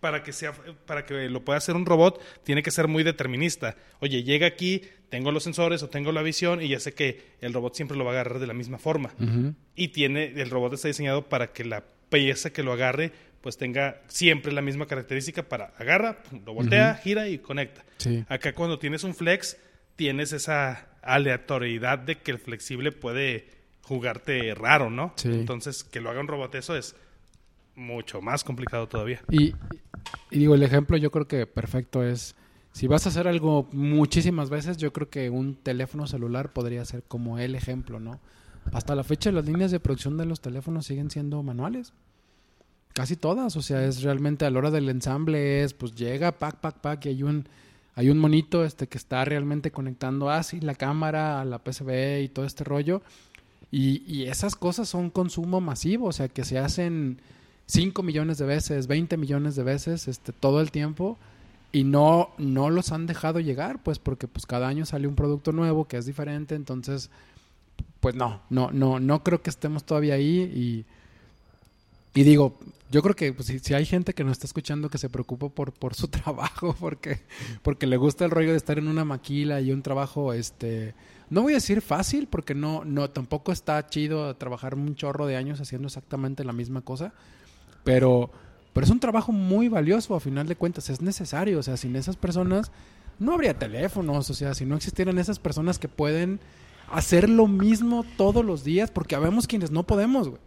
para 0.00 0.22
que 0.22 0.32
sea 0.32 0.52
para 0.86 1.04
que 1.04 1.28
lo 1.28 1.44
pueda 1.44 1.58
hacer 1.58 1.74
un 1.76 1.86
robot 1.86 2.20
tiene 2.44 2.62
que 2.62 2.70
ser 2.70 2.88
muy 2.88 3.02
determinista. 3.02 3.76
Oye, 4.00 4.22
llega 4.22 4.46
aquí, 4.46 4.82
tengo 5.08 5.32
los 5.32 5.42
sensores 5.42 5.82
o 5.82 5.88
tengo 5.88 6.12
la 6.12 6.22
visión 6.22 6.62
y 6.62 6.68
ya 6.68 6.80
sé 6.80 6.94
que 6.94 7.22
el 7.40 7.52
robot 7.52 7.74
siempre 7.74 7.96
lo 7.96 8.04
va 8.04 8.12
a 8.12 8.14
agarrar 8.14 8.38
de 8.38 8.46
la 8.46 8.54
misma 8.54 8.78
forma. 8.78 9.14
Y 9.74 9.88
tiene 9.88 10.32
el 10.36 10.50
robot 10.50 10.74
está 10.74 10.88
diseñado 10.88 11.28
para 11.28 11.52
que 11.52 11.64
la 11.64 11.84
pieza 12.08 12.50
que 12.50 12.62
lo 12.62 12.72
agarre 12.72 13.12
pues 13.40 13.56
tenga 13.56 14.02
siempre 14.08 14.52
la 14.52 14.62
misma 14.62 14.86
característica 14.86 15.44
para 15.44 15.66
agarra, 15.78 16.18
lo 16.44 16.54
voltea, 16.54 16.94
gira 16.96 17.28
y 17.28 17.38
conecta. 17.38 17.84
Acá 18.28 18.52
cuando 18.52 18.78
tienes 18.78 19.04
un 19.04 19.14
flex 19.14 19.56
tienes 19.94 20.32
esa 20.32 20.88
aleatoriedad 21.02 21.98
de 21.98 22.16
que 22.18 22.32
el 22.32 22.38
flexible 22.38 22.92
puede 22.92 23.46
jugarte 23.82 24.52
raro, 24.54 24.90
¿no? 24.90 25.14
Entonces 25.24 25.84
que 25.84 26.00
lo 26.00 26.10
haga 26.10 26.20
un 26.20 26.28
robot 26.28 26.54
eso 26.56 26.76
es 26.76 26.96
mucho 27.76 28.20
más 28.20 28.42
complicado 28.42 28.88
todavía. 28.88 29.20
Y, 29.30 29.54
digo, 30.30 30.54
el 30.54 30.62
ejemplo 30.62 30.96
yo 30.96 31.10
creo 31.10 31.28
que 31.28 31.46
perfecto 31.46 32.02
es, 32.02 32.34
si 32.72 32.86
vas 32.86 33.06
a 33.06 33.10
hacer 33.10 33.28
algo 33.28 33.68
muchísimas 33.72 34.50
veces, 34.50 34.78
yo 34.78 34.92
creo 34.92 35.08
que 35.08 35.30
un 35.30 35.54
teléfono 35.54 36.06
celular 36.06 36.52
podría 36.52 36.84
ser 36.84 37.02
como 37.04 37.38
el 37.38 37.54
ejemplo, 37.54 38.00
¿no? 38.00 38.18
Hasta 38.72 38.96
la 38.96 39.04
fecha 39.04 39.30
las 39.30 39.46
líneas 39.46 39.70
de 39.70 39.78
producción 39.78 40.16
de 40.16 40.26
los 40.26 40.40
teléfonos 40.40 40.86
siguen 40.86 41.10
siendo 41.10 41.42
manuales. 41.42 41.92
Casi 42.92 43.14
todas, 43.14 43.54
o 43.56 43.62
sea, 43.62 43.84
es 43.84 44.02
realmente 44.02 44.46
a 44.46 44.50
la 44.50 44.58
hora 44.58 44.70
del 44.70 44.88
ensamble 44.88 45.62
es, 45.62 45.74
pues 45.74 45.94
llega, 45.94 46.32
pack, 46.32 46.56
pack, 46.56 46.78
pack, 46.80 47.06
y 47.06 47.08
hay 47.10 47.22
un, 47.22 47.46
hay 47.94 48.10
un 48.10 48.18
monito 48.18 48.64
este 48.64 48.88
que 48.88 48.98
está 48.98 49.24
realmente 49.24 49.70
conectando 49.70 50.30
así 50.30 50.60
la 50.60 50.74
cámara 50.74 51.40
a 51.40 51.44
la 51.44 51.58
PCB 51.58 52.22
y 52.22 52.28
todo 52.28 52.46
este 52.46 52.64
rollo. 52.64 53.02
Y, 53.70 54.02
y 54.06 54.24
esas 54.24 54.56
cosas 54.56 54.88
son 54.88 55.10
consumo 55.10 55.60
masivo, 55.60 56.06
o 56.06 56.12
sea, 56.12 56.28
que 56.28 56.44
se 56.44 56.58
hacen 56.58 57.20
5 57.66 58.02
millones 58.02 58.38
de 58.38 58.46
veces, 58.46 58.86
20 58.86 59.16
millones 59.16 59.56
de 59.56 59.62
veces, 59.62 60.08
este, 60.08 60.32
todo 60.32 60.60
el 60.60 60.70
tiempo 60.70 61.18
y 61.72 61.84
no, 61.84 62.30
no 62.38 62.70
los 62.70 62.92
han 62.92 63.06
dejado 63.06 63.40
llegar, 63.40 63.82
pues 63.82 63.98
porque 63.98 64.28
pues 64.28 64.46
cada 64.46 64.68
año 64.68 64.86
sale 64.86 65.08
un 65.08 65.14
producto 65.14 65.52
nuevo 65.52 65.86
que 65.86 65.96
es 65.96 66.06
diferente, 66.06 66.54
entonces 66.54 67.10
pues 68.00 68.14
no, 68.14 68.40
no, 68.50 68.70
no, 68.70 69.00
no 69.00 69.22
creo 69.22 69.42
que 69.42 69.50
estemos 69.50 69.84
todavía 69.84 70.14
ahí 70.14 70.84
y, 72.14 72.18
y 72.18 72.22
digo, 72.22 72.56
yo 72.90 73.02
creo 73.02 73.16
que 73.16 73.32
pues, 73.32 73.48
si, 73.48 73.74
hay 73.74 73.84
gente 73.84 74.14
que 74.14 74.22
nos 74.22 74.32
está 74.32 74.46
escuchando 74.46 74.88
que 74.88 74.98
se 74.98 75.08
preocupa 75.08 75.48
por, 75.48 75.72
por 75.72 75.94
su 75.94 76.08
trabajo, 76.08 76.74
porque, 76.78 77.20
porque 77.62 77.86
le 77.86 77.96
gusta 77.96 78.24
el 78.24 78.30
rollo 78.30 78.52
de 78.52 78.56
estar 78.56 78.78
en 78.78 78.88
una 78.88 79.04
maquila 79.04 79.60
y 79.60 79.72
un 79.72 79.82
trabajo, 79.82 80.32
este, 80.32 80.94
no 81.30 81.42
voy 81.42 81.54
a 81.54 81.56
decir 81.56 81.82
fácil, 81.82 82.28
porque 82.28 82.54
no, 82.54 82.84
no, 82.84 83.10
tampoco 83.10 83.52
está 83.52 83.84
chido 83.88 84.34
trabajar 84.36 84.74
un 84.74 84.94
chorro 84.94 85.26
de 85.26 85.36
años 85.36 85.60
haciendo 85.60 85.88
exactamente 85.88 86.44
la 86.44 86.52
misma 86.52 86.80
cosa, 86.82 87.12
pero, 87.86 88.30
pero 88.72 88.84
es 88.84 88.90
un 88.90 88.98
trabajo 88.98 89.30
muy 89.30 89.68
valioso, 89.68 90.16
a 90.16 90.20
final 90.20 90.48
de 90.48 90.56
cuentas, 90.56 90.90
es 90.90 91.00
necesario. 91.00 91.60
O 91.60 91.62
sea, 91.62 91.76
sin 91.76 91.94
esas 91.94 92.16
personas 92.16 92.72
no 93.20 93.32
habría 93.32 93.56
teléfonos, 93.56 94.28
o 94.28 94.34
sea, 94.34 94.54
si 94.54 94.66
no 94.66 94.74
existieran 94.74 95.20
esas 95.20 95.38
personas 95.38 95.78
que 95.78 95.86
pueden 95.86 96.40
hacer 96.90 97.30
lo 97.30 97.46
mismo 97.46 98.04
todos 98.16 98.44
los 98.44 98.64
días, 98.64 98.90
porque 98.90 99.14
habemos 99.14 99.46
quienes 99.46 99.70
no 99.70 99.84
podemos, 99.84 100.28
güey. 100.28 100.40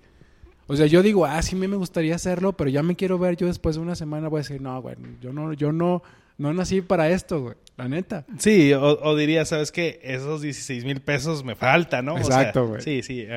O 0.68 0.76
sea, 0.76 0.86
yo 0.86 1.02
digo, 1.02 1.26
ah, 1.26 1.42
sí, 1.42 1.56
a 1.56 1.60
mí 1.60 1.68
me 1.70 1.78
gustaría 1.78 2.14
hacerlo, 2.14 2.52
pero 2.52 2.70
ya 2.70 2.84
me 2.84 2.98
quiero 2.98 3.18
ver 3.18 3.38
yo 3.38 3.48
después 3.48 3.78
de 3.78 3.82
una 3.82 3.96
semana, 3.96 4.28
voy 4.28 4.40
a 4.40 4.44
decir, 4.44 4.62
no, 4.62 4.82
güey, 4.82 4.98
yo 5.22 5.32
no, 5.32 5.54
yo 5.54 5.72
no, 5.72 6.04
no 6.40 6.54
nací 6.54 6.82
para 6.82 7.10
esto, 7.10 7.42
güey, 7.42 7.56
la 7.78 7.90
neta. 7.90 8.26
Sí, 8.40 8.74
o, 8.74 9.16
diría, 9.16 9.44
¿sabes 9.46 9.72
qué? 9.72 10.00
Esos 10.02 10.42
16 10.42 10.86
mil 10.86 11.02
pesos 11.02 11.44
me 11.44 11.54
faltan, 11.54 12.06
¿no? 12.06 12.18
Exacto, 12.18 12.66
güey. 12.66 12.82
Sí, 12.82 13.04
sí, 13.04 13.28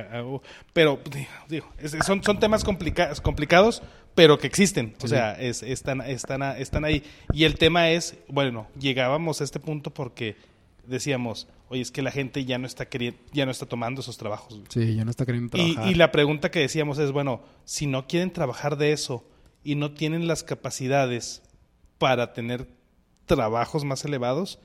pero, 0.73 1.01
digo, 1.49 1.67
son, 2.07 2.23
son 2.23 2.39
temas 2.39 2.65
complicados, 2.65 3.83
pero 4.15 4.39
que 4.39 4.47
existen, 4.47 4.95
o 5.03 5.09
sea, 5.09 5.33
es, 5.33 5.65
están, 5.65 6.01
están, 6.03 6.43
están 6.43 6.85
ahí. 6.85 7.03
Y 7.33 7.45
el 7.45 7.59
tema 7.59 7.91
es, 7.91 8.17
bueno, 8.29 8.69
llegábamos 8.79 9.41
a 9.41 9.45
este 9.45 9.59
punto 9.59 9.93
porque 9.93 10.37
decíamos, 10.87 11.49
oye, 11.69 11.83
es 11.83 11.91
que 11.91 12.03
la 12.03 12.13
gente 12.13 12.45
ya 12.45 12.57
no 12.59 12.69
está 12.69 12.87
queriendo, 12.87 13.19
ya 13.33 13.47
no 13.47 13.51
está 13.51 13.67
tomando 13.67 14.01
esos 14.01 14.17
trabajos. 14.17 14.61
Sí, 14.69 14.95
ya 14.95 15.05
no 15.05 15.11
está 15.11 15.27
queriendo 15.27 15.51
trabajar. 15.51 15.91
Y, 15.91 15.95
la 15.95 16.13
pregunta 16.13 16.53
que 16.53 16.61
decíamos 16.61 16.99
es, 16.99 17.11
bueno, 17.11 17.43
si 17.65 17.87
no 17.87 18.07
quieren 18.07 18.33
trabajar 18.33 18.77
de 18.77 18.93
eso 18.93 19.25
y 19.65 19.75
no 19.75 19.91
tienen 19.91 20.29
las 20.29 20.45
capacidades 20.45 21.43
para 21.99 22.33
tener 22.33 22.69
trabajos 23.35 23.85
más 23.85 24.05
elevados, 24.05 24.59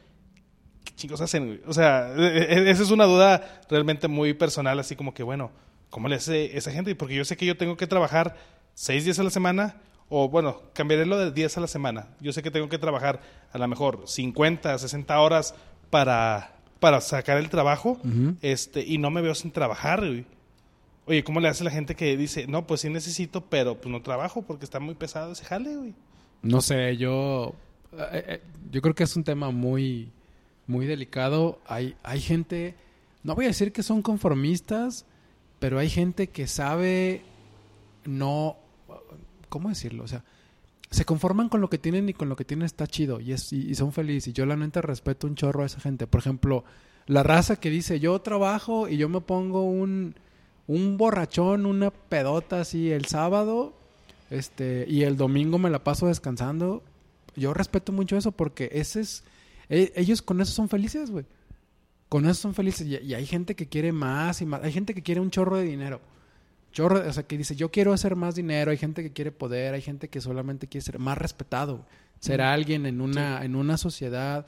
¿qué 0.84 0.94
chicos 0.96 1.22
hacen? 1.22 1.62
O 1.68 1.74
sea, 1.74 2.14
e, 2.18 2.54
e, 2.54 2.70
esa 2.70 2.84
es 2.84 2.92
una 2.92 3.06
duda 3.06 3.62
realmente 3.70 4.08
muy 4.08 4.34
personal, 4.34 4.80
así 4.80 4.96
como 4.96 5.14
que, 5.14 5.24
bueno, 5.24 5.52
¿cómo 5.90 6.10
le 6.10 6.16
hace 6.16 6.58
esa 6.58 6.72
gente? 6.72 6.96
Porque 6.96 7.16
yo 7.16 7.24
sé 7.24 7.38
que 7.38 7.46
yo 7.46 7.56
tengo 7.56 7.78
que 7.78 7.88
trabajar 7.88 8.36
seis 8.74 9.06
días 9.06 9.20
a 9.20 9.24
la 9.24 9.30
semana, 9.30 9.78
o 10.10 10.30
bueno, 10.30 10.62
cambiaré 10.74 11.06
lo 11.06 11.18
de 11.18 11.32
días 11.32 11.58
a 11.58 11.62
la 11.62 11.68
semana. 11.68 12.10
Yo 12.20 12.34
sé 12.34 12.44
que 12.44 12.52
tengo 12.52 12.68
que 12.70 12.78
trabajar 12.78 13.22
a 13.52 13.58
lo 13.58 13.68
mejor 13.68 14.04
50, 14.06 14.78
60 14.78 15.20
horas 15.20 15.56
para, 15.90 16.58
para 16.80 17.00
sacar 17.02 17.38
el 17.38 17.50
trabajo, 17.50 18.00
este, 18.42 18.82
y 18.86 18.98
no 18.98 19.12
me 19.12 19.22
veo 19.22 19.36
sin 19.36 19.52
trabajar, 19.52 20.00
güey. 20.00 20.26
Oye, 21.06 21.24
¿cómo 21.24 21.40
le 21.40 21.48
hace 21.48 21.64
la 21.64 21.72
gente 21.72 21.96
que 21.96 22.18
dice, 22.18 22.48
no, 22.48 22.68
pues 22.68 22.82
sí 22.82 22.90
necesito, 22.90 23.46
pero 23.46 23.80
pues 23.80 23.90
no 23.90 24.02
trabajo 24.02 24.42
porque 24.42 24.66
está 24.66 24.82
muy 24.82 24.94
pesado 24.94 25.32
ese 25.32 25.46
jale, 25.46 25.78
güey? 25.78 25.94
No 26.42 26.62
sé, 26.62 26.98
yo. 26.98 27.56
Eh, 27.94 28.24
eh, 28.28 28.42
yo 28.72 28.82
creo 28.82 28.96
que 28.96 29.04
es 29.04 29.16
un 29.16 29.24
tema 29.24 29.52
muy. 29.52 30.12
Muy 30.68 30.86
delicado. 30.86 31.60
Hay, 31.66 31.96
hay 32.04 32.20
gente. 32.20 32.76
No 33.24 33.36
voy 33.36 33.46
a 33.46 33.50
decir 33.50 33.72
que 33.72 33.84
son 33.84 34.02
conformistas, 34.02 35.06
pero 35.60 35.80
hay 35.80 35.90
gente 35.90 36.28
que 36.28 36.48
sabe 36.48 37.22
no. 38.06 38.58
¿Cómo 39.50 39.70
decirlo? 39.70 40.04
O 40.04 40.08
sea, 40.08 40.24
se 40.90 41.06
conforman 41.06 41.50
con 41.50 41.62
lo 41.62 41.70
que 41.70 41.78
tienen 41.78 42.10
y 42.10 42.14
con 42.14 42.30
lo 42.30 42.36
que 42.36 42.46
tienen 42.46 42.66
está 42.66 42.88
chido 42.88 43.20
y, 43.20 43.34
es, 43.34 43.52
y, 43.54 43.74
son 43.76 43.92
felices. 43.94 44.30
Y 44.30 44.34
yo 44.34 44.46
la 44.46 44.56
neta 44.56 44.82
respeto 44.82 45.28
un 45.28 45.36
chorro 45.36 45.64
a 45.64 45.66
esa 45.66 45.80
gente. 45.80 46.08
Por 46.08 46.20
ejemplo, 46.20 46.64
la 47.06 47.24
raza 47.24 47.58
que 47.58 47.70
dice 47.70 48.00
yo 48.00 48.20
trabajo 48.20 48.90
y 48.90 48.98
yo 48.98 49.08
me 49.10 49.22
pongo 49.22 49.64
un, 49.64 50.16
un 50.68 50.98
borrachón, 50.98 51.66
una 51.66 51.92
pedota 51.92 52.62
así 52.62 52.92
el 52.92 53.06
sábado 53.06 53.74
este 54.30 54.86
y 54.88 55.04
el 55.04 55.18
domingo 55.18 55.58
me 55.58 55.70
la 55.70 55.84
paso 55.84 56.08
descansando. 56.08 56.84
Yo 57.38 57.54
respeto 57.54 57.94
mucho 57.94 58.18
eso 58.18 58.34
porque 58.34 58.70
ese 58.74 59.00
es... 59.00 59.24
e- 59.70 59.94
ellos 59.96 60.22
con 60.22 60.42
eso 60.42 60.52
son 60.52 60.68
felices, 60.68 61.10
güey. 61.12 61.26
Con 62.10 62.26
eso 62.26 62.34
son 62.42 62.54
felices. 62.54 62.86
Y, 62.88 62.98
y 62.98 63.14
hay 63.14 63.26
gente 63.26 63.56
que 63.56 63.68
quiere 63.68 63.92
más 63.92 64.42
y 64.42 64.46
más. 64.46 64.64
Hay 64.64 64.74
gente 64.74 64.94
que 64.94 65.04
quiere 65.04 65.22
un 65.22 65.32
chorro 65.32 65.56
de 65.58 65.64
dinero. 65.64 66.02
Chorro, 66.74 67.08
o 67.08 67.14
sea, 67.14 67.24
que 67.24 67.38
dice, 67.38 67.56
yo 67.56 67.72
quiero 67.72 67.94
hacer 67.94 68.16
más 68.16 68.36
dinero. 68.36 68.72
Hay 68.72 68.78
gente 68.78 69.04
que 69.04 69.14
quiere 69.14 69.32
poder. 69.32 69.74
Hay 69.74 69.82
gente 69.82 70.10
que 70.10 70.20
solamente 70.20 70.68
quiere 70.68 70.84
ser 70.84 71.00
más 71.00 71.18
respetado. 71.18 71.86
Ser 72.20 72.42
alguien 72.42 72.86
en 72.86 73.00
una, 73.02 73.46
en 73.46 73.56
una 73.56 73.78
sociedad. 73.78 74.46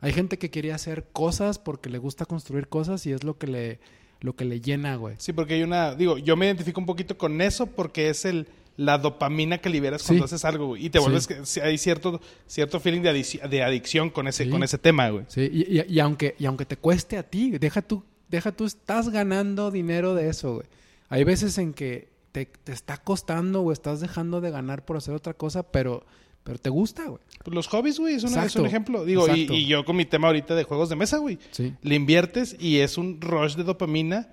Hay 0.00 0.12
gente 0.12 0.38
que 0.38 0.50
quiere 0.50 0.72
hacer 0.72 1.06
cosas 1.12 1.58
porque 1.58 1.88
le 1.88 1.98
gusta 1.98 2.26
construir 2.26 2.68
cosas 2.68 3.06
y 3.06 3.12
es 3.12 3.24
lo 3.24 3.38
que 3.38 3.46
le, 3.46 3.80
lo 4.20 4.36
que 4.36 4.44
le 4.44 4.60
llena, 4.60 4.96
güey. 4.96 5.14
Sí, 5.18 5.32
porque 5.32 5.54
hay 5.54 5.62
una, 5.62 5.94
digo, 5.94 6.18
yo 6.18 6.36
me 6.36 6.44
identifico 6.46 6.80
un 6.80 6.86
poquito 6.86 7.16
con 7.16 7.40
eso 7.40 7.66
porque 7.66 8.10
es 8.10 8.26
el 8.26 8.46
la 8.76 8.98
dopamina 8.98 9.58
que 9.58 9.70
liberas 9.70 10.02
Sí. 10.02 10.08
cuando 10.08 10.24
haces 10.26 10.44
algo, 10.44 10.66
güey, 10.68 10.86
y 10.86 10.90
te 10.90 10.98
Sí. 10.98 11.04
vuelves 11.04 11.26
que 11.26 11.60
hay 11.62 11.78
cierto 11.78 12.20
cierto 12.46 12.78
feeling 12.80 13.00
de, 13.02 13.62
adicción 13.62 14.10
con 14.10 14.28
ese 14.28 14.44
Sí. 14.44 14.50
con 14.50 14.62
ese 14.62 14.76
tema, 14.78 15.08
güey. 15.08 15.24
Sí, 15.28 15.48
y, 15.52 15.78
y- 15.80 15.84
y 15.88 16.00
aunque, 16.00 16.34
y 16.38 16.44
aunque 16.46 16.66
te 16.66 16.76
cueste 16.76 17.16
a 17.16 17.22
ti, 17.22 17.52
deja 17.58 17.80
tú, 17.82 18.04
deja 18.28 18.52
tú, 18.52 18.64
estás 18.66 19.08
ganando 19.08 19.70
dinero 19.70 20.14
de 20.14 20.28
eso, 20.28 20.54
güey. 20.56 20.66
Hay 21.08 21.24
veces 21.24 21.56
en 21.58 21.72
que 21.72 22.08
te, 22.32 22.44
te 22.46 22.72
está 22.72 22.98
costando 22.98 23.62
o 23.62 23.72
estás 23.72 24.00
dejando 24.00 24.40
de 24.40 24.50
ganar 24.50 24.84
por 24.84 24.96
hacer 24.98 25.14
otra 25.14 25.32
cosa, 25.32 25.62
pero, 25.62 26.04
pero 26.44 26.58
te 26.58 26.68
gusta, 26.68 27.04
güey. 27.06 27.22
Pues 27.44 27.54
los 27.54 27.68
hobbies, 27.68 27.98
güey, 27.98 28.14
es, 28.16 28.24
una- 28.24 28.44
es 28.44 28.56
un 28.56 28.66
ejemplo. 28.66 29.04
Digo, 29.06 29.26
y, 29.34 29.66
yo 29.66 29.84
con 29.86 29.96
mi 29.96 30.04
tema 30.04 30.26
ahorita 30.26 30.54
de 30.54 30.64
juegos 30.64 30.88
de 30.90 30.96
mesa, 30.96 31.16
güey. 31.18 31.38
Sí. 31.52 31.72
Le 31.82 31.94
inviertes 31.94 32.54
y 32.60 32.80
es 32.80 32.98
un 32.98 33.20
rush 33.22 33.54
de 33.54 33.62
dopamina 33.64 34.28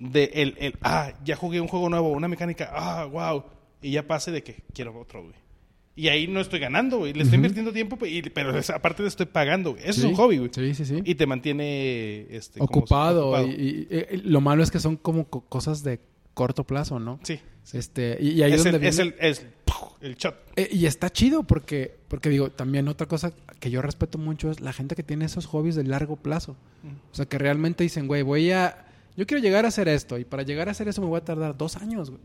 de 0.00 0.30
el, 0.34 0.54
el 0.58 0.74
ah, 0.82 1.12
ya 1.24 1.36
jugué 1.36 1.60
un 1.60 1.68
juego 1.68 1.88
nuevo, 1.88 2.10
una 2.10 2.26
mecánica, 2.28 2.70
ah, 2.72 3.04
wow. 3.04 3.44
Y 3.82 3.92
ya 3.92 4.06
pase 4.06 4.30
de 4.32 4.42
que 4.42 4.62
quiero 4.74 4.98
otro, 4.98 5.22
güey. 5.22 5.34
Y 5.94 6.08
ahí 6.08 6.28
no 6.28 6.40
estoy 6.40 6.60
ganando, 6.60 6.98
güey. 6.98 7.12
Le 7.12 7.22
estoy 7.24 7.36
invirtiendo 7.36 7.72
tiempo, 7.72 7.96
pues, 7.96 8.12
y- 8.12 8.22
pero 8.22 8.56
es- 8.56 8.70
aparte 8.70 9.02
de 9.02 9.08
estoy 9.08 9.26
pagando, 9.26 9.72
güey. 9.72 9.82
Eso 9.82 9.94
Sí, 9.94 10.00
es 10.00 10.04
un 10.06 10.14
hobby, 10.14 10.38
güey. 10.38 10.50
Sí, 10.54 10.74
sí, 10.74 10.84
sí. 10.84 11.00
Y 11.04 11.14
te 11.16 11.26
mantiene 11.26 12.26
este, 12.30 12.60
como- 12.60 12.66
ocupado. 12.70 13.46
Y, 13.46 13.50
y- 13.50 13.86
eh, 13.90 14.20
lo 14.24 14.40
malo 14.40 14.62
es 14.62 14.70
que 14.70 14.78
son 14.78 14.96
como 14.96 15.26
co- 15.28 15.40
cosas 15.46 15.82
de 15.82 15.98
corto 16.34 16.62
plazo, 16.64 17.00
¿no? 17.00 17.18
Sí. 17.24 17.40
Este, 17.72 18.16
y, 18.20 18.30
y 18.30 18.42
ahí 18.42 18.52
es, 18.52 18.62
donde 18.62 18.78
el, 18.78 18.84
es 18.84 18.96
viene- 18.96 19.14
el, 19.18 19.26
es 19.26 19.46
el 20.00 20.14
shot. 20.14 20.36
Eh, 20.54 20.68
y 20.70 20.86
está 20.86 21.10
chido 21.10 21.42
porque, 21.42 21.96
porque 22.06 22.28
digo, 22.30 22.50
también 22.50 22.86
otra 22.86 23.08
cosa 23.08 23.32
que 23.58 23.70
yo 23.70 23.82
respeto 23.82 24.18
mucho 24.18 24.50
es 24.52 24.60
la 24.60 24.72
gente 24.72 24.94
que 24.94 25.02
tiene 25.02 25.24
esos 25.24 25.46
hobbies 25.46 25.74
de 25.74 25.82
largo 25.82 26.14
plazo. 26.16 26.56
O 27.10 27.14
sea, 27.14 27.26
que 27.26 27.38
realmente 27.38 27.82
dicen, 27.82 28.06
güey, 28.06 28.22
voy 28.22 28.52
a... 28.52 28.86
Yo 29.16 29.26
quiero 29.26 29.42
llegar 29.42 29.64
a 29.64 29.68
hacer 29.68 29.88
esto 29.88 30.16
y 30.16 30.24
para 30.24 30.44
llegar 30.44 30.68
a 30.68 30.70
hacer 30.70 30.86
eso 30.86 31.02
me 31.02 31.08
voy 31.08 31.18
a 31.18 31.24
tardar 31.24 31.56
dos 31.58 31.76
años, 31.76 32.10
güey. 32.10 32.22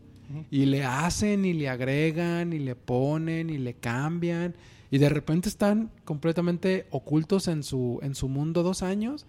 Y 0.50 0.66
le 0.66 0.84
hacen 0.84 1.44
y 1.44 1.52
le 1.52 1.68
agregan 1.68 2.52
y 2.52 2.58
le 2.58 2.74
ponen 2.74 3.50
y 3.50 3.58
le 3.58 3.74
cambian 3.74 4.54
y 4.90 4.98
de 4.98 5.08
repente 5.08 5.48
están 5.48 5.90
completamente 6.04 6.86
ocultos 6.90 7.48
en 7.48 7.62
su, 7.62 7.98
en 8.02 8.14
su 8.14 8.28
mundo 8.28 8.62
dos 8.62 8.82
años 8.82 9.26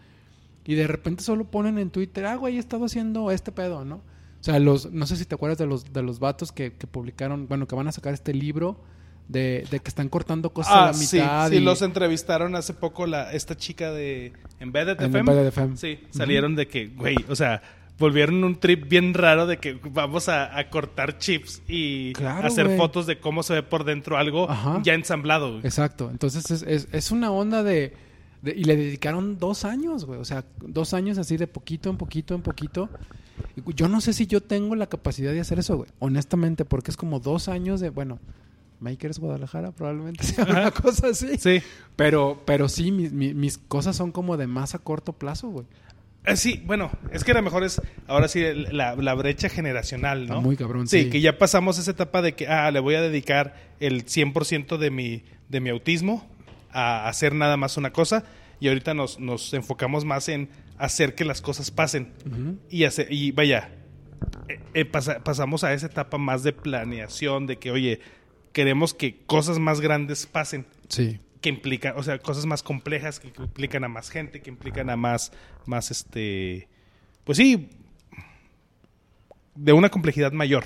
y 0.65 0.75
de 0.75 0.87
repente 0.87 1.23
solo 1.23 1.45
ponen 1.45 1.77
en 1.77 1.89
Twitter, 1.89 2.25
ah, 2.25 2.35
güey, 2.35 2.55
he 2.57 2.59
estado 2.59 2.85
haciendo 2.85 3.29
este 3.31 3.51
pedo, 3.51 3.83
¿no? 3.85 3.95
O 3.95 4.43
sea, 4.45 4.59
los, 4.59 4.91
no 4.91 5.05
sé 5.07 5.15
si 5.15 5.25
te 5.25 5.35
acuerdas 5.35 5.57
de 5.57 5.65
los, 5.65 5.91
de 5.91 6.01
los 6.03 6.19
vatos 6.19 6.51
que, 6.51 6.73
que 6.73 6.87
publicaron, 6.87 7.47
bueno, 7.47 7.67
que 7.67 7.75
van 7.75 7.87
a 7.87 7.91
sacar 7.91 8.13
este 8.13 8.33
libro 8.33 8.79
de, 9.27 9.65
de 9.71 9.79
que 9.79 9.89
están 9.89 10.07
cortando 10.07 10.51
cosas 10.53 10.73
a 10.73 10.83
Ah, 10.83 10.87
la 10.87 10.93
sí, 10.93 11.17
mitad. 11.17 11.49
sí, 11.49 11.55
y- 11.55 11.59
los 11.61 11.81
entrevistaron 11.81 12.55
hace 12.55 12.73
poco 12.75 13.07
la, 13.07 13.31
esta 13.33 13.57
chica 13.57 13.91
de 13.91 14.33
Embedded 14.59 14.99
En 15.01 15.07
FM. 15.09 15.19
Embedded 15.19 15.47
FM. 15.47 15.77
Sí, 15.77 15.99
salieron 16.11 16.55
de 16.55 16.67
que, 16.67 16.87
güey, 16.87 17.15
o 17.27 17.35
sea, 17.35 17.61
volvieron 17.97 18.43
un 18.43 18.59
trip 18.59 18.89
bien 18.89 19.13
raro 19.13 19.47
de 19.47 19.57
que 19.57 19.79
vamos 19.91 20.27
a, 20.29 20.57
a 20.57 20.69
cortar 20.69 21.17
chips 21.17 21.61
y 21.67 22.13
Claro, 22.13 22.47
hacer 22.47 22.75
fotos 22.77 23.05
de 23.05 23.19
cómo 23.19 23.41
se 23.43 23.53
ve 23.53 23.63
por 23.63 23.83
dentro 23.85 24.17
algo 24.17 24.49
Ajá. 24.49 24.81
ya 24.83 24.93
ensamblado. 24.93 25.59
Exacto. 25.59 26.09
Entonces 26.11 26.49
es, 26.51 26.61
es, 26.63 26.87
es 26.91 27.11
una 27.11 27.31
onda 27.31 27.63
de, 27.63 27.93
de- 28.41 28.53
Y 28.55 28.63
le 28.65 28.75
dedicaron 28.75 29.37
dos 29.39 29.63
años, 29.65 30.05
güey. 30.05 30.19
O 30.19 30.25
sea, 30.25 30.43
dos 30.61 30.93
años 30.93 31.17
así 31.17 31.37
de 31.37 31.47
poquito 31.47 31.89
en 31.89 31.97
poquito 31.97 32.35
en 32.35 32.41
poquito. 32.41 32.89
Yo 33.75 33.87
no 33.87 34.01
sé 34.01 34.13
si 34.13 34.27
yo 34.27 34.41
tengo 34.41 34.75
la 34.75 34.87
capacidad 34.87 35.31
de 35.31 35.39
hacer 35.39 35.59
eso, 35.59 35.77
güey. 35.77 35.89
Honestamente, 35.99 36.65
porque 36.65 36.91
es 36.91 36.97
como 36.97 37.19
dos 37.19 37.47
años 37.47 37.79
de. 37.79 37.89
Bueno, 37.89 38.19
Makers 38.81 39.19
Guadalajara 39.19 39.71
probablemente 39.71 40.23
sea 40.25 40.45
una 40.45 40.71
cosa 40.71 41.07
así. 41.07 41.37
Sí. 41.37 41.61
Pero, 41.95 42.41
pero 42.45 42.67
sí, 42.67 42.91
mis, 42.91 43.11
mis 43.13 43.57
cosas 43.57 43.95
son 43.95 44.11
como 44.11 44.35
de 44.37 44.47
más 44.47 44.75
a 44.75 44.79
corto 44.79 45.13
plazo, 45.13 45.47
güey. 45.49 45.65
Eh, 46.27 46.35
sí, 46.37 46.61
bueno, 46.65 46.91
es 47.11 47.23
que 47.23 47.31
a 47.31 47.35
lo 47.35 47.41
mejor 47.43 47.63
es 47.63 47.81
ahora 48.07 48.27
sí 48.27 48.41
la, 48.71 48.95
la 48.95 49.13
brecha 49.13 49.49
generacional, 49.49 50.27
¿no? 50.27 50.41
muy 50.41 50.55
cabrón, 50.57 50.87
sí. 50.87 51.03
sí. 51.03 51.09
que 51.09 51.21
ya 51.21 51.37
pasamos 51.37 51.77
esa 51.77 51.91
etapa 51.91 52.21
de 52.21 52.33
que, 52.33 52.47
ah, 52.47 52.71
le 52.71 52.79
voy 52.79 52.95
a 52.95 53.01
dedicar 53.01 53.55
el 53.79 54.05
100% 54.05 54.77
de 54.77 54.89
mi, 54.91 55.23
de 55.49 55.59
mi 55.59 55.69
autismo 55.69 56.27
a 56.71 57.07
hacer 57.07 57.33
nada 57.35 57.57
más 57.57 57.77
una 57.77 57.91
cosa 57.93 58.23
y 58.59 58.67
ahorita 58.69 58.93
nos, 58.93 59.19
nos 59.19 59.53
enfocamos 59.53 60.05
más 60.05 60.27
en 60.29 60.49
hacer 60.77 61.15
que 61.15 61.25
las 61.25 61.41
cosas 61.41 61.71
pasen 61.71 62.11
y, 62.69 62.83
hacer, 62.85 63.07
y 63.11 63.31
vaya, 63.31 63.69
eh, 64.49 64.59
eh, 64.73 64.85
pasa- 64.85 65.23
pasamos 65.23 65.63
a 65.63 65.73
esa 65.73 65.85
etapa 65.85 66.17
más 66.17 66.43
de 66.43 66.53
planeación, 66.53 67.47
de 67.47 67.57
que, 67.57 67.71
oye, 67.71 67.99
queremos 68.51 68.93
que 68.93 69.17
cosas 69.25 69.59
más 69.59 69.79
grandes 69.81 70.25
pasen 70.25 70.65
Sí. 70.89 71.19
Que 71.45 71.49
implican, 71.49 71.93
o 71.95 72.01
sea, 72.01 72.17
cosas 72.17 72.47
más 72.47 72.63
complejas 72.63 73.19
que 73.19 73.27
implican 73.37 73.83
a 73.83 73.87
más 73.87 74.09
gente, 74.09 74.41
que 74.41 74.49
implican 74.49 74.89
a 74.89 74.95
más, 74.95 75.31
más 75.67 75.91
este, 75.91 76.67
pues 77.23 77.37
sí, 77.37 77.69
de 79.53 79.73
una 79.73 79.89
complejidad 79.89 80.31
mayor. 80.31 80.65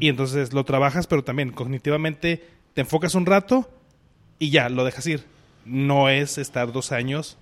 Y 0.00 0.08
entonces 0.08 0.52
lo 0.52 0.64
trabajas, 0.64 1.06
pero 1.06 1.24
también 1.24 1.50
cognitivamente 1.52 2.42
te 2.74 2.82
enfocas 2.82 3.14
un 3.14 3.24
rato 3.26 3.68
y 4.38 4.50
ya, 4.50 4.68
lo 4.68 4.84
dejas 4.84 5.06
ir. 5.06 5.24
No 5.66 6.08
es 6.10 6.36
estar 6.38 6.72
dos 6.72 6.92
años 6.92 7.38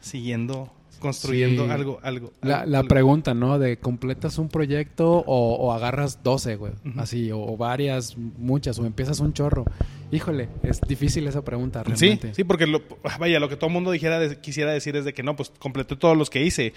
siguiendo, 0.00 0.70
construyendo 1.00 1.64
Sí. 1.64 1.70
algo, 1.70 1.98
algo. 2.02 2.32
La, 2.42 2.60
algo- 2.60 2.70
la 2.70 2.78
algo. 2.80 2.88
pregunta, 2.88 3.32
¿no? 3.34 3.58
De 3.58 3.78
completas 3.78 4.36
un 4.38 4.48
proyecto 4.48 5.10
o, 5.26 5.54
o 5.56 5.72
agarras 5.72 6.22
12, 6.22 6.56
güey. 6.56 6.72
Así, 6.98 7.30
o, 7.32 7.40
o 7.40 7.56
varias, 7.56 8.16
muchas, 8.18 8.78
o 8.78 8.84
empiezas 8.86 9.20
un 9.20 9.32
chorro. 9.32 9.64
Híjole, 10.12 10.48
es 10.62 10.80
difícil 10.82 11.26
esa 11.26 11.42
pregunta 11.44 11.82
Sí, 11.84 11.90
realmente. 12.06 12.34
sí, 12.34 12.44
porque 12.44 12.66
lo, 12.66 12.82
vaya, 13.18 13.38
lo 13.40 13.48
que 13.48 13.56
todo 13.56 13.68
el 13.68 13.72
mundo 13.74 13.90
dijera, 13.92 14.18
de- 14.18 14.38
quisiera 14.40 14.72
decir 14.72 14.96
es 14.96 15.04
de 15.04 15.14
que 15.14 15.22
no, 15.22 15.36
pues 15.36 15.52
completé 15.58 15.96
todos 15.96 16.16
los 16.16 16.30
que 16.30 16.44
hice. 16.44 16.72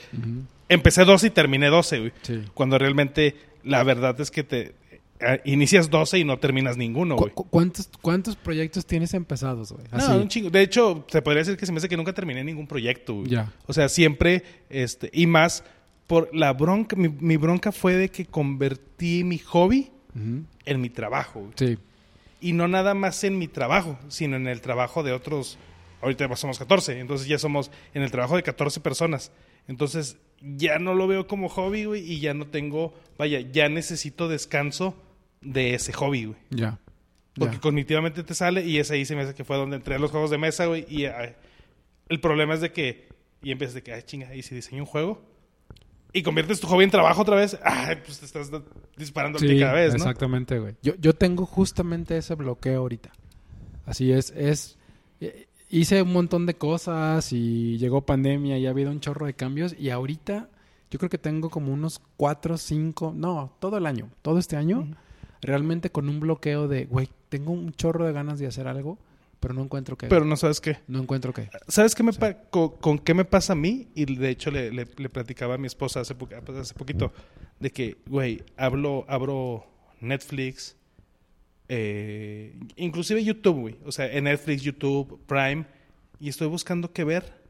Empecé 0.69 1.03
12 1.05 1.27
y 1.27 1.29
terminé 1.31 1.67
12, 1.67 1.99
güey. 1.99 2.11
Sí. 2.21 2.41
Cuando 2.53 2.77
realmente 2.77 3.35
la 3.63 3.83
verdad 3.83 4.19
es 4.21 4.29
que 4.31 4.43
te 4.43 4.75
eh, 5.19 5.41
inicias 5.45 5.89
12 5.89 6.19
y 6.19 6.25
no 6.25 6.37
terminas 6.37 6.75
ninguno, 6.77 7.15
¿Cu- 7.15 7.21
güey. 7.23 7.33
cu- 7.33 7.47
¿Cuántos, 7.49 7.89
¿Cuántos 8.01 8.35
proyectos 8.35 8.85
tienes 8.85 9.13
empezados, 9.13 9.71
güey? 9.71 9.85
No, 9.91 10.17
un 10.17 10.27
chingo. 10.27 10.49
De 10.49 10.61
hecho, 10.61 11.05
te 11.09 11.21
podría 11.21 11.39
decir 11.43 11.55
que 11.57 11.65
se 11.65 11.71
me 11.71 11.77
hace 11.77 11.87
que 11.87 11.95
nunca 11.97 12.11
terminé 12.13 12.43
ningún 12.43 12.67
proyecto, 12.67 13.13
güey. 13.15 13.29
Ya. 13.29 13.51
O 13.65 13.73
sea, 13.73 13.87
siempre, 13.89 14.43
este, 14.69 15.09
y 15.13 15.25
más 15.27 15.63
por 16.07 16.29
la 16.35 16.51
bronca, 16.53 16.95
mi, 16.97 17.07
mi 17.07 17.37
bronca 17.37 17.71
fue 17.71 17.95
de 17.95 18.09
que 18.09 18.25
convertí 18.25 19.23
mi 19.23 19.37
hobby 19.39 19.89
en 20.65 20.81
mi 20.81 20.89
trabajo, 20.89 21.39
güey. 21.39 21.53
Sí. 21.55 21.77
Y 22.43 22.51
no 22.51 22.67
nada 22.67 22.93
más 22.93 23.23
en 23.23 23.39
mi 23.39 23.47
trabajo, 23.47 23.97
sino 24.09 24.35
en 24.35 24.47
el 24.47 24.59
trabajo 24.59 25.01
de 25.01 25.13
otros. 25.13 25.57
Ahorita 26.01 26.27
ya 26.27 26.35
somos 26.35 26.59
14, 26.59 26.99
entonces 26.99 27.25
ya 27.25 27.39
somos 27.39 27.71
en 27.93 28.01
el 28.01 28.11
trabajo 28.11 28.35
de 28.35 28.43
14 28.43 28.81
personas. 28.81 29.31
Entonces 29.69 30.17
ya 30.41 30.77
no 30.77 30.93
lo 30.93 31.07
veo 31.07 31.25
como 31.25 31.47
hobby, 31.47 31.85
güey, 31.85 32.01
y 32.01 32.19
ya 32.19 32.33
no 32.33 32.47
tengo, 32.47 32.93
vaya, 33.17 33.39
ya 33.39 33.69
necesito 33.69 34.27
descanso 34.27 34.93
de 35.39 35.73
ese 35.73 35.93
hobby, 35.93 36.25
güey. 36.25 36.37
Ya. 36.49 36.79
Porque 37.35 37.61
cognitivamente 37.61 38.23
te 38.23 38.35
sale 38.35 38.65
y 38.65 38.77
es 38.77 38.91
ahí 38.91 39.05
se 39.05 39.15
me 39.15 39.21
hace 39.21 39.33
que 39.33 39.45
fue 39.45 39.55
donde 39.55 39.77
entré 39.77 39.95
a 39.95 39.99
los 39.99 40.11
juegos 40.11 40.29
de 40.29 40.37
mesa, 40.37 40.65
güey. 40.65 40.85
Y 40.89 41.05
ay, 41.05 41.35
el 42.09 42.19
problema 42.19 42.55
es 42.55 42.59
de 42.59 42.73
que, 42.73 43.07
y 43.41 43.51
empiezas 43.51 43.73
de 43.73 43.83
que, 43.83 43.93
ay, 43.93 44.03
chinga, 44.03 44.35
¿y 44.35 44.43
si 44.43 44.53
diseño 44.53 44.83
un 44.83 44.87
juego? 44.87 45.23
Y 46.13 46.21
conviertes 46.21 46.59
tu 46.59 46.67
hobby 46.67 46.83
en 46.83 46.91
trabajo 46.91 47.23
otra 47.23 47.35
vez, 47.35 47.57
ay, 47.63 47.97
pues 48.05 48.19
te 48.19 48.25
estás 48.25 48.51
disparando 48.95 49.39
al 49.39 49.45
pie 49.45 49.55
Sí, 49.55 49.59
cada 49.59 49.73
vez, 49.73 49.89
¿no? 49.89 49.95
exactamente, 49.95 50.59
güey. 50.59 50.75
Yo, 50.83 50.93
yo 50.99 51.13
tengo 51.13 51.45
justamente 51.45 52.15
ese 52.17 52.35
bloqueo 52.35 52.81
ahorita. 52.81 53.11
Así 53.85 54.11
es, 54.11 54.31
es... 54.35 54.77
eh, 55.19 55.47
hice 55.69 56.03
un 56.03 56.13
montón 56.13 56.45
de 56.45 56.53
cosas 56.53 57.33
y 57.33 57.79
llegó 57.79 58.05
pandemia 58.05 58.59
y 58.59 58.67
ha 58.67 58.69
habido 58.69 58.91
un 58.91 58.99
chorro 58.99 59.25
de 59.25 59.33
cambios 59.33 59.75
y 59.77 59.89
ahorita 59.89 60.49
yo 60.91 60.99
creo 60.99 61.09
que 61.09 61.17
tengo 61.17 61.49
como 61.49 61.73
unos 61.73 61.99
cuatro, 62.15 62.57
cinco, 62.59 63.11
no, 63.15 63.55
todo 63.59 63.77
el 63.79 63.87
año, 63.87 64.11
todo 64.21 64.37
este 64.37 64.55
año, 64.55 64.87
realmente 65.41 65.89
con 65.89 66.07
un 66.09 66.19
bloqueo 66.19 66.67
de, 66.67 66.85
güey, 66.85 67.09
tengo 67.29 67.51
un 67.53 67.73
chorro 67.73 68.05
de 68.05 68.13
ganas 68.13 68.37
de 68.37 68.45
hacer 68.45 68.67
algo, 68.67 68.99
pero 69.43 69.53
no 69.53 69.61
encuentro 69.63 69.97
qué. 69.97 70.07
Pero 70.07 70.23
no 70.25 70.35
sabes 70.37 70.59
qué. 70.61 70.77
No 70.87 70.99
encuentro 71.01 71.33
qué. 71.33 71.49
¿Sabes 71.67 71.93
qué 71.93 72.01
me 72.01 72.13
pa- 72.13 72.33
con, 72.49 72.69
con 72.77 72.97
qué 72.97 73.13
me 73.13 73.25
pasa 73.25 73.53
a 73.53 73.55
mí? 73.55 73.89
Y 73.93 74.05
de 74.15 74.29
hecho 74.29 74.49
le, 74.49 74.71
le- 74.71 74.87
le 74.97 75.09
platicaba 75.09 75.55
a 75.55 75.57
mi 75.57 75.67
esposa 75.67 75.99
hace, 75.99 76.15
po- 76.15 76.27
pues, 76.27 76.57
hace 76.57 76.73
poquito 76.73 77.11
de 77.59 77.69
que, 77.71 77.97
güey, 78.07 78.41
hablo, 78.57 79.05
abro 79.09 79.65
Netflix, 80.01 80.75
eh, 81.69 82.57
inclusive 82.75 83.23
YouTube, 83.23 83.59
güey. 83.59 83.75
O 83.85 83.91
sea, 83.91 84.11
en 84.11 84.25
Netflix, 84.25 84.61
YouTube, 84.61 85.19
Prime, 85.27 85.65
y 86.19 86.29
estoy 86.29 86.47
buscando 86.47 86.91
qué 86.93 87.03
ver 87.03 87.41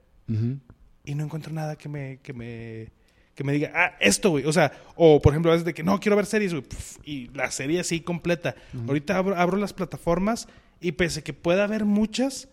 y 1.05 1.15
no 1.15 1.25
encuentro 1.25 1.51
nada 1.53 1.75
que 1.75 1.89
me, 1.89 2.19
que 2.23 2.33
me, 2.33 2.91
que 3.35 3.43
me 3.43 3.53
diga, 3.53 3.71
ah, 3.75 3.97
esto, 3.99 4.29
güey. 4.31 4.45
O 4.45 4.53
sea, 4.53 4.71
o 4.95 5.21
por 5.21 5.33
ejemplo, 5.33 5.51
a 5.51 5.55
veces 5.55 5.65
de 5.65 5.73
que 5.73 5.83
no 5.83 5.99
quiero 5.99 6.15
ver 6.15 6.25
series, 6.25 6.53
güey, 6.53 6.63
y 7.03 7.27
la 7.33 7.51
serie 7.51 7.79
así 7.81 7.99
completa. 8.01 8.55
Ahorita 8.87 9.17
abro, 9.17 9.35
abro 9.35 9.57
las 9.57 9.73
plataformas 9.73 10.47
y 10.81 10.93
pese 10.93 11.19
a 11.21 11.23
que 11.23 11.33
pueda 11.33 11.63
haber 11.63 11.85
muchas, 11.85 12.49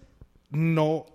no, 0.51 1.07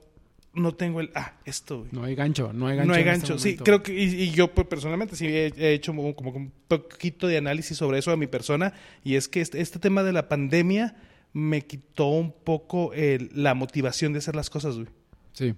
no 0.54 0.74
tengo 0.76 1.02
el, 1.02 1.12
ah, 1.16 1.34
esto, 1.46 1.80
güey. 1.80 1.90
No 1.92 2.04
hay 2.04 2.16
gancho, 2.16 2.52
no 2.54 2.68
hay 2.68 2.78
gancho. 2.78 2.88
No 2.88 2.94
hay 2.94 3.02
este 3.02 3.12
gancho, 3.12 3.40
sí, 3.40 3.58
creo 3.58 3.84
que, 3.84 3.94
y, 3.94 4.04
y 4.24 4.32
yo 4.32 4.54
pues, 4.54 4.68
personalmente 4.68 5.16
sí 5.16 5.28
he, 5.28 5.48
he 5.58 5.74
hecho 5.74 5.94
como, 5.94 6.16
como 6.16 6.32
un 6.32 6.52
poquito 6.68 7.28
de 7.28 7.38
análisis 7.38 7.78
sobre 7.78 8.00
eso 8.00 8.12
a 8.12 8.18
mi 8.18 8.28
persona, 8.28 8.74
y 9.04 9.16
es 9.16 9.28
que 9.28 9.42
este, 9.42 9.62
este 9.62 9.80
tema 9.80 10.04
de 10.04 10.14
la 10.14 10.28
pandemia 10.30 10.96
me 11.34 11.62
quitó 11.64 12.08
un 12.08 12.32
poco 12.32 12.94
el- 12.94 13.30
la 13.34 13.54
motivación 13.54 14.14
de 14.14 14.20
hacer 14.20 14.36
las 14.36 14.50
cosas, 14.50 14.76
güey 14.76 14.88
Sí. 15.34 15.54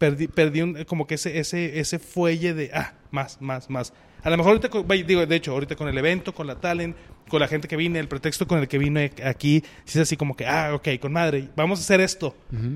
Perdí, 0.00 0.26
perdí 0.28 0.62
un- 0.62 0.82
como 0.84 1.06
que 1.06 1.14
ese, 1.16 1.38
ese, 1.38 1.78
ese 1.78 1.98
fuelle 1.98 2.54
de, 2.54 2.70
ah, 2.72 2.94
más, 3.10 3.40
más, 3.42 3.68
más. 3.68 3.92
A 4.22 4.30
lo 4.30 4.36
mejor 4.38 4.52
ahorita, 4.56 5.04
digo, 5.06 5.24
de 5.26 5.36
hecho, 5.36 5.52
ahorita 5.52 5.76
con 5.76 5.88
el 5.88 5.96
evento, 5.98 6.34
con 6.34 6.46
la 6.46 6.56
talent, 6.56 6.96
con 7.28 7.38
la 7.40 7.46
gente 7.48 7.68
que 7.68 7.76
vine, 7.76 7.98
el 8.00 8.08
pretexto 8.08 8.46
con 8.48 8.58
el 8.58 8.66
que 8.66 8.78
vine 8.78 9.12
aquí, 9.24 9.62
sí 9.84 9.98
es 9.98 10.02
así 10.02 10.16
como 10.16 10.34
que, 10.34 10.46
ah, 10.46 10.72
ok, 10.74 10.88
con 11.00 11.12
madre, 11.12 11.48
vamos 11.54 11.78
a 11.78 11.82
hacer 11.82 12.00
esto. 12.00 12.34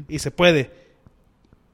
Y 0.08 0.18
se 0.18 0.30
puede. 0.30 0.83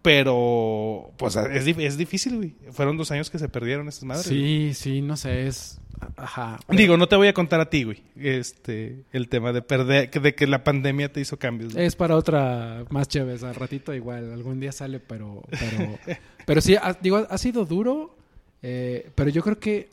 Pero, 0.03 1.13
pues 1.17 1.37
es, 1.37 1.67
es 1.67 1.97
difícil, 1.97 2.37
güey. 2.37 2.55
Fueron 2.73 2.97
dos 2.97 3.11
años 3.11 3.31
que 3.31 3.39
se 3.39 3.49
perdieron 3.49 3.89
estas 3.89 4.05
madres. 4.05 4.27
güey. 4.29 4.73
Sí, 4.73 4.75
sí, 4.75 5.01
no 5.03 5.17
sé, 5.17 5.47
es... 5.47 5.79
Ajá. 6.17 6.59
Digo, 6.71 6.97
no 6.97 7.09
te 7.09 7.17
voy 7.17 7.29
a 7.29 7.35
contar 7.35 7.61
a 7.61 7.69
ti, 7.69 7.85
güey, 7.85 8.03
este, 8.17 9.05
el 9.13 9.29
tema 9.29 9.53
de 9.53 9.61
perder, 9.61 10.09
que- 10.09 10.19
de 10.21 10.35
que 10.35 10.47
la 10.47 10.65
pandemia 10.65 11.13
te 11.13 11.21
hizo 11.21 11.39
cambios. 11.39 11.75
güey. 11.75 11.85
Es 11.85 11.95
para 11.95 12.17
otra 12.17 12.85
más 12.89 13.07
chévere, 13.09 13.47
al 13.47 13.55
ratito 13.55 13.93
igual, 13.95 14.33
algún 14.33 14.61
día 14.61 14.73
sale, 14.73 14.99
pero... 15.01 15.43
Pero, 15.51 15.99
pero 16.47 16.61
sí, 16.63 16.75
ha- 16.77 16.97
digo, 17.03 17.27
ha 17.29 17.37
sido 17.39 17.67
duro, 17.67 18.17
eh, 18.63 19.11
pero 19.15 19.29
yo 19.29 19.43
creo 19.43 19.59
que 19.61 19.91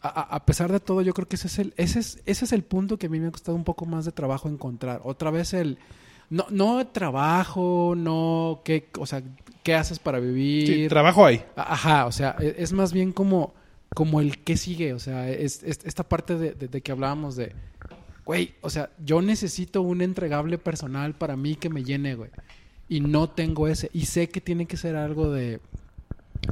a, 0.00 0.08
a- 0.08 0.36
a 0.36 0.46
pesar 0.46 0.72
de 0.72 0.80
todo, 0.80 1.02
yo 1.02 1.12
creo 1.12 1.28
que 1.28 1.36
ese 1.36 1.48
es, 1.48 1.58
el, 1.58 1.74
ese, 1.76 1.98
es, 1.98 2.22
ese 2.24 2.46
es 2.46 2.52
el 2.52 2.62
punto 2.62 2.98
que 2.98 3.06
a 3.06 3.10
mí 3.10 3.20
me 3.20 3.26
ha 3.28 3.30
costado 3.30 3.54
un 3.56 3.64
poco 3.64 3.84
más 3.84 4.06
de 4.06 4.12
trabajo 4.12 4.48
encontrar. 4.48 5.02
Otra 5.04 5.30
vez 5.30 5.52
el... 5.52 5.76
No, 6.30 6.46
no 6.50 6.86
trabajo, 6.86 7.94
no... 7.96 8.60
¿qué, 8.64 8.88
o 8.98 9.06
sea, 9.06 9.22
¿qué 9.62 9.74
haces 9.74 9.98
para 9.98 10.18
vivir? 10.20 10.66
Sí, 10.66 10.88
trabajo 10.88 11.24
ahí. 11.24 11.42
Ajá, 11.56 12.06
o 12.06 12.12
sea, 12.12 12.36
e- 12.40 12.56
es 12.58 12.72
más 12.72 12.92
bien 12.92 13.12
como, 13.12 13.54
como 13.94 14.20
el 14.20 14.38
que 14.38 14.56
sigue, 14.56 14.92
o 14.94 14.98
sea, 14.98 15.28
es, 15.30 15.62
es- 15.62 15.80
esta 15.84 16.02
parte 16.02 16.36
de, 16.36 16.52
de- 16.52 16.68
de 16.68 16.80
que 16.80 16.92
hablábamos 16.92 17.36
de, 17.36 17.52
güey, 18.24 18.54
o 18.62 18.70
sea, 18.70 18.90
yo 19.04 19.22
necesito 19.22 19.82
un 19.82 20.00
entregable 20.02 20.58
personal 20.58 21.14
para 21.14 21.36
mí 21.36 21.56
que 21.56 21.68
me 21.70 21.84
llene, 21.84 22.14
güey, 22.14 22.30
y 22.88 23.00
no 23.00 23.28
tengo 23.28 23.68
ese, 23.68 23.90
y 23.92 24.06
sé 24.06 24.28
que 24.28 24.40
tiene 24.40 24.66
que 24.66 24.76
ser 24.76 24.96
algo 24.96 25.30
de, 25.30 25.60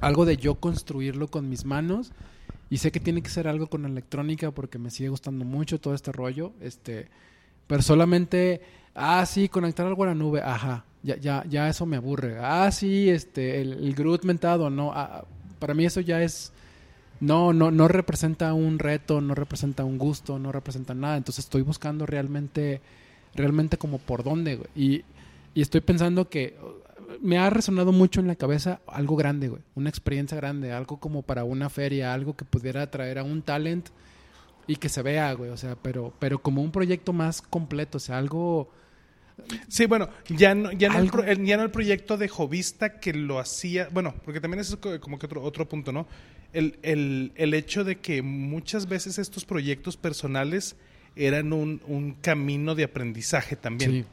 algo 0.00 0.24
de 0.24 0.36
yo 0.36 0.54
construirlo 0.56 1.28
con 1.28 1.48
mis 1.48 1.64
manos, 1.64 2.12
y 2.70 2.78
sé 2.78 2.90
que 2.92 3.00
tiene 3.00 3.22
que 3.22 3.28
ser 3.30 3.48
algo 3.48 3.66
con 3.66 3.84
electrónica 3.84 4.50
porque 4.50 4.78
me 4.78 4.90
sigue 4.90 5.08
gustando 5.10 5.44
mucho 5.44 5.78
todo 5.80 5.94
este 5.94 6.10
rollo, 6.12 6.52
este, 6.62 7.08
pero 7.66 7.82
solamente, 7.82 8.60
ah, 8.94 9.24
sí, 9.26 9.48
conectar 9.48 9.86
algo 9.86 10.04
a 10.04 10.08
la 10.08 10.14
nube, 10.14 10.40
ajá, 10.42 10.84
ya, 11.02 11.16
ya, 11.16 11.44
ya 11.48 11.68
eso 11.68 11.86
me 11.86 11.96
aburre. 11.96 12.38
Ah, 12.40 12.70
sí, 12.70 13.08
este, 13.08 13.60
el, 13.60 13.72
el 13.72 13.94
Groot 13.94 14.24
mentado, 14.24 14.70
no, 14.70 14.92
ah, 14.94 15.24
para 15.58 15.74
mí 15.74 15.84
eso 15.84 16.00
ya 16.00 16.22
es, 16.22 16.52
no, 17.20 17.52
no, 17.52 17.70
no 17.70 17.86
representa 17.86 18.52
un 18.52 18.80
reto, 18.80 19.20
no 19.20 19.34
representa 19.36 19.84
un 19.84 19.96
gusto, 19.96 20.40
no 20.40 20.50
representa 20.50 20.92
nada. 20.92 21.16
Entonces 21.16 21.44
estoy 21.44 21.62
buscando 21.62 22.04
realmente, 22.04 22.80
realmente 23.34 23.78
como 23.78 23.98
por 23.98 24.24
dónde, 24.24 24.56
güey. 24.56 24.68
Y, 24.74 25.04
y 25.54 25.62
estoy 25.62 25.82
pensando 25.82 26.28
que 26.28 26.56
uh, 26.60 27.24
me 27.24 27.38
ha 27.38 27.48
resonado 27.48 27.92
mucho 27.92 28.18
en 28.18 28.26
la 28.26 28.34
cabeza 28.34 28.80
algo 28.88 29.14
grande, 29.14 29.48
güey. 29.48 29.62
Una 29.76 29.88
experiencia 29.88 30.36
grande, 30.36 30.72
algo 30.72 30.98
como 30.98 31.22
para 31.22 31.44
una 31.44 31.70
feria, 31.70 32.12
algo 32.12 32.34
que 32.34 32.44
pudiera 32.44 32.82
atraer 32.82 33.20
a 33.20 33.22
un 33.22 33.42
talent 33.42 33.90
y 34.72 34.76
que 34.76 34.88
se 34.88 35.02
vea, 35.02 35.32
güey. 35.34 35.50
O 35.50 35.56
sea, 35.56 35.76
pero, 35.76 36.12
pero 36.18 36.40
como 36.42 36.62
un 36.62 36.72
proyecto 36.72 37.12
más 37.12 37.42
completo, 37.42 37.98
o 37.98 38.00
sea, 38.00 38.18
algo... 38.18 38.72
Sí, 39.68 39.86
bueno, 39.86 40.08
ya 40.28 40.54
no, 40.54 40.70
ya 40.72 40.88
no, 40.88 40.98
el, 41.22 41.44
ya 41.44 41.56
no 41.56 41.62
el 41.64 41.70
proyecto 41.70 42.16
de 42.16 42.28
Jovista 42.28 43.00
que 43.00 43.12
lo 43.14 43.38
hacía, 43.38 43.88
bueno, 43.90 44.14
porque 44.24 44.40
también 44.40 44.60
es 44.60 44.76
co- 44.76 45.00
como 45.00 45.18
que 45.18 45.26
otro, 45.26 45.42
otro 45.42 45.68
punto, 45.68 45.90
¿no? 45.90 46.06
El, 46.52 46.78
el, 46.82 47.32
el 47.34 47.54
hecho 47.54 47.82
de 47.82 47.96
que 47.98 48.20
muchas 48.22 48.88
veces 48.88 49.18
estos 49.18 49.44
proyectos 49.44 49.96
personales 49.96 50.76
eran 51.16 51.52
un, 51.54 51.80
un 51.88 52.12
camino 52.20 52.74
de 52.74 52.84
aprendizaje 52.84 53.56
también, 53.56 54.06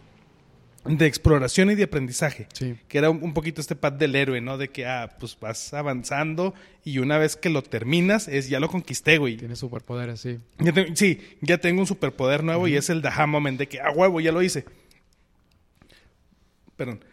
de 0.85 1.05
exploración 1.07 1.69
y 1.71 1.75
de 1.75 1.83
aprendizaje, 1.83 2.47
Sí, 2.53 2.77
que 2.87 2.97
era 2.97 3.09
un, 3.09 3.33
poquito 3.33 3.59
este 3.61 3.75
pad 3.75 3.93
del 3.93 4.15
héroe, 4.15 4.39
¿no? 4.41 4.57
De 4.57 4.69
que, 4.69 4.85
ah, 4.85 5.15
pues 5.19 5.37
vas 5.39 5.73
avanzando 5.73 6.53
y 6.85 6.99
una 6.99 7.17
vez 7.17 7.35
que 7.35 7.49
lo 7.49 7.61
terminas, 7.61 8.27
es 8.27 8.47
ya 8.49 8.59
lo 8.59 8.69
conquisté, 8.69 9.17
güey. 9.17 9.35
Tiene 9.37 9.55
superpoderes, 9.55 10.21
sí. 10.21 10.39
Ya 10.59 10.73
sí, 10.95 11.19
ya 11.41 11.57
tengo 11.57 11.81
un 11.81 11.87
superpoder 11.87 12.43
nuevo 12.43 12.67
y 12.67 12.75
es 12.75 12.89
el 12.89 13.01
Daha 13.01 13.27
Moment 13.27 13.59
de 13.59 13.67
que, 13.67 13.81
a 13.81 13.91
huevo, 13.91 14.21
ya 14.21 14.31
lo 14.31 14.41
hice. 14.41 14.65
Perdón. 16.75 17.03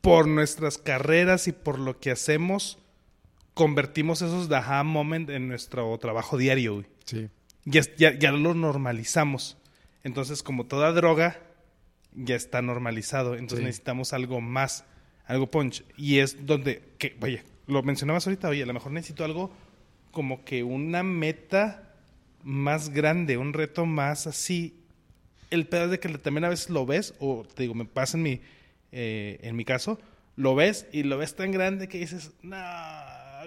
Por 0.00 0.26
nuestras 0.26 0.78
carreras 0.78 1.46
y 1.48 1.52
por 1.52 1.78
lo 1.78 1.98
que 2.00 2.10
hacemos, 2.10 2.78
convertimos 3.54 4.22
esos 4.22 4.48
Daha 4.48 4.82
Moment 4.82 5.30
en 5.30 5.48
nuestro 5.48 5.96
trabajo 5.98 6.36
diario, 6.36 6.74
güey. 6.74 6.86
Sí. 7.04 7.28
Ya, 7.64 7.80
es- 7.80 7.94
ya, 7.96 8.18
ya 8.18 8.32
lo 8.32 8.54
normalizamos. 8.54 9.56
Entonces, 10.02 10.42
como 10.42 10.66
toda 10.66 10.92
droga, 10.92 11.38
ya 12.14 12.36
está 12.36 12.62
normalizado. 12.62 13.34
Entonces 13.34 13.58
Sí. 13.60 13.64
necesitamos 13.64 14.12
algo 14.12 14.40
más, 14.40 14.84
algo 15.26 15.50
punch. 15.50 15.84
Y 15.96 16.18
es 16.18 16.46
donde, 16.46 16.82
que, 16.98 17.16
vaya, 17.20 17.42
lo 17.66 17.82
mencionabas 17.82 18.26
ahorita, 18.26 18.48
oye, 18.48 18.62
a 18.62 18.66
lo 18.66 18.74
mejor 18.74 18.92
necesito 18.92 19.24
algo 19.24 19.50
como 20.10 20.44
que 20.44 20.62
una 20.62 21.02
meta 21.02 21.90
más 22.42 22.90
grande, 22.90 23.36
un 23.36 23.52
reto 23.52 23.86
más 23.86 24.26
así. 24.26 24.80
El 25.50 25.66
pedo 25.66 25.84
es 25.86 25.90
de 25.92 25.98
que 26.00 26.08
también 26.18 26.44
a 26.44 26.48
veces 26.48 26.70
lo 26.70 26.84
ves, 26.86 27.14
o 27.20 27.44
te 27.54 27.62
digo, 27.64 27.74
me 27.74 27.84
pasa 27.84 28.16
en 28.16 28.22
mi, 28.22 28.40
eh, 28.92 29.38
en 29.42 29.56
mi 29.56 29.64
caso, 29.64 29.98
lo 30.36 30.54
ves 30.54 30.86
y 30.92 31.04
lo 31.04 31.16
ves 31.18 31.34
tan 31.36 31.52
grande 31.52 31.88
que 31.88 31.98
dices, 31.98 32.32
no, 32.42 32.56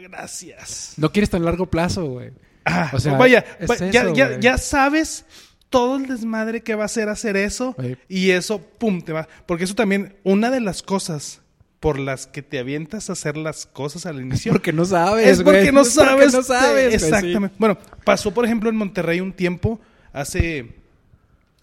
gracias. 0.01 0.93
No 0.97 1.11
quieres 1.11 1.29
tan 1.29 1.43
largo 1.45 1.65
plazo, 1.69 2.05
güey. 2.05 2.31
Ah, 2.65 2.91
O 2.93 2.99
sea, 2.99 3.13
vaya, 3.13 3.45
es 3.59 3.69
va- 3.69 3.77
ya, 3.77 4.01
eso, 4.01 4.13
ya, 4.13 4.27
güey. 4.27 4.41
ya 4.41 4.57
sabes 4.57 5.25
todo 5.69 5.97
el 5.97 6.07
desmadre 6.07 6.61
que 6.61 6.75
va 6.75 6.85
a 6.85 6.87
ser 6.89 7.09
hacer 7.09 7.35
eso 7.37 7.75
Sí. 7.79 7.97
y 8.07 8.29
eso, 8.31 8.61
pum, 8.61 9.01
te 9.01 9.11
va. 9.13 9.27
Porque 9.45 9.63
eso 9.65 9.75
también, 9.75 10.15
una 10.23 10.49
de 10.49 10.61
las 10.61 10.81
cosas 10.81 11.41
por 11.79 11.99
las 11.99 12.25
que 12.25 12.41
te 12.41 12.57
avientas 12.57 13.09
a 13.09 13.13
hacer 13.13 13.37
las 13.37 13.65
cosas 13.65 14.05
al 14.05 14.19
inicio 14.21 14.51
Porque 14.53 14.73
no 14.73 14.85
sabes, 14.85 15.27
es 15.27 15.43
porque 15.43 15.59
güey. 15.61 15.71
no 15.71 15.81
Es 15.81 15.93
porque 15.93 16.09
sabes. 16.09 16.33
no 16.33 16.41
sabes, 16.43 16.89
sí. 17.01 17.05
Exactamente. 17.07 17.55
Bueno, 17.59 17.77
pasó, 18.03 18.33
por 18.33 18.45
ejemplo, 18.45 18.69
en 18.69 18.75
Monterrey 18.77 19.19
un 19.19 19.33
tiempo, 19.33 19.79
hace 20.13 20.73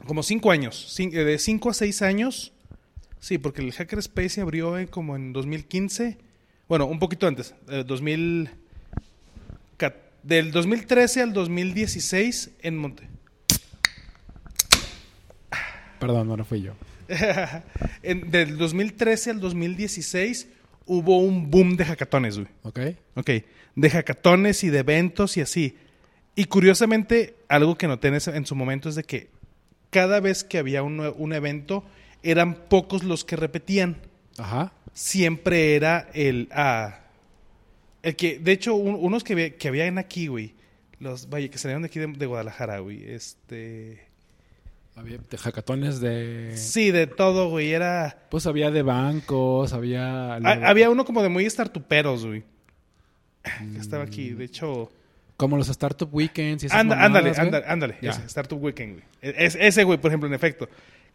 como 0.06 0.22
cinco 0.22 0.50
años, 0.50 0.94
eh, 1.00 1.08
de 1.10 1.38
cinco 1.38 1.70
a 1.70 1.74
seis 1.74 2.02
años. 2.02 2.52
Sí, 3.20 3.38
porque 3.38 3.62
el 3.62 3.72
Hackerspace 3.72 4.28
se 4.28 4.40
abrió 4.42 4.76
en 4.78 4.86
como 4.86 5.16
en 5.16 5.32
2015. 5.32 6.18
Bueno, 6.68 6.84
un 6.86 6.98
poquito 6.98 7.26
antes, 7.26 7.54
eh, 7.68 7.82
2000, 7.86 8.50
ca- 9.78 9.96
del 10.22 10.50
2013 10.52 11.22
al 11.22 11.32
2016 11.32 12.50
en 12.62 12.76
Monte. 12.76 13.08
Perdón, 16.06 16.28
no, 16.28 16.36
no 16.36 16.44
fui 16.44 16.62
yo. 16.62 16.72
en, 18.02 18.30
del 18.30 18.56
2013 18.56 19.30
al 19.30 19.40
2016 19.40 20.48
hubo 20.86 21.18
un 21.18 21.50
boom 21.50 21.76
de 21.76 21.84
hackatones, 21.84 22.36
güey. 22.38 22.48
¿Ok? 22.62 22.80
Ok, 23.16 23.30
de 23.76 23.90
hackatones 23.90 24.64
y 24.64 24.70
de 24.70 24.78
eventos 24.80 25.36
y 25.36 25.40
así. 25.40 25.76
Y 26.36 26.46
curiosamente, 26.46 27.36
algo 27.48 27.76
que 27.76 27.86
noté 27.86 28.08
en, 28.08 28.14
ese- 28.14 28.36
en 28.36 28.46
su 28.46 28.54
momento 28.56 28.88
es 28.88 28.94
de 28.96 29.04
que 29.04 29.28
cada 29.90 30.20
vez 30.20 30.42
que 30.44 30.58
había 30.58 30.82
un, 30.82 31.32
evento, 31.32 31.84
eran 32.22 32.54
pocos 32.68 33.04
los 33.04 33.24
que 33.24 33.36
repetían. 33.36 33.96
Ajá. 34.38 34.72
Siempre 34.92 35.76
era 35.76 36.08
el... 36.14 36.48
ah, 36.52 37.00
el 38.02 38.16
que, 38.16 38.38
de 38.38 38.52
hecho, 38.52 38.74
un- 38.74 38.96
unos 38.98 39.22
que, 39.24 39.34
había- 39.34 39.56
que 39.56 39.68
habían 39.68 39.98
aquí, 39.98 40.26
güey. 40.26 40.54
Los, 40.98 41.28
vaya, 41.28 41.48
que 41.48 41.58
salieron 41.58 41.82
de 41.82 41.86
aquí 41.86 41.98
de, 42.00 42.06
de 42.08 42.26
Guadalajara, 42.26 42.78
güey. 42.80 43.04
Este... 43.10 44.06
Había 44.96 45.18
de 45.18 45.36
hackatones 45.38 46.00
de... 46.00 46.52
Sí, 46.56 46.90
de 46.92 47.06
todo, 47.08 47.48
güey. 47.50 47.72
Era... 47.72 48.16
Pues 48.30 48.46
había 48.46 48.70
de 48.70 48.82
bancos, 48.82 49.72
había... 49.72 50.34
Ha- 50.36 50.68
había 50.68 50.88
uno 50.90 51.04
como 51.04 51.22
de 51.22 51.28
muy 51.28 51.48
startuperos, 51.50 52.24
güey. 52.24 52.44
Que 53.42 53.78
estaba 53.78 54.04
aquí, 54.04 54.30
de 54.30 54.44
hecho... 54.44 54.90
Como 55.36 55.56
los 55.56 55.68
Startup 55.68 56.08
Weekends 56.14 56.62
y 56.62 56.66
esas 56.66 56.78
Anda- 56.78 56.94
mamadas, 56.94 57.08
ándale, 57.08 57.30
güey. 57.30 57.40
ándale, 57.46 57.66
ándale. 57.66 57.96
Ese, 58.02 58.24
Startup 58.26 58.62
Weekend, 58.62 58.92
güey. 58.94 59.04
E- 59.20 59.34
es- 59.46 59.56
ese, 59.60 59.82
güey, 59.82 59.98
por 59.98 60.10
ejemplo, 60.10 60.28
en 60.28 60.34
efecto. 60.34 60.68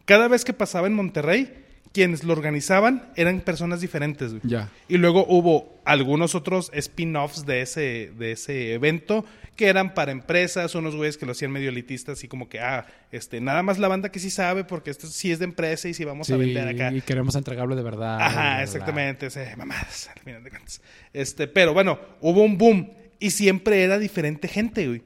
Cada 0.04 0.28
vez 0.28 0.44
que 0.44 0.52
pasaba 0.52 0.86
en 0.86 0.92
Monterrey, 0.92 1.64
quienes 1.92 2.22
lo 2.24 2.32
organizaban 2.32 3.10
eran 3.16 3.40
personas 3.40 3.80
diferentes, 3.80 4.30
güey. 4.30 4.42
Ya. 4.44 4.70
Y 4.88 4.96
luego 4.98 5.26
hubo 5.28 5.80
algunos 5.84 6.34
otros 6.34 6.70
spin-offs 6.72 7.46
de 7.46 7.62
ese, 7.62 8.12
de 8.16 8.32
ese 8.32 8.74
evento 8.74 9.24
que 9.56 9.66
eran 9.66 9.92
para 9.92 10.12
empresas, 10.12 10.74
unos 10.74 10.94
güeyes 10.96 11.18
que 11.18 11.26
lo 11.26 11.32
hacían 11.32 11.50
medio 11.50 11.68
elitistas, 11.68 12.18
así 12.18 12.28
como 12.28 12.48
que, 12.48 12.60
ah, 12.60 12.86
este, 13.10 13.40
nada 13.40 13.62
más 13.62 13.78
la 13.78 13.88
banda 13.88 14.10
que 14.10 14.18
sí 14.18 14.30
sabe, 14.30 14.64
porque 14.64 14.90
esto 14.90 15.06
sí 15.08 15.32
es 15.32 15.38
de 15.40 15.44
empresa 15.44 15.88
y 15.88 15.94
sí 15.94 16.04
vamos 16.04 16.28
Sí, 16.28 16.32
a 16.32 16.36
vender 16.36 16.68
acá. 16.68 16.92
y 16.96 17.00
queremos 17.02 17.34
entregarlo 17.34 17.76
de 17.76 17.82
verdad. 17.82 18.20
Ajá, 18.20 18.62
exactamente, 18.62 19.26
ese, 19.26 19.54
mamadas, 19.56 20.08
al 20.16 20.22
final 20.22 20.44
de 20.44 20.50
cuentas. 20.50 20.80
Este, 21.12 21.46
pero 21.48 21.74
bueno, 21.74 21.98
hubo 22.20 22.42
un 22.42 22.56
boom 22.56 22.92
y 23.18 23.30
siempre 23.32 23.82
era 23.82 23.98
diferente 23.98 24.48
gente, 24.48 24.86
güey. 24.86 25.02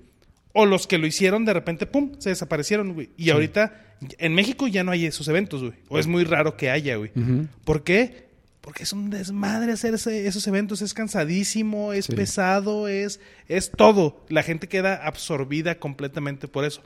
O 0.52 0.66
los 0.66 0.86
que 0.86 0.98
lo 0.98 1.06
hicieron 1.08 1.44
de 1.44 1.52
repente, 1.52 1.86
pum, 1.86 2.12
se 2.18 2.28
desaparecieron, 2.28 2.92
güey. 2.92 3.10
Y 3.16 3.30
ahorita 3.30 3.83
en 4.18 4.34
México 4.34 4.66
ya 4.66 4.84
no 4.84 4.92
hay 4.92 5.06
esos 5.06 5.28
eventos, 5.28 5.60
güey. 5.62 5.74
O 5.88 5.98
es 5.98 6.06
muy 6.06 6.24
raro 6.24 6.56
que 6.56 6.70
haya, 6.70 6.96
güey. 6.96 7.10
¿Por 7.64 7.82
qué? 7.84 8.24
Porque 8.60 8.82
es 8.84 8.92
un 8.94 9.10
desmadre 9.10 9.72
hacer 9.72 9.92
esos 9.94 10.46
eventos, 10.46 10.80
es 10.82 10.94
cansadísimo, 10.94 11.92
es 11.92 12.06
Sí. 12.06 12.14
pesado, 12.14 12.88
es, 12.88 13.20
es 13.48 13.70
todo. 13.70 14.24
La 14.28 14.42
gente 14.42 14.68
queda 14.68 15.06
absorbida 15.06 15.78
completamente 15.78 16.48
por 16.48 16.64
eso. 16.64 16.82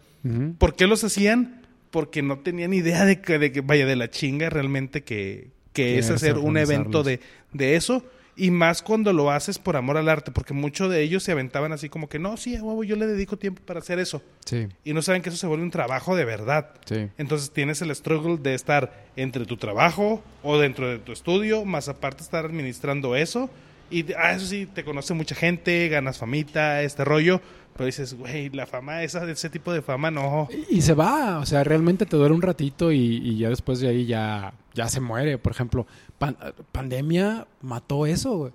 ¿Por 0.59 0.75
qué 0.75 0.87
los 0.87 1.05
hacían? 1.05 1.63
Porque 1.91 2.21
no 2.23 2.41
tenían 2.41 2.73
idea 2.75 3.05
de 3.05 3.21
que, 3.21 3.39
de 3.39 3.53
que 3.53 3.61
vaya, 3.61 3.87
de 3.87 3.97
la 3.97 4.11
chinga 4.11 4.51
realmente 4.51 5.05
que, 5.05 5.51
que 5.73 5.99
es 5.99 6.11
hacer 6.11 6.39
un 6.39 6.57
evento 6.59 7.03
de, 7.05 7.21
de 7.53 7.77
eso. 7.77 8.05
Y 8.39 8.53
más 8.53 8.83
cuando 8.83 9.13
lo 9.13 9.33
haces 9.33 9.59
por 9.59 9.77
amor 9.77 9.97
al 9.97 10.09
arte, 10.09 10.31
porque 10.31 10.55
muchos 10.55 10.89
de 10.91 11.03
ellos 11.03 11.25
se 11.25 11.33
aventaban 11.33 11.73
así 11.73 11.89
como 11.89 12.09
que, 12.09 12.21
no, 12.21 12.37
sí, 12.37 12.55
a 12.55 12.63
huevo, 12.63 12.85
yo 12.85 12.95
le 12.95 13.09
dedico 13.09 13.37
tiempo 13.37 13.61
para 13.67 13.81
hacer 13.81 13.99
eso. 13.99 14.23
Sí, 14.45 14.69
Y 14.85 14.93
no 14.93 15.03
saben 15.03 15.23
que 15.23 15.29
eso 15.29 15.37
se 15.39 15.49
vuelve 15.49 15.65
un 15.65 15.73
trabajo 15.73 16.15
de 16.15 16.25
verdad. 16.25 16.71
sí. 16.87 17.09
Entonces 17.19 17.51
tienes 17.51 17.83
el 17.83 17.95
struggle 17.95 18.37
de 18.39 18.55
estar 18.55 19.07
entre 19.17 19.45
tu 19.45 19.57
trabajo 19.57 20.23
o 20.45 20.57
dentro 20.57 20.89
de 20.89 20.99
tu 20.99 21.11
estudio, 21.11 21.65
más 21.65 21.89
aparte 21.89 22.23
estar 22.23 22.45
administrando 22.45 23.17
eso. 23.17 23.51
Y 23.91 24.13
ah, 24.13 24.33
eso 24.33 24.47
sí, 24.47 24.67
te 24.67 24.85
conoce 24.85 25.15
mucha 25.15 25.35
gente, 25.35 25.89
ganas 25.89 26.19
famita, 26.19 26.83
este 26.83 27.05
rollo. 27.05 27.41
Pero 27.75 27.87
dices, 27.87 28.15
güey, 28.15 28.51
la 28.51 28.67
fama, 28.67 29.03
esa, 29.03 29.29
ese 29.31 29.51
tipo 29.51 29.73
de 29.73 29.83
fama, 29.83 30.11
no. 30.11 30.49
Y, 30.71 30.79
y 30.79 30.83
se 30.83 30.95
va, 30.95 31.39
o 31.39 31.47
sea, 31.47 31.65
realmente 31.65 32.07
te 32.07 32.17
dura 32.17 32.35
un 32.35 32.43
ratito 32.43 32.91
y, 32.93 32.99
y 32.99 33.39
ya 33.39 33.49
después 33.51 33.81
de 33.81 33.89
ahí 33.89 34.05
ya, 34.07 34.53
ya 34.79 34.89
se 34.89 35.01
muere. 35.01 35.37
Por 35.39 35.53
ejemplo, 35.53 35.87
pan- 36.19 36.37
pandemia 36.73 37.47
mató 37.61 38.07
eso, 38.07 38.37
güey. 38.39 38.53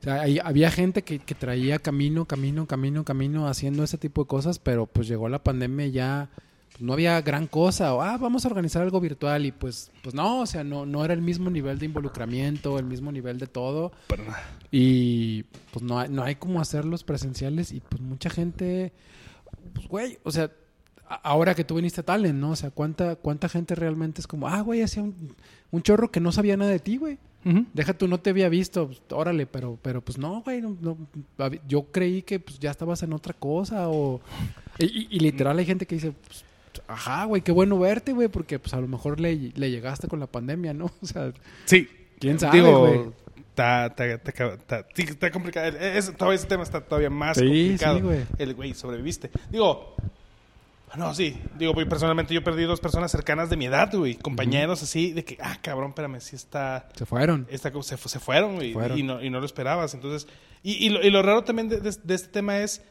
O 0.00 0.02
sea, 0.02 0.22
ahí 0.22 0.38
había 0.42 0.70
gente 0.70 1.02
que, 1.02 1.18
que 1.18 1.34
traía 1.34 1.78
camino, 1.78 2.24
camino, 2.24 2.66
camino, 2.66 3.04
camino 3.04 3.46
haciendo 3.48 3.82
ese 3.84 3.98
tipo 3.98 4.22
de 4.22 4.28
cosas, 4.28 4.58
pero 4.58 4.86
pues 4.86 5.06
llegó 5.08 5.28
la 5.28 5.42
pandemia 5.42 5.86
y 5.86 5.92
ya 5.92 6.30
pues, 6.70 6.80
no 6.80 6.92
había 6.92 7.20
gran 7.22 7.46
cosa. 7.46 7.94
O, 7.94 8.02
ah, 8.02 8.16
vamos 8.16 8.44
a 8.44 8.48
organizar 8.48 8.82
algo 8.82 9.00
virtual 9.00 9.44
y 9.46 9.52
pues, 9.52 9.90
pues 10.02 10.14
no, 10.14 10.40
o 10.40 10.46
sea, 10.46 10.64
no, 10.64 10.86
no 10.86 11.04
era 11.04 11.12
el 11.14 11.22
mismo 11.22 11.50
nivel 11.50 11.78
de 11.78 11.86
involucramiento, 11.86 12.78
el 12.78 12.84
mismo 12.84 13.10
nivel 13.12 13.38
de 13.38 13.46
todo. 13.46 13.92
Y 14.70 15.42
pues 15.72 15.82
no 15.82 15.98
hay, 15.98 16.08
no 16.08 16.22
hay 16.22 16.36
como 16.36 16.60
hacerlos 16.60 17.02
presenciales 17.04 17.72
y 17.72 17.80
pues 17.80 18.00
mucha 18.00 18.30
gente, 18.30 18.92
pues 19.74 19.88
güey, 19.88 20.18
o 20.22 20.30
sea, 20.30 20.50
ahora 21.22 21.54
que 21.54 21.64
tú 21.64 21.76
viniste 21.76 22.00
a 22.00 22.04
Talent, 22.04 22.38
¿no? 22.38 22.50
O 22.50 22.56
sea, 22.56 22.70
¿cuánta, 22.70 23.16
cuánta 23.16 23.48
gente 23.48 23.74
realmente 23.74 24.20
es 24.20 24.26
como, 24.26 24.46
ah, 24.48 24.60
güey, 24.60 24.82
hacía 24.82 25.02
un, 25.02 25.34
un 25.70 25.82
chorro 25.82 26.10
que 26.10 26.20
no 26.20 26.32
sabía 26.32 26.56
nada 26.56 26.70
de 26.70 26.78
ti, 26.78 26.96
güey? 26.96 27.18
Deja 27.74 27.94
tú, 27.94 28.08
no 28.08 28.18
te 28.18 28.30
había 28.30 28.48
visto, 28.48 28.88
pues, 28.88 29.00
órale, 29.10 29.46
pero, 29.46 29.78
pero 29.80 30.00
pues 30.00 30.18
no, 30.18 30.42
güey, 30.42 30.60
no- 30.60 30.76
no, 30.80 30.96
yo 31.68 31.84
creí 31.92 32.22
que 32.22 32.40
pues 32.40 32.58
ya 32.58 32.72
estabas 32.72 33.04
en 33.04 33.12
otra 33.12 33.34
cosa 33.34 33.88
o... 33.88 34.20
Y, 34.80 35.20
literal 35.20 35.56
hay 35.56 35.64
gente 35.64 35.86
que 35.86 35.94
dice, 35.94 36.12
pues, 36.26 36.44
ajá, 36.88 37.24
güey, 37.26 37.42
qué 37.42 37.52
bueno 37.52 37.78
verte, 37.78 38.12
güey, 38.12 38.26
porque 38.26 38.58
pues 38.58 38.74
a 38.74 38.80
lo 38.80 38.88
mejor 38.88 39.20
le, 39.20 39.52
le 39.54 39.70
llegaste 39.70 40.08
con 40.08 40.18
la 40.18 40.26
pandemia, 40.26 40.74
¿no? 40.74 40.86
O 41.02 41.06
sea, 41.06 41.32
Sí. 41.66 41.88
¿Quién 42.18 42.40
sabe, 42.40 42.60
güey? 42.62 43.00
Está, 43.50 43.86
está, 43.96 45.30
complicado. 45.30 45.68
Es- 45.78 46.12
todo 46.16 46.32
ese 46.32 46.46
tema 46.48 46.64
está 46.64 46.80
todavía 46.80 47.10
más 47.10 47.36
Sí, 47.38 47.44
complicado. 47.44 47.96
sí, 47.98 48.02
güey. 48.02 48.20
El 48.38 48.54
güey, 48.54 48.74
sobreviviste. 48.74 49.30
Digo, 49.50 49.94
no, 50.96 51.14
sí. 51.14 51.36
Digo, 51.58 51.72
güey, 51.72 51.88
personalmente 51.88 52.32
yo 52.34 52.42
perdí 52.44 52.64
dos 52.64 52.80
personas 52.80 53.10
cercanas 53.10 53.50
de 53.50 53.56
mi 53.56 53.66
edad, 53.66 53.90
güey. 53.92 54.14
Compañeros 54.16 54.82
así, 54.82 55.12
de 55.12 55.24
que, 55.24 55.38
ah, 55.40 55.58
cabrón, 55.62 55.90
espérame, 55.90 56.20
sí 56.20 56.36
está... 56.36 56.88
se 56.96 57.06
fueron. 57.06 57.46
esta 57.50 57.70
se, 57.82 57.96
se 57.96 58.18
fueron, 58.20 58.56
güey, 58.56 58.72
Fueron. 58.72 58.98
Y, 58.98 59.02
no, 59.02 59.22
y 59.22 59.30
no 59.30 59.40
lo 59.40 59.46
esperabas. 59.46 59.94
Entonces, 59.94 60.28
y, 60.62 60.72
y, 60.84 60.88
lo, 60.90 61.02
y 61.02 61.10
lo 61.10 61.22
raro 61.22 61.44
también 61.44 61.68
de, 61.68 61.80
de- 61.80 61.96
de 62.02 62.14
este 62.14 62.28
tema 62.28 62.58
es 62.58 62.82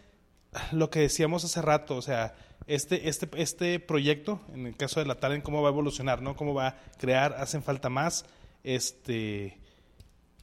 lo 0.71 0.89
que 0.89 0.99
decíamos 1.01 1.43
hace 1.43 1.61
rato, 1.61 1.97
o 1.97 2.01
sea, 2.01 2.33
este, 2.67 3.09
este, 3.09 3.29
este 3.35 3.79
proyecto, 3.79 4.39
en 4.53 4.67
el 4.67 4.75
caso 4.77 4.99
de 5.01 5.05
la 5.05 5.15
Talent, 5.15 5.43
cómo 5.43 5.61
va 5.61 5.67
a 5.69 5.71
evolucionar, 5.71 6.21
¿no? 6.21 6.35
Cómo 6.37 6.53
va 6.53 6.67
a 6.69 6.75
crear, 6.97 7.33
hacen 7.33 7.61
falta 7.61 7.89
más, 7.89 8.25
este, 8.63 9.57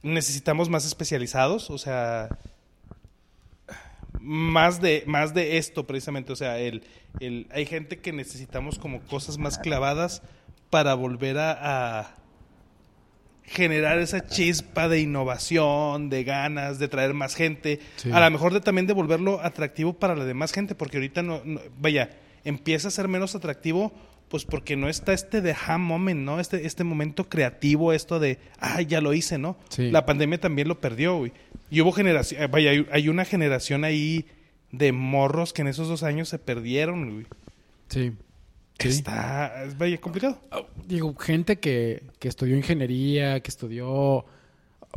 necesitamos 0.03 0.69
más 0.69 0.85
especializados, 0.85 1.69
o 1.69 1.77
sea, 1.77 2.29
más 4.25 4.79
de, 4.81 5.03
más 5.05 5.33
de 5.33 5.57
esto 5.57 5.85
precisamente, 5.85 6.31
o 6.31 6.35
sea, 6.37 6.57
el, 6.57 6.83
el, 7.19 7.47
hay 7.51 7.65
gente 7.65 7.99
que 7.99 8.13
necesitamos 8.13 8.79
como 8.79 9.01
cosas 9.01 9.37
más 9.37 9.57
clavadas 9.59 10.21
para 10.69 10.93
volver 10.93 11.37
a, 11.37 11.99
a 11.99 12.15
generar 13.43 13.99
esa 13.99 14.25
chispa 14.25 14.87
de 14.87 15.01
innovación, 15.01 16.09
de 16.09 16.23
ganas, 16.23 16.79
de 16.79 16.87
traer 16.87 17.13
más 17.13 17.35
gente, 17.35 17.79
Sí. 17.97 18.09
a 18.11 18.19
lo 18.21 18.31
mejor 18.31 18.53
de 18.53 18.61
también 18.61 18.87
de 18.87 18.93
volverlo 18.93 19.41
atractivo 19.41 19.93
para 19.93 20.15
la 20.15 20.23
demás 20.23 20.53
gente, 20.53 20.73
porque 20.75 20.97
ahorita 20.97 21.21
no, 21.21 21.41
no- 21.43 21.59
vaya, 21.77 22.09
empieza 22.45 22.87
a 22.87 22.91
ser 22.91 23.07
menos 23.09 23.35
atractivo, 23.35 23.91
pues 24.33 24.45
porque 24.45 24.75
no 24.75 24.89
está 24.89 25.13
este 25.13 25.41
de 25.41 25.53
ha 25.67 25.77
moment, 25.77 26.21
¿no? 26.21 26.39
Este, 26.39 26.65
este 26.65 26.83
momento 26.83 27.29
creativo, 27.29 27.93
esto 27.93 28.19
de, 28.19 28.39
ah, 28.59 28.81
ya 28.81 28.99
lo 28.99 29.13
hice, 29.13 29.37
¿no? 29.37 29.57
Sí. 29.69 29.91
La 29.91 30.07
pandemia 30.07 30.39
también 30.39 30.67
lo 30.67 30.81
perdió, 30.81 31.17
güey. 31.17 31.31
Y 31.69 31.81
hubo 31.81 31.91
generación, 31.91 32.41
eh, 32.41 32.47
vaya, 32.47 32.71
hay, 32.71 32.87
hay 32.91 33.09
una 33.09 33.25
generación 33.25 33.83
ahí 33.83 34.25
de 34.71 34.91
morros 34.91 35.53
que 35.53 35.61
en 35.61 35.67
esos 35.67 35.87
dos 35.87 36.01
años 36.01 36.29
se 36.29 36.39
perdieron, 36.39 37.13
güey. 37.13 37.27
Sí. 37.89 38.13
Sí. 38.79 38.87
Está, 38.87 39.65
es, 39.65 39.77
vaya, 39.77 40.01
complicado. 40.01 40.41
Digo, 40.83 41.15
gente 41.15 41.59
que, 41.59 42.01
que 42.17 42.27
estudió 42.27 42.57
ingeniería, 42.57 43.39
que 43.41 43.51
estudió... 43.51 44.25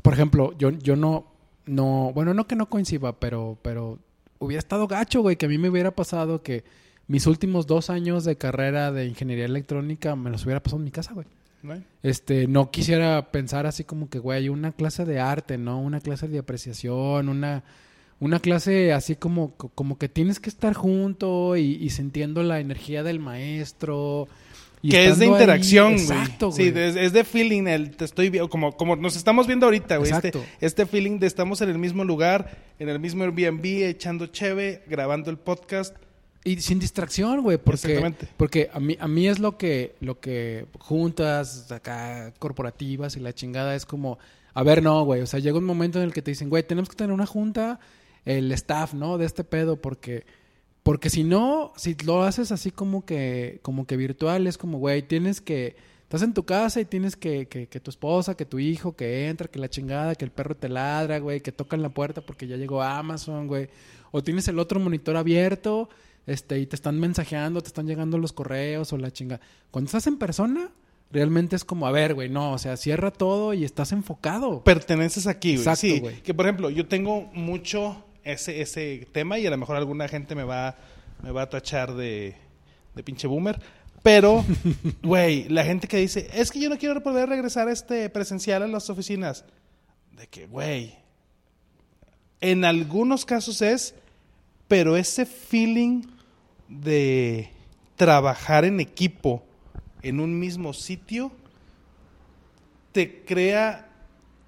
Por 0.03 0.15
ejemplo, 0.15 0.57
yo, 0.57 0.71
yo 0.71 0.97
no, 0.97 1.31
no... 1.67 2.11
Bueno, 2.15 2.33
no 2.33 2.47
que 2.47 2.57
no 2.57 2.71
coincida, 2.71 3.13
pero, 3.13 3.59
pero 3.61 3.99
hubiera 4.39 4.61
estado 4.61 4.89
gacho, 4.89 5.21
güey, 5.21 5.37
que 5.37 5.45
a 5.45 5.51
mí 5.51 5.59
me 5.59 5.69
hubiera 5.69 5.91
pasado 5.91 6.43
que 6.43 6.65
mis 7.09 7.27
últimos 7.27 7.67
dos 7.67 7.91
años 7.91 8.25
de 8.25 8.37
carrera 8.37 8.91
de 8.93 9.07
ingeniería 9.07 9.45
electrónica 9.45 10.17
me 10.17 10.31
los 10.31 10.45
hubiera 10.45 10.63
pasado 10.63 10.79
en 10.81 10.85
mi 10.85 10.91
casa, 10.91 11.13
güey. 11.15 11.27
¿no? 11.63 11.83
Este, 12.03 12.47
no 12.47 12.71
quisiera 12.71 13.31
pensar 13.33 13.67
así 13.67 13.85
como 13.85 14.09
que, 14.09 14.19
güey, 14.19 14.39
hay 14.39 14.49
una 14.49 14.73
clase 14.73 15.05
de 15.05 15.21
arte, 15.21 15.59
¿no? 15.59 15.81
Una 15.81 16.01
clase 16.01 16.29
de 16.29 16.39
apreciación, 16.39 17.29
una, 17.29 17.65
una 18.21 18.39
clase 18.41 18.93
así 18.93 19.17
como, 19.17 19.55
como 19.57 19.99
que 19.99 20.09
tienes 20.09 20.39
que 20.39 20.49
estar 20.49 20.75
junto 20.75 21.57
y, 21.57 21.77
y 21.81 21.91
sintiendo 21.91 22.43
la 22.43 22.61
energía 22.61 23.03
del 23.03 23.19
maestro. 23.19 24.29
y 24.83 24.91
que 24.91 25.07
es 25.07 25.19
de 25.19 25.25
ahí. 25.25 25.31
interacción, 25.33 25.95
güey. 25.95 26.03
Exacto, 26.05 26.51
güey. 26.51 26.71
Sí, 26.71 26.79
es, 26.79 26.97
es 26.97 27.13
de 27.13 27.25
feeling, 27.25 27.67
el 27.67 27.97
te 27.97 28.05
estoy 28.05 28.31
viendo, 28.31 28.49
como, 28.49 28.77
como 28.77 28.95
nos 28.95 29.17
estamos 29.17 29.47
viendo 29.47 29.67
ahorita, 29.67 29.97
güey. 29.97 30.13
Este, 30.13 30.29
Exacto. 30.29 30.49
este 30.61 30.87
feeling 30.87 31.19
de 31.19 31.27
estamos 31.27 31.61
en 31.63 31.69
el 31.71 31.79
mismo 31.79 32.05
lugar, 32.05 32.59
en 32.79 32.89
el 32.89 33.01
mismo 33.01 33.25
Airbnb, 33.25 33.65
echando 33.89 34.27
cheve, 34.27 34.83
grabando 34.87 35.31
el 35.31 35.39
podcast. 35.39 35.97
Y 36.47 36.61
sin 36.61 36.79
distracción, 36.79 37.43
güey, 37.43 37.59
porque, 37.59 37.89
Exactamente. 37.89 38.29
porque 38.37 38.71
a 38.73 38.79
mí, 38.79 38.97
a 39.01 39.09
mí 39.09 39.27
es 39.27 39.41
lo 39.41 39.59
que, 39.59 39.97
lo 39.99 40.21
que 40.21 40.67
juntas 40.79 41.73
acá 41.73 42.33
corporativas 42.39 43.17
y 43.17 43.21
la 43.21 43.33
chingada 43.33 43.75
es 43.75 43.85
como, 43.85 44.21
a 44.55 44.63
ver, 44.63 44.81
no, 44.81 45.05
güey, 45.05 45.23
o 45.23 45.27
sea, 45.27 45.41
llega 45.41 45.59
un 45.59 45.65
momento 45.65 45.99
en 45.99 46.05
el 46.05 46.13
que 46.13 46.23
te 46.23 46.31
dicen, 46.31 46.49
güey, 46.49 46.63
tenemos 46.63 46.89
que 46.89 46.95
tener 46.95 47.13
una 47.13 47.27
junta, 47.27 47.81
el 48.25 48.53
staff, 48.53 48.95
¿no? 48.95 49.19
De 49.19 49.27
este 49.27 49.43
pedo, 49.43 49.81
porque, 49.83 50.25
porque 50.85 51.11
si 51.11 51.25
no, 51.25 51.73
si 51.77 51.97
lo 52.05 52.23
haces 52.23 52.53
así 52.53 52.71
como 52.71 53.05
que, 53.05 53.59
como 53.63 53.85
que 53.85 53.97
virtual, 53.97 54.47
es 54.47 54.57
como, 54.57 54.79
güey, 54.79 55.03
tienes 55.03 55.41
que, 55.41 55.75
estás 56.05 56.23
en 56.23 56.33
tu 56.33 56.45
casa 56.45 56.81
y 56.81 56.85
tienes 56.85 57.17
que, 57.17 57.49
que, 57.49 57.67
que 57.67 57.81
tu 57.81 57.91
esposa, 57.91 58.37
que 58.37 58.45
tu 58.45 58.61
hijo, 58.61 58.95
que 58.95 59.27
entra, 59.27 59.49
que 59.49 59.59
la 59.59 59.69
chingada, 59.69 60.15
que 60.15 60.25
el 60.25 60.31
perro 60.31 60.57
te 60.57 60.69
ladra, 60.69 61.19
güey, 61.19 61.41
que 61.41 61.51
tocan 61.51 61.83
la 61.83 61.89
puerta 61.89 62.21
porque 62.21 62.47
ya 62.47 62.57
llegó 62.57 62.85
Amazon, 62.85 63.49
güey, 63.49 63.69
o 64.13 64.23
tienes 64.23 64.47
el 64.47 64.61
otro 64.61 64.79
monitor 64.79 65.17
abierto 65.17 65.89
este, 66.27 66.59
y 66.59 66.67
te 66.67 66.77
están 66.77 66.99
mensajeando, 66.99 67.61
te 67.61 67.69
están 67.69 67.87
llegando 67.87 68.19
los 68.19 68.33
correos 68.33 68.93
o 68.93 68.99
la 68.99 69.13
chinga. 69.13 69.41
Cuando 69.71 69.87
estás 69.87 70.07
en 70.07 70.19
persona, 70.19 70.71
realmente 71.11 71.57
es 71.57 71.65
como, 71.65 71.87
a 71.87 71.93
ver, 71.93 72.15
güey, 72.15 72.29
no, 72.29 72.53
o 72.53 72.59
sea, 72.59 72.77
cierra 72.77 73.11
todo 73.11 73.55
y 73.55 73.65
estás 73.65 73.93
enfocado. 73.93 74.65
Perteneces 74.65 75.27
aquí, 75.27 75.51
güey. 75.51 75.61
Exacto, 75.61 75.81
sí, 75.81 76.01
güey. 76.01 76.23
que 76.23 76.35
por 76.35 76.47
ejemplo, 76.47 76.71
yo 76.71 76.87
tengo 76.87 77.31
mucho 77.33 78.05
ese, 78.25 78.61
ese 78.61 79.07
tema 79.13 79.39
y 79.39 79.47
a 79.47 79.51
lo 79.51 79.57
mejor 79.57 79.77
alguna 79.77 80.09
gente 80.09 80.35
me 80.35 80.45
va, 80.45 80.77
me 81.23 81.31
va 81.31 81.43
a 81.43 81.49
tachar 81.49 81.95
de, 81.95 82.35
de 82.95 83.03
pinche 83.03 83.29
boomer. 83.29 83.61
Pero, 84.03 84.45
güey, 85.03 85.49
la 85.49 85.65
gente 85.65 85.87
que 85.89 85.99
dice, 85.99 86.29
es 86.33 86.51
que 86.51 86.61
yo 86.61 86.69
no 86.69 86.79
quiero 86.79 87.03
poder 87.03 87.29
regresar 87.29 87.69
este 87.69 88.09
presencial 88.11 88.63
a 88.63 88.67
las 88.67 88.91
oficinas. 88.91 89.45
De 90.13 90.27
que, 90.27 90.47
güey, 90.47 90.97
en 92.41 92.65
algunos 92.65 93.25
casos 93.25 93.63
es, 93.63 93.95
pero 94.69 94.97
ese 94.97 95.27
feeling 95.27 96.03
de 96.69 97.51
trabajar 97.97 98.65
en 98.65 98.81
equipo 98.81 99.45
en 100.03 100.21
un 100.21 100.39
mismo 100.39 100.73
sitio 100.73 101.33
te 102.93 103.23
crea 103.25 103.89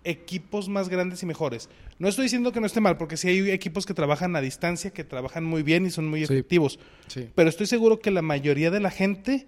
equipos 0.04 0.68
más 0.68 0.88
grandes 0.88 1.22
y 1.22 1.26
mejores. 1.26 1.68
No 1.98 2.08
estoy 2.08 2.24
diciendo 2.24 2.52
que 2.52 2.60
no 2.60 2.66
esté 2.66 2.80
mal, 2.80 2.96
porque 2.96 3.16
sí 3.16 3.28
hay 3.28 3.50
equipos 3.50 3.84
que 3.84 3.92
trabajan 3.94 4.36
a 4.36 4.40
distancia, 4.40 4.92
que 4.92 5.04
trabajan 5.04 5.44
muy 5.44 5.62
bien 5.62 5.84
y 5.84 5.90
son 5.90 6.08
muy 6.08 6.20
Sí. 6.20 6.32
efectivos. 6.32 6.78
Sí. 7.08 7.28
Pero 7.34 7.48
estoy 7.50 7.66
seguro 7.66 7.98
que 7.98 8.10
la 8.10 8.22
mayoría 8.22 8.70
de 8.70 8.80
la 8.80 8.90
gente 8.90 9.46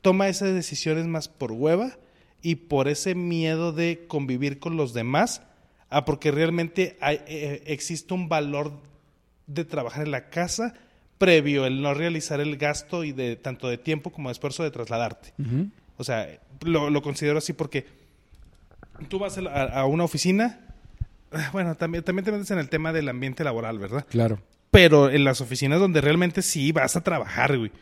toma 0.00 0.28
esas 0.28 0.54
decisiones 0.54 1.06
más 1.06 1.28
por 1.28 1.52
hueva 1.52 1.98
y 2.40 2.54
por 2.54 2.86
ese 2.88 3.14
miedo 3.16 3.72
de 3.72 4.04
convivir 4.06 4.60
con 4.60 4.76
los 4.76 4.94
demás, 4.94 5.42
a 5.90 6.04
porque 6.04 6.30
realmente 6.30 6.96
hay- 7.00 7.20
eh, 7.26 7.62
existe 7.66 8.14
un 8.14 8.28
valor 8.28 8.72
de 9.48 9.64
trabajar 9.64 10.04
en 10.06 10.12
la 10.12 10.30
casa 10.30 10.74
previo 11.18 11.66
el 11.66 11.82
no 11.82 11.94
realizar 11.94 12.40
el 12.40 12.56
gasto 12.56 13.04
y 13.04 13.12
de 13.12 13.36
tanto 13.36 13.68
de 13.68 13.78
tiempo 13.78 14.10
como 14.10 14.28
de 14.28 14.32
esfuerzo 14.32 14.62
de 14.62 14.70
trasladarte. 14.70 15.34
O 15.96 16.04
sea, 16.04 16.38
lo, 16.62 16.90
lo 16.90 17.02
considero 17.02 17.38
así 17.38 17.52
porque 17.52 17.86
tú 19.08 19.18
vas 19.18 19.38
a, 19.38 19.64
a 19.64 19.86
una 19.86 20.04
oficina, 20.04 20.60
bueno, 21.52 21.74
también, 21.74 22.04
también 22.04 22.24
te 22.24 22.32
metes 22.32 22.50
en 22.50 22.58
el 22.58 22.68
tema 22.68 22.92
del 22.92 23.08
ambiente 23.08 23.44
laboral, 23.44 23.78
¿verdad? 23.78 24.06
Claro. 24.08 24.40
Pero 24.70 25.10
en 25.10 25.24
las 25.24 25.40
oficinas 25.40 25.80
donde 25.80 26.00
realmente 26.00 26.42
sí 26.42 26.72
vas 26.72 26.96
a 26.96 27.02
trabajar, 27.02 27.56
güey, 27.56 27.72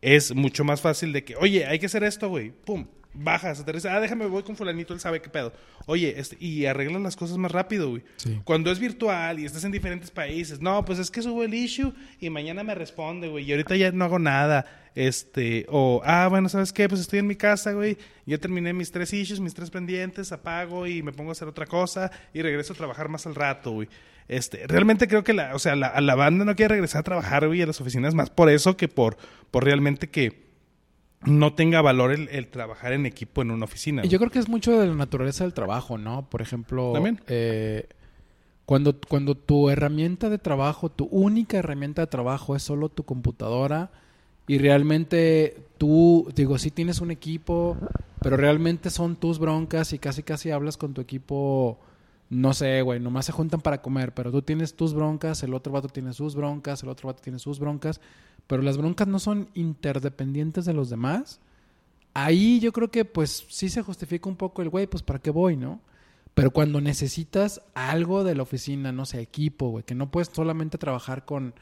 es 0.00 0.34
mucho 0.34 0.64
más 0.64 0.80
fácil 0.80 1.12
de 1.12 1.24
que, 1.24 1.36
oye, 1.36 1.66
hay 1.66 1.78
que 1.78 1.86
hacer 1.86 2.04
esto, 2.04 2.28
güey, 2.28 2.50
pum, 2.50 2.86
bajas, 3.18 3.60
aterrizas, 3.60 3.92
ah, 3.92 4.00
déjame, 4.00 4.26
voy 4.26 4.42
con 4.42 4.56
fulanito, 4.56 4.94
él 4.94 5.00
sabe 5.00 5.20
qué 5.20 5.28
pedo. 5.28 5.52
Oye, 5.86 6.14
este, 6.18 6.36
y 6.40 6.66
arreglan 6.66 7.02
las 7.02 7.16
cosas 7.16 7.36
más 7.38 7.50
rápido, 7.52 7.90
güey. 7.90 8.02
Sí. 8.16 8.40
Cuando 8.44 8.70
es 8.70 8.78
virtual 8.78 9.38
y 9.38 9.44
estás 9.44 9.64
en 9.64 9.72
diferentes 9.72 10.10
países, 10.10 10.60
no, 10.60 10.84
pues 10.84 10.98
es 10.98 11.10
que 11.10 11.22
subo 11.22 11.42
el 11.42 11.54
issue 11.54 11.92
y 12.20 12.30
mañana 12.30 12.62
me 12.62 12.74
responde, 12.74 13.28
güey, 13.28 13.44
y 13.44 13.52
ahorita 13.52 13.76
ya 13.76 13.92
no 13.92 14.04
hago 14.04 14.18
nada. 14.18 14.66
Este, 14.94 15.66
o, 15.68 16.00
ah, 16.04 16.26
bueno, 16.28 16.48
¿sabes 16.48 16.72
qué? 16.72 16.88
Pues 16.88 17.02
estoy 17.02 17.18
en 17.18 17.26
mi 17.26 17.36
casa, 17.36 17.72
güey, 17.72 17.98
ya 18.24 18.38
terminé 18.38 18.72
mis 18.72 18.90
tres 18.90 19.12
issues, 19.12 19.40
mis 19.40 19.52
tres 19.52 19.70
pendientes, 19.70 20.32
apago 20.32 20.86
y 20.86 21.02
me 21.02 21.12
pongo 21.12 21.30
a 21.30 21.32
hacer 21.32 21.48
otra 21.48 21.66
cosa 21.66 22.10
y 22.32 22.40
regreso 22.40 22.72
a 22.72 22.76
trabajar 22.76 23.08
más 23.08 23.26
al 23.26 23.34
rato, 23.34 23.72
güey. 23.72 23.88
Este, 24.28 24.66
realmente 24.66 25.06
creo 25.06 25.22
que 25.22 25.32
la, 25.32 25.54
o 25.54 25.58
sea, 25.58 25.76
la, 25.76 25.88
a 25.88 26.00
la 26.00 26.14
banda 26.14 26.44
no 26.44 26.56
quiere 26.56 26.74
regresar 26.74 27.00
a 27.00 27.04
trabajar, 27.04 27.46
güey, 27.46 27.62
a 27.62 27.66
las 27.66 27.80
oficinas 27.80 28.14
más 28.14 28.30
por 28.30 28.50
eso 28.50 28.76
que 28.76 28.88
por, 28.88 29.16
por 29.50 29.64
realmente 29.64 30.08
que 30.08 30.45
no 31.24 31.54
tenga 31.54 31.80
valor 31.82 32.12
el, 32.12 32.28
el 32.28 32.48
trabajar 32.48 32.92
en 32.92 33.06
equipo 33.06 33.42
en 33.42 33.50
una 33.50 33.64
oficina. 33.64 34.02
Y 34.04 34.08
yo 34.08 34.18
creo 34.18 34.30
que 34.30 34.38
es 34.38 34.48
mucho 34.48 34.78
de 34.78 34.86
la 34.86 34.94
naturaleza 34.94 35.44
del 35.44 35.54
trabajo, 35.54 35.98
¿no? 35.98 36.28
Por 36.28 36.42
ejemplo, 36.42 36.92
También. 36.92 37.20
eh, 37.26 37.88
cuando, 38.64 38.96
cuando 39.08 39.36
tu 39.36 39.70
herramienta 39.70 40.28
de 40.28 40.38
trabajo, 40.38 40.90
tu 40.90 41.06
única 41.06 41.56
herramienta 41.58 42.02
de 42.02 42.06
trabajo 42.08 42.56
es 42.56 42.62
solo 42.62 42.88
tu 42.88 43.04
computadora 43.04 43.90
y 44.48 44.58
realmente 44.58 45.56
tú, 45.78 46.28
digo, 46.34 46.58
sí 46.58 46.70
tienes 46.70 47.00
un 47.00 47.10
equipo, 47.10 47.76
pero 48.20 48.36
realmente 48.36 48.90
son 48.90 49.16
tus 49.16 49.38
broncas 49.38 49.92
y 49.92 49.98
casi 49.98 50.22
casi 50.22 50.50
hablas 50.50 50.76
con 50.76 50.94
tu 50.94 51.00
equipo, 51.00 51.78
no 52.28 52.54
sé, 52.54 52.82
güey, 52.82 52.98
nomás 53.00 53.26
se 53.26 53.32
juntan 53.32 53.60
para 53.60 53.82
comer, 53.82 54.12
pero 54.14 54.30
tú 54.32 54.42
tienes 54.42 54.74
tus 54.74 54.94
broncas, 54.94 55.42
el 55.42 55.54
otro 55.54 55.72
vato 55.72 55.88
tiene 55.88 56.12
sus 56.12 56.34
broncas, 56.34 56.82
el 56.82 56.88
otro 56.88 57.08
vato 57.08 57.22
tiene 57.22 57.38
sus 57.38 57.58
broncas, 57.58 58.00
pero 58.46 58.62
las 58.62 58.76
broncas 58.76 59.08
no 59.08 59.18
son 59.18 59.48
interdependientes 59.54 60.64
de 60.64 60.72
los 60.72 60.90
demás 60.90 61.40
ahí 62.16 62.60
yo 62.60 62.72
creo 62.72 62.90
que 62.90 63.04
pues 63.04 63.44
sí 63.50 63.68
se 63.68 63.82
justifica 63.82 64.28
un 64.28 64.36
poco 64.36 64.62
el 64.62 64.70
güey, 64.70 64.86
pues 64.86 65.02
para 65.02 65.18
qué 65.18 65.30
voy, 65.30 65.56
¿no? 65.56 65.80
Pero 66.34 66.50
cuando 66.50 66.80
necesitas 66.80 67.60
algo 67.74 68.24
de 68.24 68.34
la 68.34 68.42
oficina, 68.42 68.90
no 68.90 69.04
sé, 69.04 69.20
equipo, 69.20 69.68
güey, 69.68 69.84
que 69.84 69.94
no 69.94 70.10
puedes 70.10 70.30
solamente 70.32 70.78
trabajar 70.78 71.26
con, 71.26 71.54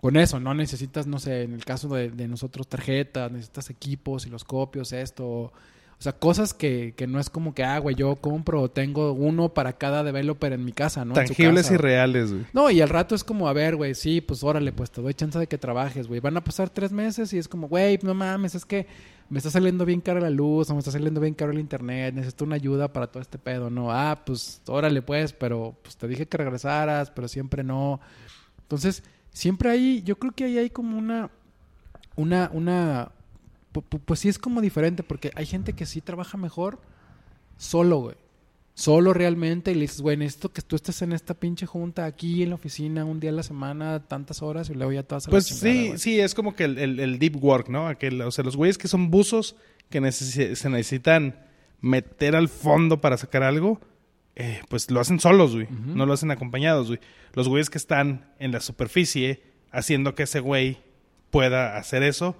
con 0.00 0.16
eso, 0.16 0.40
no 0.40 0.54
necesitas, 0.54 1.06
no 1.06 1.20
sé, 1.20 1.42
en 1.42 1.52
el 1.52 1.64
caso 1.64 1.88
de, 1.88 2.10
de 2.10 2.26
nosotros 2.26 2.68
tarjetas, 2.68 3.30
necesitas 3.30 3.70
equipos 3.70 4.26
y 4.26 4.30
los 4.30 4.42
copios, 4.42 4.92
esto, 4.92 5.52
o 5.98 6.02
sea, 6.02 6.12
cosas 6.12 6.52
que, 6.52 6.92
que 6.96 7.06
no 7.06 7.18
es 7.18 7.30
como 7.30 7.54
que, 7.54 7.64
ah, 7.64 7.78
güey, 7.78 7.96
yo 7.96 8.16
compro, 8.16 8.68
tengo 8.70 9.12
uno 9.12 9.48
para 9.54 9.72
cada 9.72 10.04
developer 10.04 10.52
en 10.52 10.64
mi 10.64 10.72
casa, 10.72 11.04
¿no? 11.06 11.14
Tangibles 11.14 11.62
casa, 11.64 11.74
y 11.74 11.76
o- 11.76 11.80
reales, 11.80 12.32
güey. 12.32 12.44
no, 12.52 12.70
y 12.70 12.80
al 12.82 12.88
rato 12.90 13.14
es 13.14 13.24
como, 13.24 13.48
a 13.48 13.52
ver, 13.54 13.76
güey, 13.76 13.94
sí, 13.94 14.20
pues 14.20 14.44
órale, 14.44 14.72
pues 14.72 14.90
te 14.90 15.00
doy 15.00 15.14
chance 15.14 15.38
de 15.38 15.46
que 15.46 15.56
trabajes, 15.58 16.06
güey. 16.06 16.20
Van 16.20 16.36
a 16.36 16.44
pasar 16.44 16.68
tres 16.68 16.92
meses 16.92 17.32
y 17.32 17.38
es 17.38 17.48
como, 17.48 17.66
güey, 17.68 17.98
no 18.02 18.12
mames, 18.12 18.54
es 18.54 18.66
que 18.66 18.86
me 19.30 19.38
está 19.38 19.50
saliendo 19.50 19.84
bien 19.86 20.00
cara 20.02 20.20
la 20.20 20.30
luz 20.30 20.68
o 20.70 20.74
me 20.74 20.78
está 20.80 20.90
saliendo 20.92 21.20
bien 21.20 21.34
caro 21.34 21.50
el 21.50 21.58
internet, 21.58 22.14
necesito 22.14 22.44
una 22.44 22.54
ayuda 22.56 22.92
para 22.92 23.06
todo 23.08 23.22
este 23.22 23.38
pedo, 23.38 23.70
¿no? 23.70 23.90
Ah, 23.90 24.22
pues 24.24 24.60
órale, 24.66 25.00
pues, 25.02 25.32
pero 25.32 25.76
pues 25.82 25.96
te 25.96 26.06
dije 26.06 26.26
que 26.26 26.36
regresaras, 26.36 27.10
pero 27.10 27.26
siempre 27.26 27.64
no. 27.64 28.00
Entonces, 28.60 29.02
siempre 29.32 29.70
ahí, 29.70 30.02
yo 30.04 30.16
creo 30.18 30.32
que 30.32 30.44
ahí 30.44 30.58
hay 30.58 30.70
como 30.70 30.96
una, 30.98 31.30
una, 32.16 32.50
una, 32.52 33.10
pues 33.82 34.20
sí 34.20 34.28
es 34.28 34.38
como 34.38 34.60
diferente 34.60 35.02
porque 35.02 35.30
hay 35.34 35.46
gente 35.46 35.72
que 35.72 35.86
sí 35.86 36.00
trabaja 36.00 36.36
mejor 36.38 36.80
solo, 37.56 37.98
güey. 37.98 38.16
Solo 38.74 39.14
realmente 39.14 39.70
y 39.70 39.74
le 39.74 39.80
dices, 39.82 40.02
güey, 40.02 40.18
necesito 40.18 40.52
que 40.52 40.60
tú 40.60 40.76
estés 40.76 41.00
en 41.00 41.12
esta 41.12 41.32
pinche 41.32 41.64
junta 41.64 42.04
aquí 42.04 42.42
en 42.42 42.50
la 42.50 42.56
oficina 42.56 43.06
un 43.06 43.20
día 43.20 43.30
a 43.30 43.32
la 43.32 43.42
semana, 43.42 44.00
tantas 44.06 44.42
horas 44.42 44.68
y 44.68 44.74
luego 44.74 44.92
ya 44.92 45.02
vas 45.08 45.26
a 45.26 45.30
la 45.30 45.30
Pues 45.30 45.46
chingada, 45.46 45.72
sí, 45.72 45.86
güey. 45.88 45.98
sí, 45.98 46.20
es 46.20 46.34
como 46.34 46.54
que 46.54 46.64
el, 46.64 46.76
el- 46.78 47.00
el 47.00 47.18
deep 47.18 47.42
work, 47.42 47.70
¿no? 47.70 47.88
Aquel, 47.88 48.20
o 48.20 48.30
sea, 48.30 48.44
los 48.44 48.54
güeyes 48.54 48.76
que 48.76 48.86
son 48.88 49.10
buzos, 49.10 49.56
que 49.88 50.12
se 50.12 50.68
necesitan 50.68 51.40
meter 51.80 52.36
al 52.36 52.50
fondo 52.50 53.00
para 53.00 53.16
sacar 53.16 53.42
algo, 53.42 53.80
eh, 54.34 54.60
pues 54.68 54.90
lo 54.90 55.00
hacen 55.00 55.20
solos, 55.20 55.54
güey. 55.54 55.68
No 55.70 56.04
lo 56.04 56.12
hacen 56.12 56.30
acompañados, 56.30 56.88
güey. 56.88 57.00
Los 57.32 57.48
güeyes 57.48 57.70
que 57.70 57.78
están 57.78 58.30
en 58.38 58.52
la 58.52 58.60
superficie 58.60 59.42
haciendo 59.70 60.14
que 60.14 60.24
ese 60.24 60.40
güey 60.40 60.78
pueda 61.30 61.78
hacer 61.78 62.02
eso, 62.02 62.36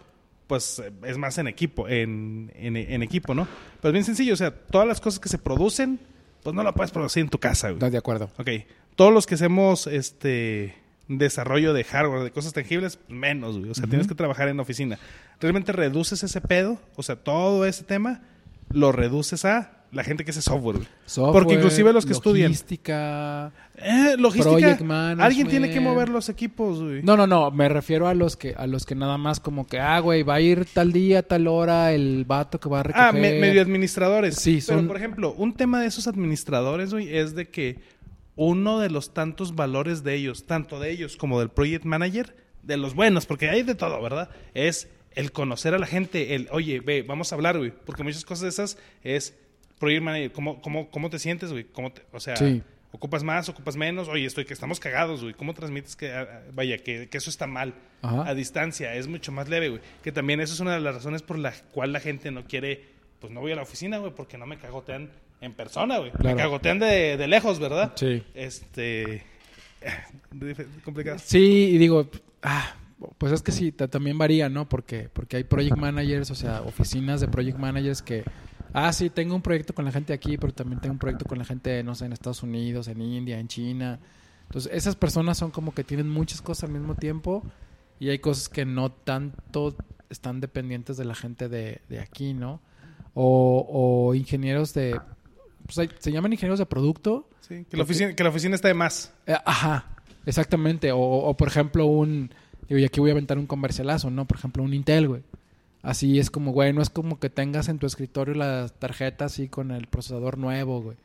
pues 0.47 0.79
eh, 0.79 0.93
es 1.05 1.19
más 1.19 1.39
en 1.39 1.47
equipo, 1.49 1.89
en, 1.89 2.53
en- 2.55 2.77
en 2.77 3.03
equipo, 3.03 3.35
¿no? 3.35 3.47
Pero 3.81 3.89
es 3.91 3.93
bien 3.93 4.05
sencillo, 4.05 4.35
o 4.35 4.37
sea, 4.37 4.51
todas 4.55 4.87
las 4.87 5.01
cosas 5.01 5.19
que 5.21 5.29
se 5.29 5.39
producen, 5.39 5.99
pues 6.43 6.55
no 6.55 6.63
las 6.63 6.73
puedes 6.75 6.91
producir 6.93 7.23
en 7.23 7.29
tu 7.29 7.39
casa, 7.39 7.69
güey. 7.69 7.77
¿Estás 7.79 7.93
de 7.93 7.99
acuerdo? 7.99 8.31
Ok, 8.39 8.49
todos 8.95 9.13
los 9.13 9.27
que 9.27 9.35
hacemos 9.35 9.87
este 9.87 10.75
desarrollo 11.09 11.73
de 11.73 11.85
hardware, 11.85 12.23
de 12.25 12.31
cosas 12.33 12.53
tangibles, 12.53 12.99
menos, 13.09 13.59
güey. 13.59 13.71
O 13.71 13.75
sea, 13.75 13.87
tienes 13.87 14.07
que 14.09 14.15
trabajar 14.15 14.49
en 14.49 14.59
oficina. 14.61 14.99
Realmente 15.41 15.73
reduces 15.73 16.23
ese 16.23 16.41
pedo, 16.41 16.81
o 16.97 17.03
sea, 17.03 17.17
todo 17.17 17.65
ese 17.67 17.85
tema, 17.85 18.23
lo 18.71 18.91
reduces 18.93 19.45
a 19.45 19.76
la 19.93 20.05
gente 20.05 20.25
que 20.25 20.31
hace 20.31 20.43
software, 20.43 20.79
Porque 21.33 21.55
inclusive 21.55 21.93
los 21.93 22.05
que 22.05 22.13
estudian. 22.13 22.49
logística. 22.51 23.53
Eh, 23.77 24.17
logística. 24.19 24.51
Project 24.51 24.81
management. 24.83 25.21
Alguien 25.21 25.49
tiene 25.49 25.71
que 25.71 25.81
mover 25.81 26.09
los 26.09 26.29
equipos, 26.29 26.83
güey. 26.83 27.03
No, 27.03 27.17
no, 27.17 27.27
no, 27.27 27.51
me 27.51 27.69
refiero 27.69 28.09
a 28.09 28.15
los 28.15 28.37
que 28.37 28.55
a 28.57 28.67
los 28.67 28.85
que 28.85 28.95
nada 28.95 29.17
más 29.19 29.41
como 29.41 29.67
que, 29.67 29.79
ah, 29.79 29.99
güey, 30.01 30.23
va 30.23 30.35
a 30.35 30.41
ir 30.41 30.67
tal 30.67 30.93
día, 30.93 31.23
tal 31.23 31.47
hora 31.47 31.93
el 31.93 32.25
vato 32.27 32.59
que 32.61 32.69
va 32.69 32.81
a 32.81 32.83
recoger. 32.85 33.07
Ah, 33.09 33.13
me- 33.13 33.39
medio 33.41 33.63
administradores. 33.63 34.37
Sí, 34.37 34.61
Pero, 34.67 34.79
son- 34.79 34.89
por 34.89 34.97
ejemplo, 34.97 35.33
un 35.37 35.55
tema 35.55 35.81
de 35.81 35.87
esos 35.87 36.07
administradores, 36.07 36.93
güey, 36.93 37.17
es 37.17 37.35
de 37.35 37.49
que 37.49 37.81
uno 38.35 38.81
de 38.81 38.91
los 38.91 39.15
tantos 39.15 39.55
valores 39.55 40.03
de 40.05 40.15
ellos, 40.15 40.45
tanto 40.47 40.79
de 40.81 40.91
ellos 40.91 41.17
como 41.17 41.39
del 41.41 41.49
project 41.49 41.85
manager, 41.85 42.37
de 42.63 42.77
los 42.77 42.95
buenos, 42.95 43.25
porque 43.27 43.49
hay 43.49 43.63
de 43.63 43.75
todo, 43.75 44.03
¿verdad? 44.03 44.29
Es 44.55 44.89
el 45.13 45.33
conocer 45.33 45.73
a 45.73 45.79
la 45.79 45.87
gente, 45.87 46.35
el, 46.35 46.49
oye, 46.51 46.81
ve, 46.81 47.03
vamos 47.03 47.33
a 47.33 47.37
hablar, 47.37 47.57
güey. 47.57 47.73
Porque 47.87 48.03
muchas 48.03 48.25
cosas 48.27 48.43
de 48.43 48.49
esas 48.51 48.79
es 49.03 49.35
project 49.79 50.03
manager, 50.03 50.33
¿cómo, 50.33 50.61
cómo, 50.63 50.89
cómo 50.91 51.11
te 51.11 51.19
sientes, 51.19 51.53
güey? 51.53 51.65
¿Cómo 51.65 51.93
te- 51.93 52.03
o 52.13 52.21
sea, 52.21 52.37
Sí. 52.37 52.63
ocupas 52.93 53.23
más, 53.23 53.49
ocupas 53.49 53.77
menos, 53.77 54.09
oye, 54.09 54.25
estoy 54.25 54.45
que 54.47 54.55
estamos 54.55 54.81
cagados, 54.81 55.23
güey. 55.23 55.35
¿Cómo 55.35 55.53
transmites 55.55 55.97
que, 55.97 56.13
ah, 56.13 56.43
vaya, 56.55 56.79
que, 56.79 57.09
que 57.09 57.19
eso 57.19 57.31
está 57.31 57.47
mal? 57.47 57.75
Ajá. 58.03 58.29
a 58.29 58.35
distancia, 58.35 58.95
es 58.95 59.09
mucho 59.09 59.33
más 59.33 59.49
leve, 59.49 59.69
güey. 59.71 59.81
Que 60.05 60.13
también 60.13 60.41
eso 60.41 60.55
es 60.55 60.61
una 60.61 60.75
de 60.75 60.81
las 60.81 60.95
razones 60.95 61.23
por 61.23 61.39
la 61.39 61.53
cual 61.73 61.93
la 61.93 61.99
gente 62.01 62.31
no 62.31 62.45
quiere, 62.45 62.85
pues 63.21 63.33
no 63.33 63.41
voy 63.41 63.51
a 63.53 63.57
la 63.57 63.63
oficina, 63.63 63.99
güey, 63.99 64.13
porque 64.15 64.39
no 64.39 64.47
me 64.47 64.59
cagotean 64.59 65.11
en 65.41 65.53
persona, 65.55 65.99
güey. 65.99 66.11
Claro. 66.13 66.37
Me 66.37 66.43
cagotean 66.43 66.79
de, 66.79 67.17
de 67.17 67.27
lejos, 67.27 67.59
¿verdad? 67.59 67.93
Sí. 67.97 68.23
Este. 68.35 69.23
complicado. 70.85 71.19
Sí, 71.19 71.71
y 71.73 71.79
digo, 71.79 72.09
ah, 72.43 72.75
pues 73.19 73.33
es 73.33 73.43
que 73.43 73.53
sí, 73.53 73.73
ta- 73.73 73.89
también 73.89 74.19
varía, 74.19 74.49
¿no? 74.49 74.69
Porque, 74.69 75.09
porque 75.13 75.37
hay 75.39 75.45
project 75.45 75.77
managers, 75.77 76.31
o 76.31 76.35
sea, 76.35 76.63
oficinas 76.63 77.21
de 77.21 77.29
project 77.29 77.59
managers 77.59 78.03
que, 78.03 78.25
ah, 78.79 78.93
sí, 78.93 79.11
tengo 79.11 79.35
un 79.35 79.43
proyecto 79.43 79.75
con 79.75 79.85
la 79.85 79.91
gente 79.93 80.13
aquí, 80.13 80.37
pero 80.37 80.53
también 80.53 80.81
tengo 80.81 80.93
un 80.93 80.99
proyecto 80.99 81.25
con 81.25 81.39
la 81.39 81.45
gente, 81.45 81.83
no 81.83 81.95
sé, 81.95 82.05
en 82.07 82.13
Estados 82.13 82.43
Unidos, 82.43 82.89
en 82.89 83.01
India, 83.01 83.39
en 83.39 83.49
China. 83.49 83.99
Entonces, 84.45 84.71
esas 84.73 84.95
personas 84.97 85.39
son 85.39 85.51
como 85.51 85.75
que 85.75 85.83
tienen 85.83 86.09
muchas 86.09 86.41
cosas 86.43 86.65
al 86.65 86.71
mismo 86.77 86.95
tiempo 86.95 87.43
y 87.99 88.11
hay 88.11 88.19
cosas 88.19 88.49
que 88.49 88.65
no 88.65 88.91
tanto 88.93 89.75
están 90.11 90.41
dependientes 90.41 90.97
de 90.97 91.05
la 91.05 91.15
gente 91.15 91.49
de, 91.49 91.81
de 91.89 91.99
aquí, 92.01 92.33
¿no? 92.35 92.61
O, 93.15 93.67
o 94.09 94.15
ingenieros 94.15 94.75
de, 94.75 95.01
pues 95.65 95.79
hay- 95.79 95.91
se 95.99 96.13
llaman 96.13 96.33
ingenieros 96.33 96.59
de 96.59 96.67
producto, 96.67 97.29
Sí, 97.41 97.65
que 97.71 97.77
la, 97.77 97.85
oficina, 97.85 98.13
que 98.15 98.23
la 98.25 98.29
oficina 98.31 98.55
está 98.57 98.69
de 98.69 98.75
más. 98.75 99.13
eh, 99.27 99.37
ajá, 99.45 99.87
exactamente. 100.27 100.91
O, 100.93 100.99
o, 100.99 101.37
por 101.37 101.49
ejemplo, 101.49 101.87
un. 101.87 102.31
Digo, 102.69 102.79
y 102.81 102.85
aquí 102.85 102.99
voy 103.01 103.11
a 103.11 103.13
aventar 103.13 103.39
un 103.39 103.47
comercialazo, 103.47 104.11
¿no? 104.11 104.27
Por 104.27 104.37
ejemplo, 104.39 104.63
un 104.65 104.75
Intel, 104.75 105.07
güey. 105.09 105.23
Así 105.87 106.19
es 106.19 106.33
como, 106.33 106.51
güey, 106.51 106.73
no 106.73 106.83
es 106.83 106.91
como 106.91 107.21
que 107.21 107.31
tengas 107.31 107.69
en 107.69 107.79
tu 107.79 107.87
escritorio 107.87 108.35
la 108.35 108.69
tarjeta 108.69 109.27
así 109.27 109.47
con 109.47 109.71
el 109.71 109.87
procesador 109.87 110.37
nuevo, 110.37 110.83
güey. 110.83 110.97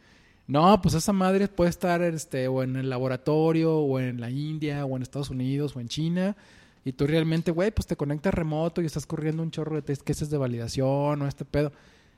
No, 0.47 0.81
pues 0.81 0.95
esa 0.95 1.13
madre 1.13 1.47
puede 1.47 1.69
estar 1.69 2.01
este, 2.01 2.47
o 2.47 2.63
en 2.63 2.75
el 2.75 2.89
laboratorio, 2.89 3.77
o 3.77 3.99
en 3.99 4.19
la 4.19 4.31
India, 4.31 4.83
o 4.83 4.97
en 4.97 5.03
Estados 5.03 5.29
Unidos, 5.29 5.75
o 5.75 5.81
en 5.81 5.87
China. 5.87 6.35
Y 6.83 6.93
tú 6.93 7.05
realmente, 7.05 7.51
güey, 7.51 7.69
pues 7.69 7.85
te 7.85 7.95
conectas 7.95 8.33
remoto 8.33 8.81
y 8.81 8.87
estás 8.87 9.05
corriendo 9.05 9.43
un 9.43 9.51
chorro 9.51 9.75
de 9.75 9.83
test 9.83 10.01
cases 10.01 10.31
de 10.31 10.39
validación 10.39 11.21
o 11.21 11.27
este 11.27 11.45
pedo. 11.45 11.71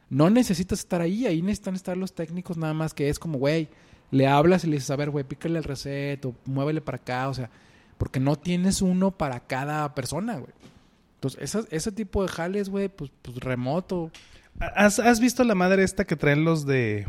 No 0.10 0.30
necesitas 0.30 0.80
estar 0.80 1.02
ahí, 1.02 1.26
ahí 1.26 1.42
necesitan 1.42 1.76
estar 1.76 1.98
los 1.98 2.14
técnicos 2.14 2.56
nada 2.56 2.74
más 2.74 2.94
que 2.94 3.10
es 3.10 3.20
como, 3.20 3.40
güey, 3.40 3.68
le 4.10 4.26
hablas 4.26 4.64
y 4.64 4.68
le 4.68 4.78
dices, 4.78 4.92
a 4.92 4.96
ver, 4.96 5.10
güey, 5.10 5.26
pícale 5.26 5.58
el 5.58 5.66
reset 5.66 6.24
o 6.24 6.34
muévele 6.46 6.80
para 6.80 6.96
acá, 6.96 7.28
o 7.28 7.34
sea, 7.34 7.50
porque 7.98 8.22
no 8.22 8.38
tienes 8.38 8.82
uno 8.82 9.12
para 9.12 9.42
cada 9.42 9.94
persona, 9.94 10.38
güey. 10.38 10.54
Entonces, 11.24 11.56
ese, 11.56 11.68
ese 11.76 11.92
tipo 11.94 12.22
de 12.24 12.28
jales, 12.28 12.68
güey, 12.70 12.90
pues, 12.90 13.12
pues 13.22 13.38
remoto. 13.38 14.12
¿Has, 14.60 15.00
¿Has 15.00 15.20
visto 15.22 15.44
la 15.46 15.56
madre 15.56 15.84
esta 15.84 16.06
que 16.06 16.16
traen 16.18 16.44
los 16.44 16.66
de... 16.66 17.08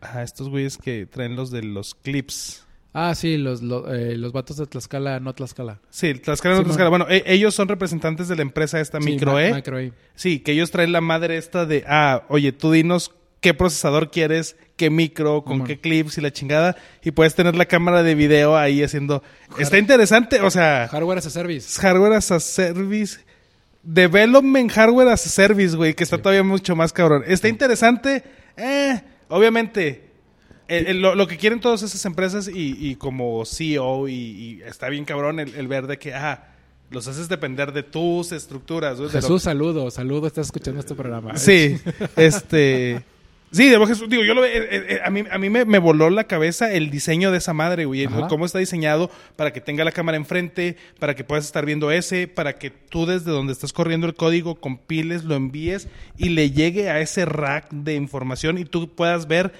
Ah, 0.00 0.22
estos 0.22 0.48
güeyes 0.48 0.76
que 0.78 1.06
traen 1.06 1.34
los 1.34 1.50
de 1.50 1.62
los 1.62 1.94
clips. 1.96 2.64
Ah, 2.92 3.14
sí, 3.14 3.36
los, 3.38 3.60
los, 3.60 3.84
eh, 3.92 4.16
los 4.16 4.32
vatos 4.32 4.56
de 4.56 4.66
Tlaxcala, 4.66 5.18
no 5.20 5.34
Tlaxcala. 5.34 5.80
Sí, 5.90 6.14
Tlaxcala, 6.14 6.54
no 6.56 6.62
Tlaxcala. 6.62 6.90
Bueno, 6.90 7.06
e- 7.08 7.24
ellos 7.26 7.54
son 7.54 7.66
representantes 7.68 8.28
de 8.28 8.36
la 8.36 8.42
empresa 8.42 8.80
esta 8.80 9.00
Sí, 9.00 9.10
Micro 9.10 9.32
Ma- 9.32 9.44
E. 9.44 9.52
Micro 9.54 9.78
E. 9.80 9.92
Sí, 10.14 10.38
que 10.40 10.52
ellos 10.52 10.70
traen 10.70 10.92
la 10.92 11.00
madre 11.00 11.36
esta 11.38 11.66
de, 11.66 11.84
ah, 11.88 12.24
oye, 12.28 12.52
tú 12.52 12.70
dinos 12.70 13.12
qué 13.40 13.54
procesador 13.54 14.10
quieres, 14.10 14.56
qué 14.76 14.90
micro, 14.90 15.44
con 15.44 15.64
qué 15.64 15.78
clips 15.78 16.18
y 16.18 16.20
la 16.20 16.32
chingada. 16.32 16.76
Y 17.02 17.12
puedes 17.12 17.34
tener 17.34 17.54
la 17.54 17.66
cámara 17.66 18.02
de 18.02 18.14
video 18.14 18.56
ahí 18.56 18.82
haciendo... 18.82 19.22
Está 19.58 19.78
interesante, 19.78 20.40
o 20.40 20.50
sea, 20.50 20.88
Hardware 20.90 21.18
as 21.18 21.26
a 21.26 21.30
service. 21.30 21.80
hardware 21.80 22.12
as 22.14 22.30
a 22.30 22.40
service. 22.40 23.18
Development 23.82 24.70
hardware 24.72 25.08
as 25.08 25.24
a 25.26 25.28
service, 25.28 25.76
güey, 25.76 25.94
que 25.94 26.02
está 26.02 26.18
todavía 26.18 26.42
mucho 26.42 26.74
más 26.74 26.92
cabrón. 26.92 27.22
Está 27.26 27.48
interesante, 27.48 28.24
eh, 28.56 29.00
obviamente. 29.28 30.02
el- 30.68 30.86
el- 30.88 31.00
lo, 31.00 31.14
lo 31.14 31.28
que 31.28 31.36
quieren 31.36 31.60
todas 31.60 31.82
esas 31.84 32.04
empresas 32.06 32.48
y, 32.48 32.76
y 32.90 32.96
como 32.96 33.44
CEO 33.44 34.08
y, 34.08 34.12
y 34.14 34.62
está 34.66 34.88
bien 34.88 35.04
cabrón 35.04 35.38
el, 35.38 35.54
el 35.54 35.68
ver 35.68 35.86
de 35.86 35.96
que, 36.00 36.12
ah, 36.12 36.48
los 36.90 37.06
haces 37.06 37.28
depender 37.28 37.70
de 37.72 37.84
tus 37.84 38.32
estructuras. 38.32 38.96
güey, 38.98 39.08
de 39.08 39.14
lo- 39.14 39.20
Jesús, 39.20 39.42
saludo, 39.44 39.88
saludo, 39.92 40.26
estás 40.26 40.46
escuchando 40.46 40.80
este 40.80 40.96
programa. 40.96 41.36
Sí, 41.36 41.78
este. 42.16 43.04
Sí, 43.52 43.68
de 43.68 43.86
Jesús, 43.86 44.08
digo, 44.10 44.24
yo 44.24 44.34
lo 44.34 44.42
ve- 44.42 44.56
eh, 44.56 44.68
eh, 44.70 45.00
a 45.04 45.08
mí, 45.10 45.22
a 45.30 45.38
mí 45.38 45.48
me, 45.48 45.64
me 45.64 45.78
voló 45.78 46.10
la 46.10 46.24
cabeza 46.24 46.72
el 46.72 46.90
diseño 46.90 47.30
de 47.30 47.38
esa 47.38 47.54
madre, 47.54 47.84
güey. 47.84 48.04
Ajá. 48.04 48.26
Cómo 48.28 48.44
está 48.44 48.58
diseñado 48.58 49.10
para 49.36 49.52
que 49.52 49.60
tenga 49.60 49.84
la 49.84 49.92
cámara 49.92 50.16
enfrente, 50.16 50.76
para 50.98 51.14
que 51.14 51.24
puedas 51.24 51.44
estar 51.46 51.64
viendo 51.64 51.90
ese, 51.90 52.26
para 52.28 52.58
que 52.58 52.70
tú 52.70 53.06
desde 53.06 53.30
donde 53.30 53.52
estás 53.52 53.72
corriendo 53.72 54.06
el 54.06 54.14
código 54.14 54.56
compiles, 54.56 55.24
lo 55.24 55.36
envíes 55.36 55.88
y 56.18 56.30
le 56.30 56.50
llegue 56.50 56.90
a 56.90 57.00
ese 57.00 57.24
rack 57.24 57.70
de 57.70 57.94
información 57.94 58.58
y 58.58 58.64
tú 58.64 58.88
puedas 58.94 59.28
ver 59.28 59.52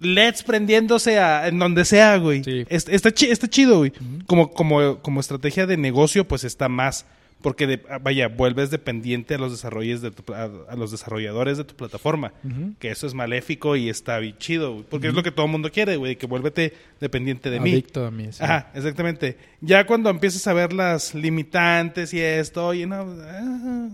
LEDs 0.00 0.44
prendiéndose 0.44 1.18
a, 1.18 1.48
en 1.48 1.58
donde 1.58 1.84
sea, 1.84 2.16
güey. 2.18 2.44
Sí. 2.44 2.64
Está 2.68 3.10
chido, 3.12 3.78
güey. 3.78 3.92
como, 4.26 4.52
como, 4.52 5.00
como 5.00 5.18
estrategia 5.20 5.66
de 5.66 5.76
negocio, 5.76 6.26
pues 6.26 6.44
está 6.44 6.68
más. 6.68 7.04
Porque, 7.40 7.68
de- 7.68 7.82
ah, 7.88 7.98
vaya, 8.02 8.26
vuelves 8.26 8.70
dependiente 8.70 9.34
a 9.34 9.38
los, 9.38 9.52
desarrolles 9.52 10.00
de 10.02 10.10
tu- 10.10 10.34
a, 10.34 10.44
a 10.68 10.74
los 10.74 10.90
desarrolladores 10.90 11.56
de 11.56 11.62
tu 11.64 11.76
plataforma. 11.76 12.32
Que 12.80 12.90
eso 12.90 13.06
es 13.06 13.14
maléfico 13.14 13.76
y 13.76 13.88
está 13.88 14.18
bien 14.18 14.36
chido. 14.38 14.84
Porque 14.90 15.06
es 15.08 15.14
lo 15.14 15.22
que 15.22 15.30
todo 15.30 15.46
el 15.46 15.52
mundo 15.52 15.70
quiere, 15.70 15.96
güey. 15.96 16.16
Que 16.16 16.26
vuélvete 16.26 16.72
dependiente 17.00 17.48
de 17.50 17.60
mí. 17.60 17.70
Adicto 17.72 18.04
a 18.04 18.10
mí, 18.10 18.26
sí. 18.32 18.42
Ajá, 18.42 18.70
exactamente. 18.74 19.38
Ya 19.60 19.86
cuando 19.86 20.10
empiezas 20.10 20.44
a 20.48 20.52
ver 20.52 20.72
las 20.72 21.14
limitantes 21.14 22.12
y 22.12 22.20
esto, 22.20 22.66
oye, 22.66 22.86
no. 22.86 23.06
ah, 23.20 23.88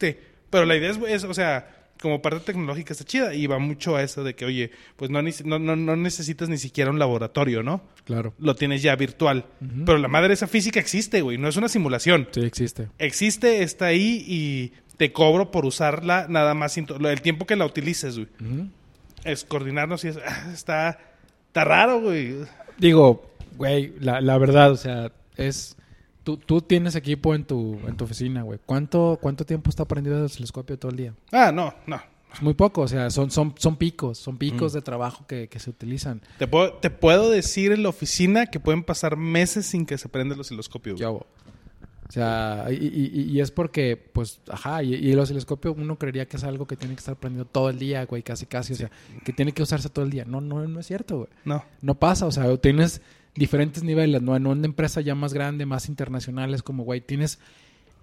sí. 0.00 0.16
Pero 0.50 0.64
la 0.64 0.76
idea 0.76 0.90
es, 0.90 0.98
es, 1.08 1.24
o 1.24 1.34
sea, 1.34 1.79
como 2.00 2.22
parte 2.22 2.40
tecnológica 2.40 2.92
está 2.92 3.04
chida 3.04 3.34
y 3.34 3.46
va 3.46 3.58
mucho 3.58 3.96
a 3.96 4.02
eso 4.02 4.24
de 4.24 4.34
que, 4.34 4.44
oye, 4.44 4.70
pues 4.96 5.10
no, 5.10 5.22
no, 5.22 5.76
no, 5.76 5.96
necesitas 5.96 6.48
ni 6.48 6.56
siquiera 6.56 6.90
un 6.90 6.98
laboratorio, 6.98 7.62
¿no? 7.62 7.82
Claro. 8.04 8.34
Lo 8.38 8.54
tienes 8.54 8.82
ya 8.82 8.96
virtual. 8.96 9.44
Pero 9.84 9.98
la 9.98 10.08
madre 10.08 10.34
esa 10.34 10.46
física 10.46 10.80
existe, 10.80 11.20
güey. 11.20 11.38
No 11.38 11.48
es 11.48 11.56
una 11.56 11.68
simulación. 11.68 12.28
Sí, 12.32 12.40
existe. 12.40 12.88
Existe, 12.98 13.62
está 13.62 13.86
ahí 13.86 14.24
y 14.26 14.72
te 14.96 15.12
cobro 15.12 15.50
por 15.50 15.66
usarla 15.66 16.26
nada 16.28 16.54
más 16.54 16.76
el 16.76 17.20
tiempo 17.20 17.46
que 17.46 17.56
la 17.56 17.66
utilices, 17.66 18.16
güey. 18.16 18.28
Es 19.24 19.44
coordinarnos 19.44 20.04
y 20.04 20.08
es, 20.08 20.16
ah, 20.16 20.50
está, 20.52 20.98
está 21.46 21.64
raro, 21.64 22.00
güey. 22.00 22.36
Digo, 22.78 23.30
güey, 23.56 23.92
la, 24.00 24.20
la 24.20 24.38
verdad, 24.38 24.72
o 24.72 24.76
sea, 24.76 25.12
es... 25.36 25.76
Tú, 26.24 26.36
tú 26.36 26.60
tienes 26.60 26.94
equipo 26.96 27.34
en 27.34 27.44
tu, 27.44 27.78
en 27.86 27.96
tu 27.96 28.04
oficina, 28.04 28.42
güey. 28.42 28.58
¿Cuánto, 28.66 29.18
¿Cuánto 29.20 29.44
tiempo 29.46 29.70
está 29.70 29.86
prendido 29.86 30.22
el 30.24 30.30
telescopio 30.30 30.78
todo 30.78 30.90
el 30.90 30.96
día? 30.98 31.14
Ah, 31.32 31.50
no, 31.52 31.72
no. 31.86 32.00
Es 32.32 32.42
muy 32.42 32.54
poco, 32.54 32.82
o 32.82 32.88
sea, 32.88 33.10
son, 33.10 33.30
son, 33.32 33.54
son 33.58 33.76
picos, 33.76 34.18
son 34.18 34.36
picos 34.38 34.72
de 34.72 34.82
trabajo 34.82 35.26
que, 35.26 35.48
que 35.48 35.58
se 35.58 35.68
utilizan. 35.70 36.20
Te 36.38 36.46
puedo, 36.46 36.74
te 36.74 36.88
puedo 36.90 37.28
decir 37.30 37.72
en 37.72 37.82
la 37.82 37.88
oficina 37.88 38.46
que 38.46 38.60
pueden 38.60 38.84
pasar 38.84 39.16
meses 39.16 39.66
sin 39.66 39.84
que 39.84 39.98
se 39.98 40.08
prenda 40.08 40.34
el 40.36 40.40
osciloscopio. 40.40 40.92
güey. 40.92 40.98
¿Qué 41.00 41.04
hago? 41.06 41.26
O 42.08 42.12
sea, 42.12 42.66
y, 42.70 42.74
y- 42.74 43.30
y 43.32 43.40
es 43.40 43.50
porque, 43.52 43.96
pues, 43.96 44.40
ajá, 44.48 44.82
y, 44.82 44.94
y 44.96 45.12
el 45.12 45.18
osciloscopio 45.20 45.72
uno 45.72 45.96
creería 45.96 46.26
que 46.26 46.36
es 46.36 46.44
algo 46.44 46.66
que 46.66 46.76
tiene 46.76 46.94
que 46.94 46.98
estar 47.00 47.16
prendido 47.16 47.44
todo 47.44 47.70
el 47.70 47.78
día, 47.78 48.04
güey, 48.04 48.22
casi 48.24 48.46
casi, 48.46 48.72
o 48.72 48.76
sea, 48.76 48.90
que 49.24 49.32
tiene 49.32 49.52
que 49.52 49.62
usarse 49.62 49.88
todo 49.88 50.04
el 50.04 50.10
día. 50.10 50.24
No, 50.24 50.40
no, 50.40 50.66
no 50.66 50.80
es 50.80 50.86
cierto, 50.86 51.18
güey. 51.18 51.28
No. 51.44 51.64
No 51.82 51.94
pasa, 51.96 52.26
o 52.26 52.32
sea, 52.32 52.56
tienes 52.58 53.00
diferentes 53.34 53.82
niveles, 53.82 54.22
¿no? 54.22 54.36
En 54.36 54.46
una 54.46 54.66
empresa 54.66 55.00
ya 55.00 55.14
más 55.14 55.32
grande, 55.32 55.66
más 55.66 55.88
internacional, 55.88 56.54
es 56.54 56.62
como, 56.62 56.84
güey, 56.84 57.00
tienes 57.00 57.38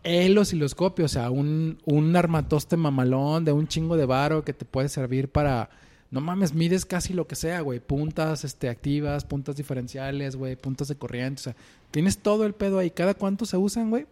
el 0.04 0.38
osciloscopio, 0.38 1.06
o 1.06 1.10
sea, 1.10 1.30
un, 1.30 1.80
un 1.86 2.16
armatoste 2.16 2.78
mamalón 2.78 3.46
de 3.46 3.52
un 3.52 3.68
chingo 3.68 3.98
de 3.98 4.06
varo 4.06 4.44
que 4.44 4.54
te 4.54 4.66
puede 4.66 4.90
servir 4.90 5.30
para... 5.30 5.70
No 6.10 6.22
mames, 6.22 6.54
mides 6.54 6.86
casi 6.86 7.12
lo 7.12 7.28
que 7.28 7.36
sea, 7.36 7.60
güey. 7.60 7.82
Puntas 7.82 8.46
este, 8.46 8.70
activas, 8.70 9.26
puntas 9.26 9.58
diferenciales, 9.58 10.38
güey, 10.38 10.56
puntas 10.56 10.88
de 10.88 10.96
corriente. 10.96 11.42
O 11.42 11.44
sea, 11.44 11.56
tienes 11.92 12.20
todo 12.20 12.46
el 12.46 12.54
pedo 12.54 12.80
ahí. 12.80 12.92
¿Cada 12.92 13.14
cuánto 13.14 13.46
se 13.46 13.58
usan, 13.58 13.90
güey? 13.90 14.06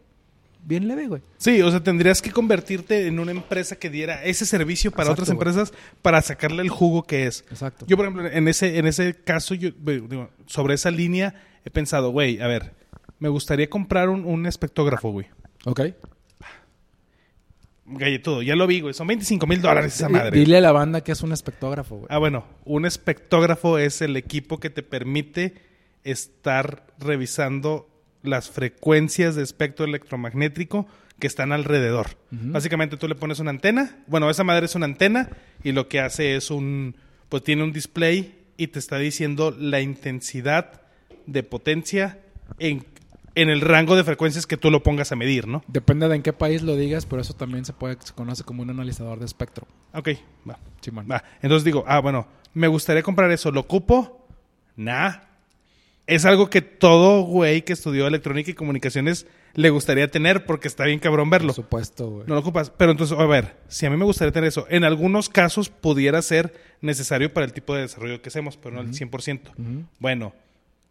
Bien 0.66 0.88
leve, 0.88 1.08
güey. 1.08 1.22
Sí, 1.38 1.62
o 1.62 1.70
sea, 1.70 1.84
tendrías 1.84 2.24
que 2.24 2.32
convertirte 2.32 3.06
en 3.06 3.20
una 3.20 3.30
empresa 3.30 3.76
que 3.76 3.92
diera 3.92 4.24
ese 4.24 4.48
servicio 4.48 4.90
para 4.90 5.12
Exacto, 5.12 5.22
otras 5.22 5.36
güey. 5.36 5.48
empresas 5.50 5.74
para 6.02 6.22
sacarle 6.24 6.64
el 6.64 6.70
jugo 6.70 7.04
que 7.04 7.28
es. 7.28 7.46
Exacto. 7.52 7.86
Yo, 7.88 7.96
por 7.98 8.08
ejemplo, 8.08 8.28
en 8.28 8.48
ese, 8.48 8.80
en 8.80 8.88
ese 8.88 9.14
caso, 9.14 9.54
yo, 9.54 9.70
digo, 9.70 10.32
sobre 10.48 10.74
esa 10.74 10.90
línea, 10.90 11.36
he 11.64 11.70
pensado, 11.70 12.10
güey, 12.10 12.42
a 12.42 12.48
ver, 12.48 12.74
me 13.20 13.30
gustaría 13.30 13.70
comprar 13.70 14.10
un, 14.10 14.26
un 14.26 14.48
espectógrafo, 14.48 15.12
güey. 15.12 15.28
Ok. 15.66 15.82
Galletudo, 17.88 18.42
ya 18.42 18.56
lo 18.56 18.66
vi, 18.66 18.82
güey. 18.82 18.96
Son 18.96 19.06
25 19.06 19.46
mil 19.46 19.62
dólares 19.62 19.94
esa 19.94 20.10
madre. 20.10 20.32
Dile 20.40 20.58
a 20.58 20.62
la 20.62 20.72
banda 20.72 21.02
que 21.02 21.12
es 21.12 21.22
un 21.22 21.32
espectógrafo, 21.32 21.98
güey. 21.98 22.08
Ah, 22.10 22.18
bueno, 22.18 22.46
un 22.66 22.86
espectógrafo 22.88 23.78
es 23.78 24.02
el 24.02 24.18
equipo 24.18 24.60
que 24.60 24.72
te 24.72 24.82
permite 24.82 25.54
estar 26.04 26.88
revisando 26.98 27.88
las 28.28 28.50
frecuencias 28.50 29.36
de 29.36 29.44
espectro 29.44 29.86
electromagnético 29.86 30.88
que 31.20 31.28
están 31.28 31.52
alrededor. 31.52 32.08
Básicamente 32.32 32.98
tú 32.98 33.08
le 33.08 33.16
pones 33.16 33.40
una 33.40 33.52
antena, 33.52 33.98
bueno, 34.08 34.30
esa 34.30 34.44
madre 34.44 34.66
es 34.66 34.76
una 34.76 34.86
antena 34.86 35.30
y 35.64 35.72
lo 35.72 35.88
que 35.88 36.00
hace 36.00 36.36
es 36.36 36.52
un, 36.52 36.96
pues 37.30 37.44
tiene 37.44 37.64
un 37.64 37.72
display 37.72 38.36
y 38.58 38.68
te 38.68 38.80
está 38.80 38.98
diciendo 38.98 39.56
la 39.58 39.82
intensidad 39.82 40.82
de 41.26 41.44
potencia 41.44 42.20
en, 42.60 42.86
en 43.36 43.50
el 43.50 43.62
rango 43.62 43.96
de 43.96 44.04
frecuencias 44.04 44.46
que 44.46 44.58
tú 44.58 44.72
lo 44.72 44.84
pongas 44.84 45.12
a 45.12 45.16
medir, 45.16 45.48
¿no? 45.48 45.64
Depende 45.68 46.08
de 46.08 46.16
en 46.16 46.22
qué 46.22 46.34
país 46.34 46.62
lo 46.62 46.76
digas, 46.76 47.06
pero 47.06 47.22
eso 47.22 47.34
también 47.34 47.66
se 47.66 47.74
puede 47.74 47.98
se 48.02 48.14
conoce 48.14 48.44
como 48.44 48.64
un 48.64 48.70
analizador 48.70 49.20
de 49.20 49.26
espectro. 49.26 49.68
Ok, 49.94 50.10
va. 50.50 50.60
Simón. 50.82 51.08
Va, 51.10 51.24
entonces 51.42 51.64
digo, 51.64 51.84
ah, 51.88 52.00
bueno, 52.00 52.28
me 52.54 52.68
gustaría 52.68 53.04
comprar 53.04 53.32
eso. 53.32 53.52
¿Lo 53.52 53.62
ocupo? 53.62 54.28
Nah. 54.76 55.14
Es 56.08 56.26
algo 56.26 56.50
que 56.50 56.62
todo 56.62 57.22
güey 57.22 57.64
que 57.64 57.74
estudió 57.74 58.06
electrónica 58.08 58.52
y 58.52 58.54
comunicaciones 58.54 59.26
le 59.56 59.70
gustaría 59.72 60.10
tener 60.12 60.46
porque 60.46 60.68
está 60.68 60.84
bien 60.86 61.00
cabrón 61.00 61.30
verlo. 61.30 61.48
Por 61.48 61.64
supuesto, 61.64 62.10
güey. 62.10 62.28
No 62.28 62.36
lo 62.36 62.42
ocupas. 62.42 62.70
Pero 62.70 62.92
entonces, 62.92 63.18
a 63.18 63.26
ver, 63.26 63.56
si 63.70 63.86
a 63.86 63.90
mí 63.90 63.98
me 63.98 64.06
gustaría 64.06 64.32
tener 64.32 64.50
eso, 64.50 64.68
en 64.70 64.84
algunos 64.84 65.30
casos 65.30 65.70
pudiera 65.70 66.22
ser 66.22 66.54
necesario 66.82 67.34
para 67.34 67.46
el 67.46 67.54
tipo 67.54 67.74
de 67.74 67.82
desarrollo 67.82 68.22
que 68.22 68.30
hacemos, 68.30 68.58
pero 68.58 68.76
no 68.76 68.82
al 68.82 68.94
100%. 68.94 69.52
Ujú. 69.58 69.86
Bueno, 70.00 70.34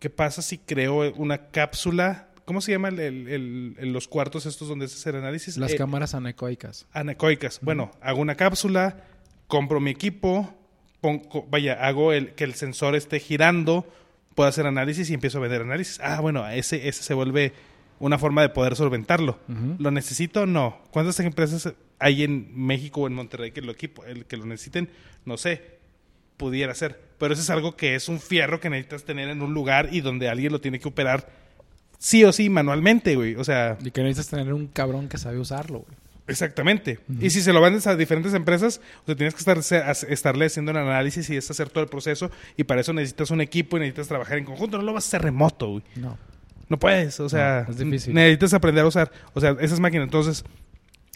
¿qué 0.01 0.11
pasa 0.11 0.43
si 0.43 0.59
creo 0.59 1.13
una 1.17 1.47
cápsula? 1.51 2.29
¿Cómo 2.45 2.61
se 2.61 2.73
llama 2.73 2.89
el- 2.89 2.99
el- 3.01 3.93
los 3.93 4.09
cuartos 4.09 4.47
estos 4.47 4.69
donde 4.69 4.89
se 4.89 4.97
hace 4.97 5.11
el 5.11 5.17
análisis? 5.17 5.57
Las 5.59 5.73
Eh, 5.73 5.77
cámaras 5.77 6.15
anecoicas. 6.15 6.87
Anecoicas. 6.93 7.61
Bueno, 7.63 7.93
hago 8.01 8.21
una 8.21 8.35
cápsula, 8.35 9.05
compro 9.47 9.79
mi 9.81 9.91
equipo, 9.93 10.53
pongo- 11.01 11.47
vaya, 11.51 11.75
hago 11.87 12.13
el, 12.13 12.35
que 12.35 12.45
el 12.45 12.55
sensor 12.55 12.97
esté 12.97 13.21
girando, 13.21 13.87
puedo 14.35 14.49
hacer 14.49 14.67
análisis 14.67 15.11
y 15.11 15.15
empiezo 15.15 15.39
a 15.39 15.43
vender 15.43 15.63
análisis. 15.63 16.01
Ah, 16.03 16.21
bueno, 16.21 16.49
ese, 16.49 16.89
ese 16.89 17.03
se 17.03 17.15
vuelve 17.15 17.53
una 18.01 18.19
forma 18.19 18.43
de 18.43 18.49
poder 18.49 18.77
solventarlo. 18.77 19.39
¿Lo 19.79 19.91
necesito? 19.91 20.47
No. 20.47 20.81
¿Cuántas 20.91 21.19
empresas 21.21 21.73
hay 21.99 22.25
en 22.25 22.51
México 22.55 23.03
o 23.03 23.07
en 23.07 23.15
Monterrey 23.15 23.53
que 23.53 23.63
lo, 23.63 23.73
equipo, 23.73 24.05
el, 24.05 24.27
que 24.27 24.37
lo 24.37 24.47
necesiten? 24.47 24.91
No 25.25 25.37
sé. 25.37 25.79
Pudiera 26.37 26.75
ser. 26.75 27.01
Pero 27.19 27.33
eso 27.33 27.43
es 27.43 27.51
algo 27.51 27.77
que 27.77 27.95
es 27.95 28.09
un 28.09 28.21
fierro 28.21 28.61
que 28.61 28.69
necesitas 28.69 29.05
tener 29.05 29.29
en 29.29 29.41
un 29.41 29.55
lugar 29.55 29.89
y 29.93 30.01
donde 30.01 30.29
alguien 30.29 30.53
lo 30.53 30.61
tiene 30.61 30.81
que 30.81 30.89
operar 30.89 31.29
sí 31.99 32.25
o 32.25 32.33
sí 32.33 32.51
manualmente, 32.51 33.15
güey. 33.17 33.37
O 33.37 33.45
sea, 33.45 33.79
Y 33.83 33.91
que 33.91 34.03
necesitas 34.03 34.29
tener 34.29 34.53
un 34.53 34.67
cabrón 34.67 35.09
que 35.09 35.17
sabe 35.17 35.39
usarlo, 35.39 35.81
güey. 35.81 36.04
Exactamente. 36.27 37.01
Y 37.21 37.31
si 37.31 37.43
se 37.43 37.53
lo 37.53 37.61
vendes 37.61 37.87
a 37.87 37.97
diferentes 37.97 38.33
empresas, 38.33 38.81
o 39.03 39.07
sea, 39.07 39.15
tienes 39.15 39.35
que 39.35 39.41
estar, 39.41 39.59
estarle 40.09 40.47
haciendo 40.47 40.71
el 40.71 40.79
análisis 40.79 41.29
y 41.29 41.37
es 41.37 41.51
hacer 41.51 41.69
todo 41.69 41.85
el 41.85 41.91
proceso. 41.91 42.31
Y 42.57 42.65
para 42.65 42.81
eso 42.81 42.93
necesitas 42.93 43.31
un 43.31 43.41
equipo 43.41 43.77
y 43.77 43.81
necesitas 43.81 44.09
trabajar 44.09 44.39
en 44.39 44.45
conjunto. 44.45 44.79
No 44.79 44.85
lo 44.85 44.95
vas 44.95 45.05
a 45.05 45.09
hacer 45.09 45.23
remoto, 45.23 45.69
güey. 45.69 45.83
No. 45.97 46.17
No 46.69 46.79
puedes, 46.79 47.21
o 47.21 47.29
sea, 47.29 47.67
No, 47.69 47.85
necesitas 47.85 48.55
aprender 48.55 48.85
a 48.85 48.89
usar, 48.89 49.13
o 49.35 49.41
sea, 49.41 49.55
esas 49.61 49.81
máquinas. 49.81 50.05
Entonces, 50.07 50.45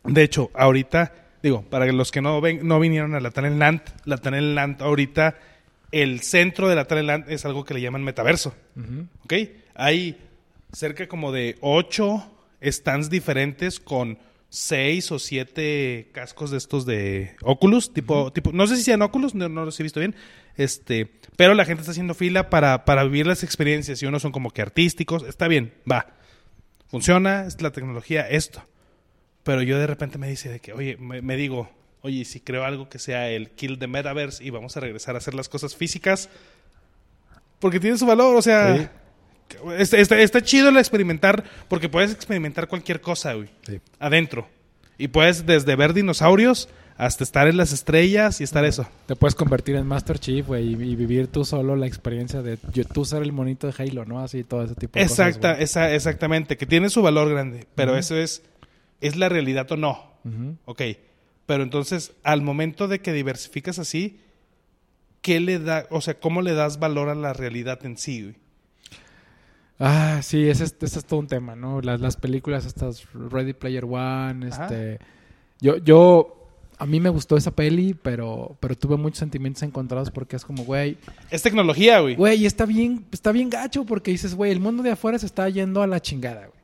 de 0.04 0.22
hecho, 0.22 0.50
ahorita, 0.54 1.14
digo, 1.42 1.62
para 1.62 1.90
los 1.90 2.10
que 2.10 2.20
no 2.20 2.40
ven, 2.42 2.66
no 2.68 2.78
vinieron 2.78 3.14
a 3.14 3.20
la 3.20 3.30
Talentland, 3.30 3.80
la 4.04 4.18
Talentland 4.18 4.82
ahorita, 4.82 5.36
el 5.90 6.20
centro 6.20 6.68
de 6.68 6.76
la 6.76 6.84
Talentland 6.84 7.30
es 7.30 7.46
algo 7.46 7.64
que 7.64 7.72
le 7.72 7.80
llaman 7.80 8.04
metaverso, 8.04 8.54
Ujú. 8.76 9.06
¿ok? 9.24 9.34
Hay 9.74 10.18
cerca 10.72 11.08
como 11.08 11.32
de 11.32 11.56
ocho 11.62 12.30
stands 12.62 13.08
diferentes 13.08 13.80
con 13.80 14.18
seis 14.50 15.12
o 15.12 15.18
siete 15.18 16.08
cascos 16.12 16.50
de 16.50 16.58
estos 16.58 16.86
de 16.86 17.36
Oculus, 17.42 17.92
tipo, 17.92 18.32
tipo, 18.32 18.52
no 18.52 18.66
sé 18.66 18.76
si 18.76 18.82
sean 18.82 19.02
Oculus, 19.02 19.34
no, 19.34 19.48
no 19.48 19.64
los 19.64 19.78
he 19.78 19.82
visto 19.82 20.00
bien, 20.00 20.14
este, 20.56 21.10
pero 21.36 21.54
la 21.54 21.64
gente 21.64 21.82
está 21.82 21.92
haciendo 21.92 22.14
fila 22.14 22.50
para, 22.50 22.84
para 22.84 23.04
vivir 23.04 23.26
las 23.26 23.42
experiencias 23.42 24.02
y 24.02 24.06
unos 24.06 24.22
son 24.22 24.32
como 24.32 24.50
que 24.50 24.62
artísticos, 24.62 25.22
está 25.24 25.48
bien, 25.48 25.74
va, 25.90 26.14
funciona, 26.88 27.46
es 27.46 27.60
la 27.60 27.72
tecnología, 27.72 28.28
esto. 28.28 28.62
Pero 29.42 29.62
yo 29.62 29.78
de 29.78 29.86
repente 29.86 30.18
me 30.18 30.28
dice 30.28 30.48
de 30.50 30.60
que, 30.60 30.72
oye, 30.72 30.96
me, 30.98 31.22
me 31.22 31.36
digo, 31.36 31.70
oye, 32.02 32.24
si 32.24 32.40
creo 32.40 32.64
algo 32.64 32.88
que 32.88 32.98
sea 32.98 33.30
el 33.30 33.50
kill 33.50 33.78
the 33.78 33.86
metaverse 33.86 34.44
y 34.44 34.50
vamos 34.50 34.76
a 34.76 34.80
regresar 34.80 35.14
a 35.14 35.18
hacer 35.18 35.34
las 35.34 35.48
cosas 35.48 35.74
físicas, 35.76 36.28
porque 37.58 37.80
tiene 37.80 37.98
su 37.98 38.06
valor, 38.06 38.36
o 38.36 38.42
sea, 38.42 38.76
Sí. 38.76 38.88
Está, 39.78 39.96
está- 39.98 40.18
está 40.20 40.42
chido 40.42 40.68
el 40.68 40.76
experimentar, 40.76 41.44
porque 41.68 41.88
puedes 41.88 42.12
experimentar 42.12 42.68
cualquier 42.68 43.00
cosa, 43.00 43.34
güey, 43.34 43.48
Sí. 43.66 43.80
adentro. 43.98 44.48
Y 44.98 45.08
puedes 45.08 45.46
desde 45.46 45.76
ver 45.76 45.92
dinosaurios 45.94 46.68
hasta 46.96 47.22
estar 47.22 47.46
en 47.46 47.56
las 47.56 47.72
estrellas 47.72 48.40
y 48.40 48.44
estar 48.44 48.64
eso. 48.64 48.88
Te 49.06 49.14
puedes 49.14 49.36
convertir 49.36 49.76
en 49.76 49.86
Master 49.86 50.18
Chief, 50.18 50.44
güey, 50.44 50.70
y, 50.70 50.72
y 50.72 50.96
vivir 50.96 51.28
tú 51.28 51.44
solo 51.44 51.76
la 51.76 51.86
experiencia 51.86 52.42
de 52.42 52.56
tú 52.92 53.04
ser 53.04 53.22
el 53.22 53.30
monito 53.32 53.68
de 53.68 53.74
Halo, 53.78 54.04
¿no? 54.04 54.18
Así, 54.18 54.42
todo 54.42 54.64
ese 54.64 54.74
tipo 54.74 54.98
de 54.98 55.04
Exacta, 55.04 55.50
cosas. 55.52 55.62
esa- 55.62 55.94
exactamente, 55.94 56.56
que 56.56 56.66
tiene 56.66 56.90
su 56.90 57.00
valor 57.02 57.28
grande, 57.30 57.66
pero 57.76 57.96
eso 57.96 58.16
es, 58.16 58.42
es 59.00 59.14
la 59.14 59.28
realidad 59.28 59.70
o 59.70 59.76
no. 59.76 60.10
Ujú. 60.24 60.56
Ok, 60.64 60.82
pero 61.46 61.62
entonces 61.62 62.12
al 62.24 62.42
momento 62.42 62.88
de 62.88 62.98
que 62.98 63.12
diversificas 63.12 63.78
así, 63.78 64.18
¿qué 65.22 65.38
le 65.38 65.60
da, 65.60 65.86
o 65.90 66.00
sea, 66.00 66.14
cómo 66.18 66.42
le 66.42 66.54
das 66.54 66.80
valor 66.80 67.08
a 67.08 67.14
la 67.14 67.32
realidad 67.32 67.78
en 67.86 67.96
sí? 67.96 68.22
güey? 68.22 68.34
Ah, 69.78 70.20
sí, 70.22 70.48
ese 70.48 70.64
es, 70.64 70.76
ese 70.80 70.98
es 70.98 71.04
todo 71.04 71.20
un 71.20 71.28
tema, 71.28 71.54
¿no? 71.54 71.80
Las, 71.80 72.00
las 72.00 72.16
películas 72.16 72.66
estas 72.66 73.06
Ready 73.12 73.52
Player 73.52 73.84
One, 73.84 74.48
Ajá. 74.50 74.64
este... 74.64 74.98
Yo, 75.60 75.76
yo... 75.78 76.34
A 76.80 76.86
mí 76.86 77.00
me 77.00 77.08
gustó 77.08 77.36
esa 77.36 77.50
peli, 77.50 77.92
pero, 77.94 78.56
pero 78.60 78.76
tuve 78.76 78.96
muchos 78.96 79.18
sentimientos 79.18 79.64
encontrados 79.64 80.12
porque 80.12 80.36
es 80.36 80.44
como, 80.44 80.64
güey... 80.64 80.96
Es 81.28 81.42
tecnología, 81.42 81.98
güey. 81.98 82.14
Güey, 82.14 82.46
está 82.46 82.66
bien, 82.66 83.04
está 83.10 83.32
bien 83.32 83.50
gacho 83.50 83.84
porque 83.84 84.12
dices, 84.12 84.36
güey, 84.36 84.52
el 84.52 84.60
mundo 84.60 84.84
de 84.84 84.92
afuera 84.92 85.18
se 85.18 85.26
está 85.26 85.48
yendo 85.48 85.82
a 85.82 85.88
la 85.88 86.00
chingada, 86.00 86.46
güey. 86.46 86.60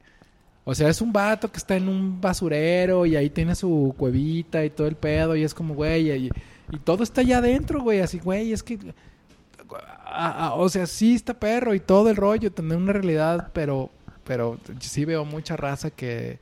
O 0.63 0.75
sea, 0.75 0.89
es 0.89 1.01
un 1.01 1.13
vato 1.13 1.51
que 1.51 1.59
está 1.59 1.77
en 1.77 1.89
un 1.89 2.21
basurero 2.21 3.07
y 3.07 3.17
ahí 3.17 3.29
tiene 3.29 3.57
su 3.57 3.93
cuevita 3.99 4.65
y 4.65 4.71
todo 4.71 4.87
el 4.87 4.95
pedo 4.95 5.35
y 5.35 5.43
es 5.43 5.53
como, 5.53 5.75
güey, 5.75 6.11
y, 6.11 6.31
y 6.71 6.79
todo 6.79 7.03
está 7.03 7.21
allá 7.23 7.39
adentro, 7.39 7.83
güey, 7.83 7.99
así, 8.01 8.19
güey, 8.19 8.53
es 8.53 8.63
que... 8.63 8.79
ah, 9.73 10.35
ah, 10.39 10.55
o 10.55 10.69
sea, 10.69 10.87
sí 10.87 11.15
está 11.15 11.35
perro 11.35 11.75
y 11.75 11.81
todo 11.81 12.11
el 12.11 12.17
rollo, 12.17 12.53
tener 12.53 12.77
una 12.77 12.93
realidad, 12.93 13.51
pero, 13.53 13.91
pero 14.25 14.59
sí 14.81 15.05
veo 15.05 15.25
mucha 15.25 15.57
raza 15.57 15.91
que 15.91 16.39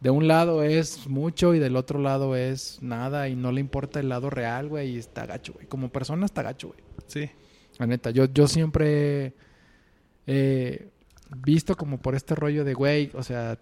de 0.00 0.10
un 0.10 0.28
lado 0.28 0.62
es 0.62 1.06
mucho 1.06 1.54
y 1.54 1.58
del 1.58 1.76
otro 1.76 1.98
lado 1.98 2.36
es 2.36 2.78
nada 2.82 3.28
y 3.28 3.36
no 3.36 3.50
le 3.52 3.60
importa 3.60 4.00
el 4.00 4.08
lado 4.08 4.30
real, 4.30 4.68
güey, 4.68 4.90
y 4.90 4.98
está 4.98 5.26
gacho, 5.26 5.54
güey. 5.54 5.66
Como 5.66 5.88
persona 5.88 6.26
está 6.26 6.42
gacho, 6.42 6.68
güey. 6.68 6.80
Sí. 7.06 7.30
La 7.78 7.86
neta, 7.86 8.10
yo, 8.10 8.26
yo 8.26 8.46
siempre 8.46 9.32
he 10.26 10.88
visto 11.44 11.76
como 11.76 11.98
por 11.98 12.14
este 12.14 12.34
rollo 12.34 12.64
de, 12.64 12.74
güey, 12.74 13.10
o 13.14 13.22
sea, 13.22 13.58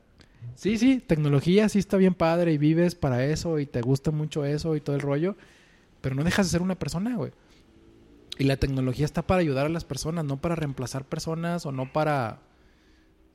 sí, 0.54 0.78
sí, 0.78 1.02
tecnología 1.04 1.68
sí 1.68 1.78
está 1.78 1.96
bien 1.96 2.14
padre 2.14 2.52
y 2.52 2.58
vives 2.58 2.94
para 2.94 3.24
eso 3.24 3.58
y 3.58 3.66
te 3.66 3.80
gusta 3.80 4.10
mucho 4.10 4.44
eso 4.44 4.76
y 4.76 4.80
todo 4.80 4.96
el 4.96 5.02
rollo, 5.02 5.36
pero 6.00 6.14
no 6.14 6.24
dejas 6.24 6.46
de 6.46 6.50
ser 6.50 6.62
una 6.62 6.78
persona, 6.78 7.16
güey. 7.16 7.32
Y 8.38 8.44
la 8.44 8.56
tecnología 8.56 9.04
está 9.04 9.22
para 9.22 9.40
ayudar 9.40 9.66
a 9.66 9.68
las 9.68 9.84
personas, 9.84 10.24
no 10.24 10.40
para 10.40 10.54
reemplazar 10.56 11.04
personas 11.04 11.66
o 11.66 11.72
no 11.72 11.92
para 11.92 12.40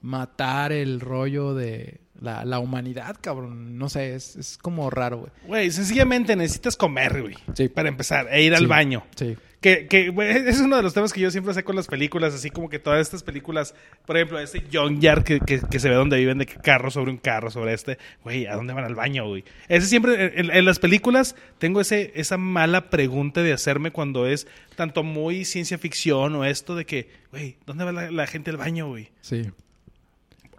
matar 0.02 0.72
el 0.72 1.00
rollo 1.00 1.54
de 1.54 2.00
la, 2.20 2.46
la 2.46 2.60
humanidad, 2.60 3.18
cabrón. 3.22 3.78
No 3.78 3.90
sé, 3.90 4.16
es, 4.16 4.36
es 4.36 4.58
como 4.58 4.90
raro, 4.90 5.20
güey. 5.20 5.32
Güey, 5.46 5.72
sencillamente 5.72 6.36
necesitas 6.36 6.76
comer, 6.76 7.22
güey. 7.22 7.36
Sí. 7.54 7.70
Para 7.70 7.90
empezar, 7.90 8.28
e 8.32 8.44
ir 8.44 8.54
al 8.54 8.62
Sí. 8.62 8.66
baño. 8.66 9.04
Sí. 9.16 9.38
Que, 9.62 9.88
que 9.88 10.14
es 10.48 10.62
uno 10.62 10.78
de 10.78 10.84
los 10.84 10.94
temas 10.94 11.12
que 11.12 11.20
yo 11.20 11.30
siempre 11.32 11.54
sé 11.54 11.66
con 11.66 11.76
las 11.76 11.88
películas, 11.88 12.34
así 12.34 12.50
como 12.50 12.70
que 12.70 12.80
todas 12.80 13.02
estas 13.02 13.24
películas, 13.24 13.76
por 14.06 14.16
ejemplo, 14.16 14.40
este 14.40 14.64
Junkyard 14.72 15.24
que, 15.26 15.42
que, 15.42 15.60
que 15.60 15.80
se 15.80 15.90
ve 15.90 15.96
donde 15.96 16.18
viven 16.18 16.38
de 16.38 16.46
que 16.46 16.56
carro 16.56 16.90
sobre 16.92 17.12
un 17.12 17.18
carro, 17.18 17.52
sobre 17.52 17.74
este, 17.74 17.98
güey, 18.24 18.48
¿a 18.48 18.56
dónde 18.56 18.72
van 18.72 18.86
al 18.86 18.96
baño, 18.96 19.28
güey? 19.28 19.44
Ese 19.68 19.88
siempre, 19.88 20.40
en, 20.40 20.50
en 20.50 20.64
las 20.64 20.80
películas 20.80 21.36
tengo 21.58 21.82
ese, 21.82 22.14
esa 22.16 22.38
mala 22.38 22.90
pregunta 22.90 23.44
de 23.44 23.52
hacerme 23.52 23.92
cuando 23.92 24.28
es 24.28 24.48
tanto 24.78 25.04
muy 25.04 25.44
ciencia 25.44 25.78
ficción 25.78 26.36
o 26.36 26.46
esto 26.46 26.76
de 26.78 26.86
que, 26.86 27.10
güey, 27.32 27.58
¿dónde 27.66 27.84
va 27.84 27.92
la, 27.92 28.12
la 28.12 28.28
gente 28.28 28.52
al 28.52 28.58
baño, 28.58 28.88
güey? 28.88 29.10
Sí. 29.20 29.52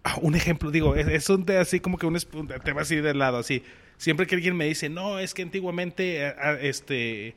Ah, 0.04 0.16
un 0.20 0.34
ejemplo, 0.34 0.70
digo, 0.70 0.94
es, 0.94 1.08
es 1.08 1.30
un 1.30 1.46
te- 1.46 1.56
así 1.56 1.80
como 1.80 1.96
que 1.96 2.04
un, 2.06 2.18
tema 2.64 2.82
así 2.82 2.96
de 2.96 3.14
lado, 3.14 3.38
así. 3.38 3.62
Siempre 3.96 4.26
que 4.26 4.34
alguien 4.34 4.56
me 4.56 4.66
dice, 4.66 4.88
no, 4.90 5.18
es 5.18 5.32
que 5.34 5.42
antiguamente, 5.42 6.34
este, 6.62 7.34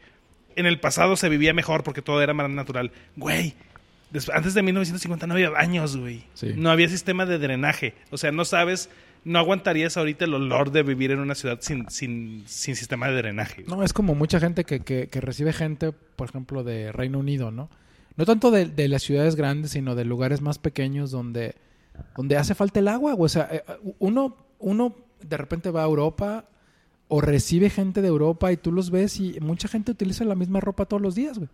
en 0.56 0.66
el 0.66 0.80
pasado 0.80 1.16
se 1.16 1.30
vivía 1.30 1.54
mejor 1.54 1.84
porque 1.84 2.02
todo 2.02 2.22
era 2.22 2.34
más 2.34 2.50
natural. 2.50 2.92
Güey, 3.16 3.56
antes 4.34 4.54
de 4.54 4.62
1950 4.62 5.28
no 5.28 5.34
había 5.34 5.50
baños, 5.50 5.98
güey. 5.98 6.24
Sí. 6.34 6.54
No 6.56 6.70
había 6.72 6.88
sistema 6.90 7.26
de 7.26 7.40
drenaje. 7.40 7.96
O 8.12 8.18
sea, 8.18 8.32
no 8.32 8.46
sabes, 8.46 8.90
no 9.24 9.40
aguantarías 9.40 9.98
ahorita 9.98 10.26
el 10.26 10.34
olor 10.34 10.72
de 10.72 10.84
vivir 10.84 11.12
en 11.12 11.20
una 11.20 11.36
ciudad 11.36 11.60
sin, 11.62 11.90
sin, 11.90 12.44
sin 12.46 12.76
sistema 12.76 13.08
de 13.08 13.16
drenaje. 13.16 13.64
güey. 13.64 13.78
No, 13.78 13.84
es 13.84 13.94
como 13.94 14.16
mucha 14.16 14.40
gente 14.40 14.64
que, 14.66 14.82
que, 14.82 15.08
que 15.08 15.22
recibe 15.22 15.54
gente, 15.54 15.92
por 15.92 16.30
ejemplo, 16.30 16.64
de 16.64 16.92
Reino 16.92 17.20
Unido, 17.20 17.52
¿no? 17.52 17.70
No 18.16 18.26
tanto 18.26 18.52
de, 18.52 18.66
de 18.68 18.88
las 18.88 19.02
ciudades 19.02 19.36
grandes, 19.36 19.72
sino 19.72 19.96
de 19.96 20.06
lugares 20.06 20.42
más 20.42 20.60
pequeños 20.60 21.10
donde, 21.10 21.56
donde 22.16 22.38
hace 22.38 22.54
falta 22.54 22.80
el 22.80 22.88
agua. 22.88 23.14
güey. 23.14 23.26
O 23.26 23.30
sea, 23.30 23.50
eh, 23.52 23.64
uno, 23.98 24.38
uno 24.60 24.96
de 25.22 25.38
repente 25.38 25.72
va 25.72 25.82
a 25.82 25.86
Europa 25.86 26.46
o 27.16 27.22
recibe 27.22 27.70
gente 27.70 28.02
de 28.02 28.08
Europa 28.08 28.52
y 28.52 28.58
tú 28.58 28.72
los 28.72 28.90
ves 28.90 29.20
y 29.20 29.40
mucha 29.40 29.68
gente 29.68 29.92
utiliza 29.92 30.24
la 30.26 30.34
misma 30.34 30.60
ropa 30.60 30.86
todos 30.86 31.00
los 31.00 31.14
días, 31.14 31.38
güey. 31.38 31.50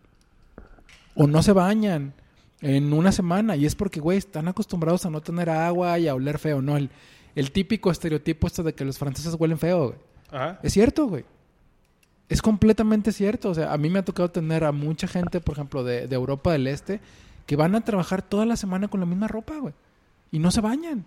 O 1.16 1.28
no 1.28 1.44
se 1.44 1.52
bañan 1.52 2.14
en 2.62 2.94
una 2.94 3.12
semana 3.12 3.58
y 3.58 3.66
es 3.66 3.76
porque, 3.76 4.00
güey, 4.00 4.18
están 4.18 4.48
acostumbrados 4.48 5.06
a 5.06 5.10
no 5.10 5.20
tener 5.20 5.50
agua 5.50 6.00
y 6.00 6.08
a 6.08 6.16
oler 6.16 6.40
feo, 6.40 6.62
¿no? 6.62 6.78
El, 6.78 6.90
el 7.36 7.52
típico 7.52 7.92
estereotipo 7.92 8.48
esto 8.48 8.64
de 8.64 8.74
que 8.74 8.86
los 8.86 8.98
franceses 8.98 9.36
huelen 9.38 9.60
feo, 9.60 9.88
güey. 9.88 10.00
Ajá. 10.32 10.62
Es 10.64 10.72
cierto, 10.72 11.08
güey. 11.08 11.26
Es 12.30 12.42
completamente 12.42 13.12
cierto. 13.12 13.50
O 13.50 13.54
sea, 13.54 13.74
a 13.74 13.78
mí 13.78 13.90
me 13.90 14.00
ha 14.00 14.06
tocado 14.06 14.32
tener 14.32 14.64
a 14.64 14.72
mucha 14.72 15.10
gente, 15.10 15.42
por 15.42 15.56
ejemplo, 15.56 15.84
de, 15.84 16.08
de 16.08 16.16
Europa 16.16 16.54
del 16.54 16.68
Este, 16.68 17.02
que 17.46 17.58
van 17.58 17.76
a 17.76 17.82
trabajar 17.82 18.22
toda 18.22 18.46
la 18.46 18.56
semana 18.56 18.88
con 18.88 19.02
la 19.02 19.06
misma 19.06 19.28
ropa, 19.28 19.58
güey. 19.58 19.74
Y 20.32 20.40
no 20.40 20.52
se 20.52 20.62
bañan. 20.62 21.04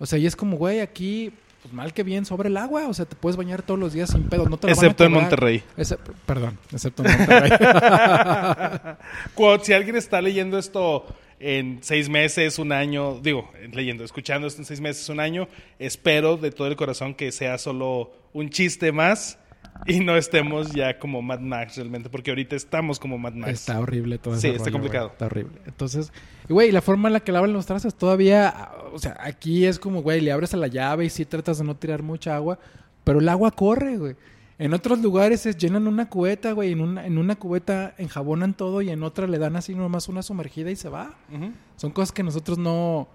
O 0.00 0.06
sea, 0.06 0.18
y 0.18 0.26
es 0.26 0.34
como, 0.34 0.56
güey, 0.56 0.80
aquí, 0.80 1.32
pues 1.66 1.74
mal 1.74 1.92
que 1.92 2.02
bien, 2.04 2.24
sobre 2.24 2.48
el 2.48 2.56
agua. 2.56 2.86
O 2.88 2.94
sea, 2.94 3.04
te 3.06 3.16
puedes 3.16 3.36
bañar 3.36 3.62
todos 3.62 3.78
los 3.80 3.92
días 3.92 4.10
sin 4.10 4.22
pedo. 4.28 4.48
No 4.48 4.56
te 4.56 4.68
lo 4.68 4.74
van 4.74 4.78
a 4.78 4.82
Excepto 4.86 5.04
en. 5.04 5.12
Monterrey. 5.12 5.62
Ese- 5.76 5.98
perdón, 6.24 6.58
excepto 6.72 7.04
en 7.04 7.16
Monterrey. 7.18 7.50
Cuando- 9.34 9.64
si 9.64 9.72
alguien 9.72 9.96
está 9.96 10.20
leyendo 10.20 10.58
esto 10.58 11.04
en 11.40 11.78
seis 11.82 12.08
meses, 12.08 12.58
un 12.58 12.72
año, 12.72 13.18
digo, 13.20 13.50
leyendo, 13.72 14.04
escuchando 14.04 14.46
esto 14.46 14.60
en 14.62 14.64
seis 14.66 14.80
meses, 14.80 15.08
un 15.08 15.20
año, 15.20 15.48
espero 15.78 16.36
de 16.36 16.50
todo 16.50 16.68
el 16.68 16.76
corazón 16.76 17.14
que 17.14 17.32
sea 17.32 17.58
solo 17.58 18.12
un 18.32 18.48
chiste 18.50 18.92
más 18.92 19.38
y 19.86 20.00
no 20.00 20.16
estemos 20.16 20.72
ya 20.72 20.98
como 20.98 21.22
Mad 21.22 21.40
Max 21.40 21.76
realmente, 21.76 22.08
porque 22.10 22.30
ahorita 22.30 22.56
estamos 22.56 22.98
como 22.98 23.18
Mad 23.18 23.34
Max. 23.34 23.52
Está 23.52 23.80
horrible 23.80 24.18
todo 24.18 24.36
Sí, 24.36 24.48
ese 24.48 24.56
está 24.56 24.70
complicado. 24.70 25.06
güey. 25.08 25.12
Está 25.14 25.26
horrible. 25.26 25.60
Entonces, 25.66 26.12
güey, 26.48 26.72
la 26.72 26.80
forma 26.82 27.08
en 27.08 27.14
la 27.14 27.20
que 27.20 27.32
lavan 27.32 27.52
los 27.52 27.66
trastes 27.66 27.94
todavía, 27.94 28.70
o 28.92 28.98
sea, 28.98 29.16
aquí 29.20 29.66
es 29.66 29.78
como, 29.78 30.02
güey, 30.02 30.20
le 30.20 30.32
abres 30.32 30.54
a 30.54 30.56
la 30.56 30.66
llave 30.68 31.04
y 31.04 31.10
sí 31.10 31.24
tratas 31.24 31.58
de 31.58 31.64
no 31.64 31.76
tirar 31.76 32.02
mucha 32.02 32.36
agua, 32.36 32.58
pero 33.04 33.20
el 33.20 33.28
agua 33.28 33.50
corre, 33.50 33.96
güey. 33.98 34.16
En 34.58 34.72
otros 34.72 35.00
lugares 35.00 35.44
es 35.44 35.58
llenan 35.58 35.86
una 35.86 36.08
cubeta, 36.08 36.52
güey, 36.52 36.72
en 36.72 36.80
una, 36.80 37.06
en 37.06 37.18
una 37.18 37.36
cubeta 37.36 37.94
enjabonan 37.98 38.54
todo 38.54 38.80
y 38.80 38.88
en 38.88 39.02
otra 39.02 39.26
le 39.26 39.38
dan 39.38 39.54
así 39.54 39.74
nomás 39.74 40.08
una 40.08 40.22
sumergida 40.22 40.70
y 40.70 40.76
se 40.76 40.88
va. 40.88 41.14
Son 41.76 41.90
cosas 41.90 42.10
que 42.12 42.22
nosotros 42.22 42.56
no, 42.56 43.06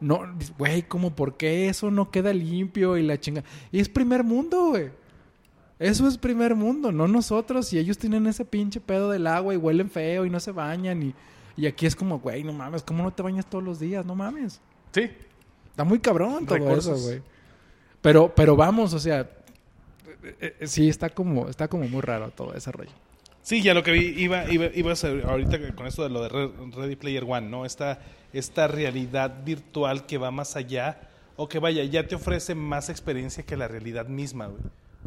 no, 0.00 0.22
güey, 0.58 0.82
como 0.82 1.14
por 1.14 1.36
qué 1.36 1.68
eso 1.68 1.92
no 1.92 2.10
queda 2.10 2.32
limpio 2.32 2.96
y 2.96 3.04
la 3.04 3.20
chinga. 3.20 3.44
Y 3.70 3.78
es 3.78 3.88
primer 3.88 4.24
mundo, 4.24 4.70
güey. 4.70 4.90
Eso 5.78 6.08
es 6.08 6.18
primer 6.18 6.54
mundo, 6.54 6.90
no 6.90 7.06
nosotros. 7.06 7.72
Y 7.72 7.78
ellos 7.78 7.98
tienen 7.98 8.26
ese 8.26 8.44
pinche 8.44 8.80
pedo 8.80 9.10
del 9.10 9.26
agua 9.26 9.54
y 9.54 9.56
huelen 9.56 9.90
feo 9.90 10.24
y 10.26 10.30
no 10.30 10.40
se 10.40 10.52
bañan. 10.52 11.02
Y, 11.02 11.14
y 11.56 11.66
aquí 11.66 11.86
es 11.86 11.94
como, 11.94 12.18
güey, 12.18 12.42
no 12.44 12.52
mames, 12.52 12.82
¿cómo 12.82 13.02
no 13.04 13.12
te 13.12 13.22
bañas 13.22 13.46
todos 13.46 13.62
los 13.64 13.78
días? 13.78 14.04
No 14.04 14.14
mames. 14.14 14.60
Sí. 14.92 15.10
Está 15.70 15.84
muy 15.84 16.00
cabrón 16.00 16.46
todo 16.46 16.58
Recursos. 16.58 16.98
eso, 16.98 17.08
güey. 17.08 17.22
Pero, 18.00 18.32
pero 18.34 18.56
vamos, 18.56 18.94
o 18.94 18.98
sea, 18.98 19.28
eh, 20.22 20.56
eh, 20.60 20.66
sí, 20.66 20.88
está 20.88 21.08
como, 21.10 21.48
está 21.48 21.68
como 21.68 21.88
muy 21.88 22.00
raro 22.00 22.30
todo 22.30 22.54
ese 22.54 22.70
rollo. 22.72 22.90
Sí, 23.42 23.62
ya 23.62 23.74
lo 23.74 23.82
que 23.82 23.92
vi, 23.92 24.14
iba, 24.16 24.50
iba, 24.50 24.66
iba 24.74 24.92
a 24.92 24.96
ser 24.96 25.24
ahorita 25.24 25.74
con 25.74 25.86
esto 25.86 26.02
de 26.02 26.10
lo 26.10 26.22
de 26.22 26.28
Ready 26.76 26.96
Player 26.96 27.24
One, 27.26 27.48
¿no? 27.48 27.64
Esta, 27.64 27.98
esta 28.32 28.68
realidad 28.68 29.42
virtual 29.44 30.06
que 30.06 30.18
va 30.18 30.30
más 30.30 30.54
allá, 30.56 31.00
o 31.36 31.48
que 31.48 31.58
vaya, 31.58 31.82
ya 31.84 32.06
te 32.06 32.14
ofrece 32.14 32.54
más 32.54 32.88
experiencia 32.90 33.44
que 33.44 33.56
la 33.56 33.68
realidad 33.68 34.06
misma, 34.06 34.48
güey. 34.48 34.60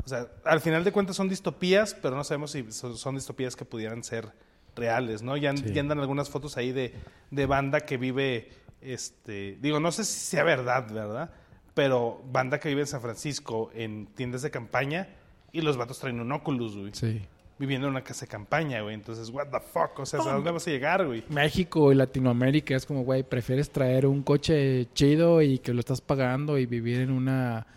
O 0.04 0.08
sea, 0.08 0.28
al 0.46 0.62
final 0.62 0.84
de 0.84 0.92
cuentas 0.92 1.16
son 1.16 1.30
distopías, 1.30 1.94
pero 1.94 2.16
no 2.16 2.24
sabemos 2.24 2.52
si 2.52 2.72
son, 2.72 3.16
distopías 3.16 3.56
que 3.56 3.66
pudieran 3.66 4.04
ser 4.04 4.30
reales, 4.76 5.22
¿no? 5.22 5.38
Ya, 5.38 5.54
ya 5.54 5.82
andan 5.82 6.00
algunas 6.00 6.30
fotos 6.30 6.58
ahí 6.58 6.72
de, 6.72 6.94
de, 7.30 7.46
banda 7.46 7.82
que 7.82 7.98
vive, 7.98 8.50
este, 8.82 9.58
digo, 9.62 9.80
no 9.80 9.92
sé 9.92 10.06
si 10.06 10.20
sea 10.20 10.44
verdad, 10.44 10.92
¿verdad? 10.92 11.32
Pero 11.74 12.22
banda 12.32 12.60
que 12.60 12.70
vive 12.70 12.82
en 12.82 12.88
San 12.88 13.02
Francisco 13.02 13.70
en 13.74 14.08
tiendas 14.08 14.42
de 14.42 14.52
campaña 14.52 15.10
y 15.52 15.62
los 15.62 15.78
vatos 15.78 16.00
traen 16.00 16.20
un 16.20 16.32
Oculus, 16.32 16.78
güey. 16.78 16.92
Sí 16.94 17.22
viviendo 17.62 17.88
en 17.88 17.92
una 17.92 18.04
casa 18.04 18.26
de 18.26 18.28
campaña, 18.28 18.82
güey. 18.82 18.96
Entonces, 18.96 19.30
what 19.30 19.50
the 19.50 19.60
fuck, 19.60 20.00
o 20.00 20.06
sea, 20.06 20.20
¿a 20.20 20.34
dónde 20.34 20.50
vas 20.50 20.68
a 20.68 20.72
llegar, 20.72 21.06
güey? 21.06 21.24
México 21.30 21.92
y 21.92 21.96
Latinoamérica 21.96 22.76
es 22.76 22.88
como, 22.88 23.04
güey, 23.04 23.22
prefieres 23.22 23.70
traer 23.70 24.08
un 24.08 24.24
coche 24.24 24.88
chido 24.96 25.44
y 25.44 25.60
que 25.60 25.72
lo 25.72 25.80
estás 25.80 26.02
pagando 26.02 26.58
y 26.58 26.66
vivir 26.66 27.02
en 27.02 27.12
una 27.12 27.68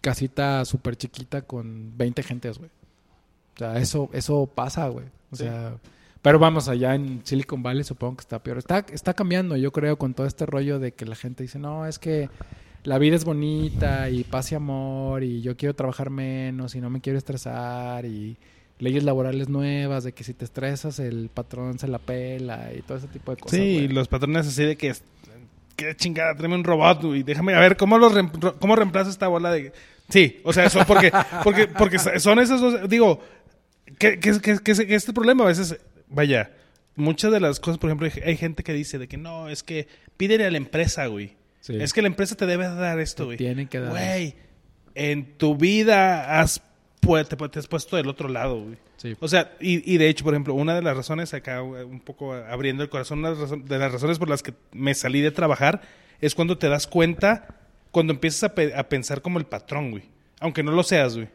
casita 0.00 0.64
súper 0.64 0.96
chiquita 0.96 1.42
con 1.42 1.96
20 1.96 2.22
gentes, 2.22 2.58
güey. 2.58 2.70
O 3.56 3.58
sea, 3.58 3.78
eso, 3.78 4.08
eso 4.12 4.46
pasa, 4.46 4.88
güey. 4.88 5.06
O 5.30 5.36
sea, 5.36 5.76
pero 6.22 6.38
vamos, 6.38 6.68
allá 6.68 6.94
en 6.94 7.20
Silicon 7.24 7.62
Valley 7.62 7.84
supongo 7.84 8.16
que 8.16 8.22
está 8.22 8.42
peor. 8.42 8.58
Está, 8.58 8.84
está 8.92 9.14
cambiando, 9.14 9.56
yo 9.56 9.72
creo, 9.72 9.96
con 9.96 10.14
todo 10.14 10.26
este 10.26 10.46
rollo 10.46 10.78
de 10.78 10.92
que 10.92 11.06
la 11.06 11.16
gente 11.16 11.42
dice, 11.42 11.58
no, 11.58 11.86
es 11.86 11.98
que 11.98 12.28
la 12.84 12.98
vida 12.98 13.16
es 13.16 13.24
bonita 13.24 14.10
y 14.10 14.24
paz 14.24 14.52
y 14.52 14.54
amor 14.54 15.22
y 15.22 15.42
yo 15.42 15.56
quiero 15.56 15.74
trabajar 15.74 16.10
menos 16.10 16.74
y 16.74 16.80
no 16.80 16.90
me 16.90 17.00
quiero 17.00 17.18
estresar 17.18 18.04
y 18.04 18.36
leyes 18.78 19.04
laborales 19.04 19.48
nuevas, 19.48 20.04
de 20.04 20.12
que 20.12 20.24
si 20.24 20.32
te 20.32 20.44
estresas 20.44 20.98
el 20.98 21.28
patrón 21.32 21.78
se 21.78 21.88
la 21.88 21.98
pela 21.98 22.70
y 22.76 22.82
todo 22.82 22.98
ese 22.98 23.08
tipo 23.08 23.30
de 23.30 23.36
cosas. 23.38 23.58
Sí, 23.58 23.88
los 23.88 24.08
patrones 24.08 24.46
así 24.46 24.64
de 24.64 24.76
que, 24.76 24.94
que 25.80 25.96
chingada, 25.96 26.34
tráeme 26.34 26.54
un 26.54 26.64
robot 26.64 27.04
y 27.14 27.22
déjame 27.22 27.54
a 27.54 27.60
ver 27.60 27.76
cómo, 27.76 27.98
lo 27.98 28.10
cómo 28.58 28.76
reemplazo 28.76 29.10
esta 29.10 29.28
bola 29.28 29.50
de... 29.50 29.72
Sí, 30.08 30.40
o 30.44 30.52
sea, 30.52 30.64
eso 30.64 30.84
porque, 30.86 31.12
porque, 31.44 31.68
porque 31.68 31.98
son 31.98 32.38
esos 32.38 32.60
dos, 32.60 32.88
digo, 32.88 33.22
que, 33.98 34.18
que, 34.18 34.38
que, 34.40 34.62
que 34.62 34.94
este 34.94 35.12
problema 35.12 35.44
a 35.44 35.48
veces, 35.48 35.78
vaya, 36.08 36.50
muchas 36.96 37.32
de 37.32 37.40
las 37.40 37.60
cosas, 37.60 37.78
por 37.78 37.90
ejemplo, 37.90 38.08
hay 38.24 38.36
gente 38.36 38.62
que 38.62 38.72
dice 38.72 38.98
de 38.98 39.08
que 39.08 39.16
no, 39.16 39.48
es 39.48 39.62
que 39.62 39.88
pídele 40.16 40.44
a 40.44 40.50
la 40.50 40.58
empresa, 40.58 41.06
güey. 41.06 41.36
Es 41.68 41.92
que 41.92 42.02
la 42.02 42.08
empresa 42.08 42.36
te 42.36 42.46
debe 42.46 42.64
dar 42.64 42.98
esto, 43.00 43.26
güey. 43.26 43.36
Tiene 43.36 43.66
que 43.66 43.80
dar. 43.80 43.90
Güey, 43.90 44.34
en 44.94 45.36
tu 45.36 45.56
vida 45.56 46.40
has 46.40 46.62
pues, 47.00 47.28
te, 47.28 47.36
te, 47.36 47.58
has 47.58 47.66
puesto 47.66 47.96
del 47.96 48.08
otro 48.08 48.28
lado, 48.28 48.62
güey. 48.62 48.76
Sí. 48.96 49.16
O 49.20 49.28
sea, 49.28 49.56
y, 49.60 49.92
y, 49.92 49.98
de 49.98 50.08
hecho, 50.08 50.24
por 50.24 50.34
ejemplo, 50.34 50.54
una 50.54 50.74
de 50.74 50.82
las 50.82 50.96
razones 50.96 51.32
acá, 51.34 51.62
un 51.62 52.00
poco 52.00 52.34
abriendo 52.34 52.82
el 52.82 52.90
corazón, 52.90 53.20
una 53.20 53.34
de 53.34 53.78
las 53.78 53.92
razones 53.92 54.18
por 54.18 54.28
las 54.28 54.42
que 54.42 54.54
me 54.72 54.94
salí 54.94 55.20
de 55.20 55.30
trabajar 55.30 55.80
es 56.20 56.34
cuando 56.34 56.58
te 56.58 56.68
das 56.68 56.86
cuenta, 56.86 57.56
cuando 57.90 58.12
empiezas 58.12 58.50
a, 58.50 58.78
a 58.78 58.88
pensar 58.88 59.22
como 59.22 59.38
el 59.38 59.46
patrón, 59.46 59.90
güey. 59.90 60.04
Aunque 60.40 60.62
no 60.62 60.72
lo 60.72 60.82
seas, 60.82 61.16
güey. 61.16 61.28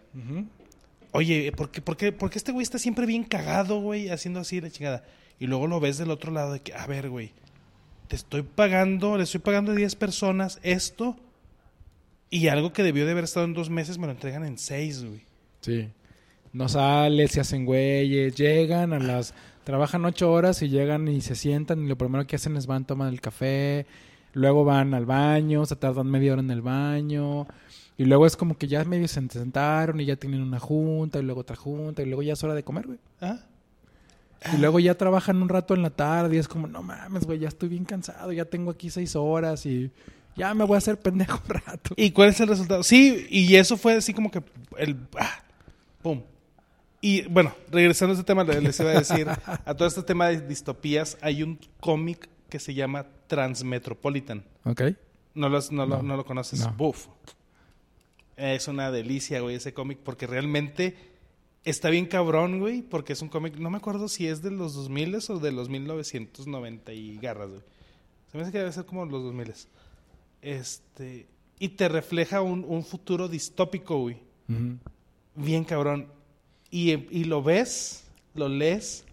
Oye, 1.12 1.52
¿por 1.52 1.72
qué, 1.72 1.82
por, 1.82 1.98
qué, 1.98 2.12
¿por 2.12 2.30
qué 2.30 2.38
este 2.38 2.52
güey 2.52 2.64
está 2.64 2.78
siempre 2.78 3.06
bien 3.06 3.24
cagado, 3.24 3.80
güey? 3.80 4.10
Haciendo 4.10 4.40
así 4.40 4.62
la 4.62 4.70
chingada. 4.70 5.04
Y 5.40 5.48
luego 5.48 5.68
lo 5.68 5.80
ves 5.80 5.98
del 5.98 6.12
otro 6.12 6.32
lado 6.32 6.54
de 6.54 6.62
que, 6.62 6.74
a 6.74 6.86
ver, 6.88 7.10
güey, 7.10 7.32
te 8.08 8.16
estoy 8.16 8.44
pagando, 8.44 9.18
le 9.18 9.24
estoy 9.24 9.42
pagando 9.42 9.72
a 9.72 9.76
10 9.76 9.96
personas 9.96 10.60
esto 10.64 11.16
y 12.30 12.48
algo 12.48 12.74
que 12.74 12.84
debió 12.84 13.06
de 13.06 13.12
haber 13.12 13.24
estado 13.24 13.46
en 13.46 13.54
dos 13.54 13.70
meses 13.70 13.98
me 13.98 14.08
lo 14.08 14.14
entregan 14.14 14.46
en 14.46 14.58
seis, 14.58 15.04
güey. 15.04 15.22
Sí. 15.66 15.90
No 16.54 16.70
sale, 16.70 17.28
se 17.28 17.42
hacen 17.42 17.66
güeyes, 17.66 18.36
llegan 18.36 18.94
a 18.94 19.00
las... 19.00 19.34
Trabajan 19.64 20.06
ocho 20.06 20.32
horas 20.32 20.62
y 20.62 20.70
llegan 20.70 21.08
y 21.08 21.22
se 21.22 21.34
sientan 21.34 21.84
y 21.84 21.88
lo 21.88 21.98
primero 21.98 22.28
que 22.28 22.36
hacen 22.36 22.56
es 22.56 22.68
van, 22.68 22.86
toman 22.86 23.12
el 23.12 23.20
café, 23.20 23.88
luego 24.34 24.64
van 24.64 24.94
al 24.94 25.08
baño, 25.08 25.66
se 25.66 25.76
tardan 25.76 26.06
media 26.06 26.34
hora 26.34 26.42
en 26.44 26.52
el 26.52 26.62
baño 26.62 27.48
y 27.98 28.06
luego 28.06 28.28
es 28.28 28.38
como 28.38 28.60
que 28.60 28.68
ya 28.68 28.86
medio 28.86 29.08
se 29.08 29.28
sentaron 29.28 30.00
y 30.00 30.06
ya 30.06 30.18
tienen 30.18 30.44
una 30.44 30.60
junta 30.60 31.18
y 31.18 31.24
luego 31.24 31.42
otra 31.42 31.56
junta 31.56 32.04
y 32.04 32.06
luego 32.06 32.22
ya 32.22 32.34
es 32.34 32.44
hora 32.44 32.54
de 32.54 32.64
comer, 32.64 32.86
güey. 32.86 33.00
¿Ah? 33.22 33.40
Y 34.54 34.58
luego 34.58 34.80
ya 34.80 34.94
trabajan 34.94 35.42
un 35.42 35.50
rato 35.50 35.74
en 35.74 35.82
la 35.82 35.90
tarde 35.90 36.36
y 36.36 36.40
es 36.40 36.48
como, 36.48 36.68
no 36.68 36.84
mames, 36.84 37.26
güey, 37.26 37.40
ya 37.40 37.48
estoy 37.48 37.70
bien 37.70 37.86
cansado, 37.86 38.32
ya 38.32 38.46
tengo 38.46 38.70
aquí 38.70 38.92
seis 38.92 39.16
horas 39.16 39.66
y 39.66 39.90
ya 40.36 40.54
me 40.54 40.64
voy 40.64 40.76
a 40.76 40.78
hacer 40.78 41.00
pendejo 41.00 41.42
un 41.50 41.56
rato. 41.56 41.96
¿Y 41.98 42.12
cuál 42.12 42.30
es 42.30 42.40
el 42.40 42.50
resultado? 42.50 42.84
Sí, 42.84 43.26
y 43.32 43.56
eso 43.56 43.78
fue 43.78 43.96
así 43.96 44.14
como 44.14 44.30
que 44.30 44.44
el... 44.78 44.96
Ah, 45.18 45.42
¡Pum! 46.06 46.22
Y 47.02 47.24
bueno, 47.30 47.56
regresando 47.72 48.12
a 48.12 48.20
este 48.20 48.28
tema, 48.28 48.44
les 48.44 48.80
iba 48.80 48.92
a 48.92 49.00
decir, 49.00 49.28
a 49.28 49.74
todo 49.74 49.88
este 49.88 50.04
tema 50.04 50.28
de 50.28 50.40
distopías, 50.40 51.18
hay 51.20 51.42
un 51.42 51.60
cómic 51.80 52.30
que 52.48 52.60
se 52.60 52.76
llama 52.76 53.08
Transmetropolitan. 53.26 54.46
Ok. 54.66 54.84
¿No, 55.34 55.50
no, 55.50 56.16
Lo, 56.16 56.24
conoces? 56.24 56.64
Buf. 56.78 57.08
Es 58.38 58.68
una 58.68 58.92
delicia, 58.92 59.42
güey, 59.42 59.56
ese 59.56 59.74
cómic, 59.74 59.98
porque 60.04 60.28
realmente 60.28 60.96
está 61.64 61.90
bien 61.90 62.06
cabrón, 62.06 62.60
güey, 62.60 62.84
porque 62.84 63.14
es 63.14 63.24
un 63.24 63.30
cómic, 63.30 63.58
no 63.58 63.72
me 63.72 63.78
acuerdo 63.78 64.08
si 64.08 64.28
es 64.28 64.44
de 64.44 64.52
los 64.52 64.76
2000 64.76 65.16
o 65.30 65.40
de 65.40 65.52
los 65.52 65.70
1990 65.70 66.94
y 66.94 67.18
garras, 67.18 67.50
güey. 67.50 67.64
Se 68.32 68.38
me 68.38 68.44
hace 68.44 68.52
que 68.52 68.60
debe 68.60 68.72
ser 68.72 68.86
como 68.86 69.08
los 69.08 69.24
2000. 69.24 69.54
Este, 70.44 71.26
y 71.58 71.70
te 71.70 71.90
refleja 71.90 72.44
un, 72.44 72.64
un 72.64 72.84
futuro 72.84 73.28
distópico, 73.28 73.98
güey 73.98 74.20
bien 75.36 75.64
cabrón. 75.64 76.08
Y, 76.72 76.92
y 77.16 77.26
lo 77.26 77.44
ves, 77.44 78.04
lo 78.34 78.50
lees, 78.50 79.06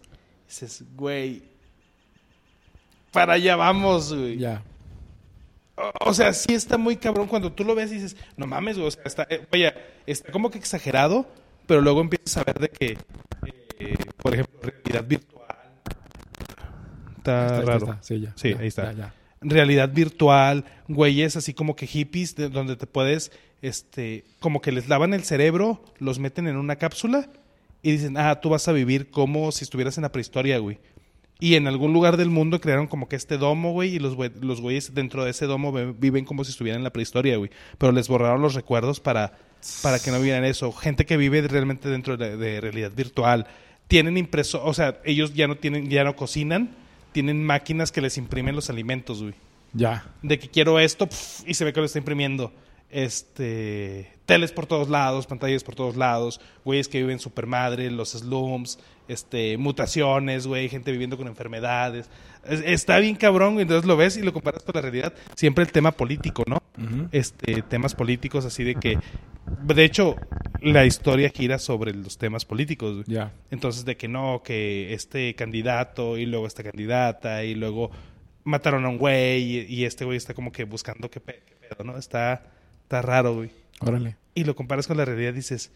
y 0.45 0.49
dices, 0.49 0.83
güey, 0.95 1.43
para 3.11 3.33
allá 3.33 3.55
vamos, 3.55 4.13
güey. 4.13 4.37
Ya. 4.37 4.63
O, 6.01 6.13
sea, 6.13 6.33
sí 6.33 6.53
está 6.53 6.77
muy 6.77 6.97
cabrón 6.97 7.27
cuando 7.27 7.51
tú 7.51 7.63
lo 7.63 7.73
ves 7.73 7.91
y 7.91 7.95
dices, 7.95 8.17
no 8.37 8.45
mames, 8.45 8.77
güey, 8.77 8.87
o 8.87 8.91
sea, 8.91 9.03
está, 9.05 9.27
eh, 9.29 9.47
oye, 9.51 9.73
está 10.05 10.31
como 10.31 10.51
que 10.51 10.59
exagerado, 10.59 11.25
pero 11.65 11.81
luego 11.81 12.01
empiezas 12.01 12.37
a 12.37 12.43
ver 12.43 12.59
de 12.59 12.69
que, 12.69 12.97
eh, 13.79 13.95
por 14.17 14.33
ejemplo, 14.33 14.59
realidad 14.61 15.05
virtual. 15.07 15.57
Está, 17.17 17.61
raro. 17.61 17.97
Sí, 18.01 18.19
ya. 18.19 18.33
Sí, 18.35 18.53
ahí 18.59 18.67
está. 18.67 18.91
Ya, 18.93 19.13
realidad 19.43 19.89
virtual, 19.91 20.65
güeyes 20.87 21.35
así 21.35 21.53
como 21.53 21.75
que 21.75 21.87
hippies, 21.87 22.35
de, 22.35 22.49
donde 22.49 22.75
te 22.75 22.87
puedes 22.87 23.31
este, 23.63 24.25
como 24.41 24.61
que 24.61 24.73
les 24.73 24.89
lavan 24.89 25.13
el 25.13 25.23
cerebro, 25.23 25.81
los 25.97 26.19
meten 26.19 26.47
en 26.47 26.57
una 26.57 26.75
cápsula 26.75 27.29
y 27.81 27.93
dicen, 27.93 28.17
ah, 28.17 28.41
tú 28.41 28.49
vas 28.49 28.67
a 28.67 28.73
vivir 28.73 29.09
como 29.09 29.51
si 29.53 29.63
estuvieras 29.63 29.97
en 29.97 30.03
la 30.03 30.11
prehistoria, 30.11 30.59
güey. 30.59 30.79
Y 31.39 31.55
en 31.55 31.67
algún 31.67 31.93
lugar 31.93 32.17
del 32.17 32.29
mundo 32.29 32.59
crearon 32.59 32.87
como 32.87 33.07
que 33.07 33.15
este 33.15 33.37
domo, 33.37 33.71
güey, 33.71 33.95
y 33.95 33.99
los, 33.99 34.17
los 34.41 34.61
güeyes 34.61 34.93
dentro 34.93 35.23
de 35.23 35.31
ese 35.31 35.45
domo 35.45 35.71
viven 35.93 36.25
como 36.25 36.43
si 36.43 36.51
estuvieran 36.51 36.81
en 36.81 36.83
la 36.83 36.91
prehistoria, 36.91 37.37
güey. 37.37 37.51
Pero 37.77 37.93
les 37.93 38.09
borraron 38.09 38.41
los 38.41 38.53
recuerdos 38.53 38.99
para, 38.99 39.37
para 39.81 39.97
que 39.99 40.11
no 40.11 40.17
vivieran 40.17 40.43
eso. 40.43 40.71
Gente 40.73 41.05
que 41.05 41.15
vive 41.15 41.41
realmente 41.41 41.87
dentro 41.87 42.17
de, 42.17 42.61
realidad 42.61 42.91
virtual. 42.93 43.47
Tienen 43.87 44.17
impreso, 44.17 44.63
o 44.63 44.73
sea, 44.73 44.99
ellos 45.05 45.33
ya 45.33 45.47
no 45.47 45.55
tienen, 45.55 45.89
ya 45.89 46.03
no 46.03 46.15
cocinan, 46.17 46.71
tienen 47.13 47.45
máquinas 47.45 47.93
que 47.93 48.01
les 48.01 48.17
imprimen 48.17 48.55
los 48.55 48.69
alimentos, 48.69 49.21
güey. 49.21 49.33
Ya. 49.73 50.05
De 50.21 50.37
que 50.37 50.49
quiero 50.49 50.79
esto, 50.79 51.07
y 51.45 51.53
se 51.53 51.63
ve 51.63 51.73
que 51.73 51.79
lo 51.79 51.85
está 51.85 51.99
imprimiendo 51.99 52.51
este 52.93 54.11
teles 54.25 54.51
por 54.51 54.65
todos 54.65 54.89
lados, 54.89 55.27
pantallas 55.27 55.63
por 55.63 55.75
todos 55.75 55.95
lados, 55.95 56.39
güeyes 56.63 56.87
que 56.87 56.99
viven 56.99 57.19
super 57.19 57.45
madre, 57.45 57.91
los 57.91 58.11
slums, 58.11 58.79
este 59.07 59.57
mutaciones, 59.57 60.47
güey, 60.47 60.69
gente 60.69 60.91
viviendo 60.91 61.17
con 61.17 61.27
enfermedades. 61.27 62.09
está 62.45 62.99
bien 62.99 63.15
cabrón, 63.15 63.59
entonces 63.59 63.85
lo 63.85 63.97
ves 63.97 64.17
y 64.17 64.21
lo 64.21 64.31
comparas 64.31 64.63
con 64.63 64.75
la 64.75 64.81
realidad. 64.81 65.13
Siempre 65.35 65.63
el 65.63 65.71
tema 65.71 65.91
político, 65.91 66.43
¿no? 66.47 66.61
Este 67.11 67.61
temas 67.61 67.93
políticos 67.95 68.45
así 68.45 68.63
de 68.63 68.75
que 68.75 68.97
de 69.63 69.83
hecho 69.83 70.15
la 70.61 70.85
historia 70.85 71.29
gira 71.29 71.59
sobre 71.59 71.93
los 71.93 72.17
temas 72.17 72.45
políticos. 72.45 73.05
Ya. 73.07 73.33
Entonces 73.51 73.85
de 73.85 73.97
que 73.97 74.07
no, 74.07 74.41
que 74.43 74.93
este 74.93 75.35
candidato 75.35 76.17
y 76.17 76.25
luego 76.25 76.47
esta 76.47 76.63
candidata 76.63 77.43
y 77.43 77.55
luego 77.55 77.91
mataron 78.43 78.85
a 78.85 78.89
un 78.89 78.97
güey 78.97 79.71
y, 79.71 79.85
este 79.85 80.05
güey 80.05 80.17
está 80.17 80.33
como 80.33 80.51
que 80.51 80.63
buscando 80.63 81.09
qué 81.09 81.19
pedo, 81.19 81.83
¿no? 81.83 81.97
Está 81.97 82.52
Está 82.93 83.01
raro, 83.01 83.33
güey. 83.33 83.49
Órale. 83.79 84.17
Y 84.35 84.43
lo 84.43 84.55
comparas 84.55 84.85
con 84.85 84.97
la 84.97 85.03
realidad 85.03 85.33
dices, 85.33 85.71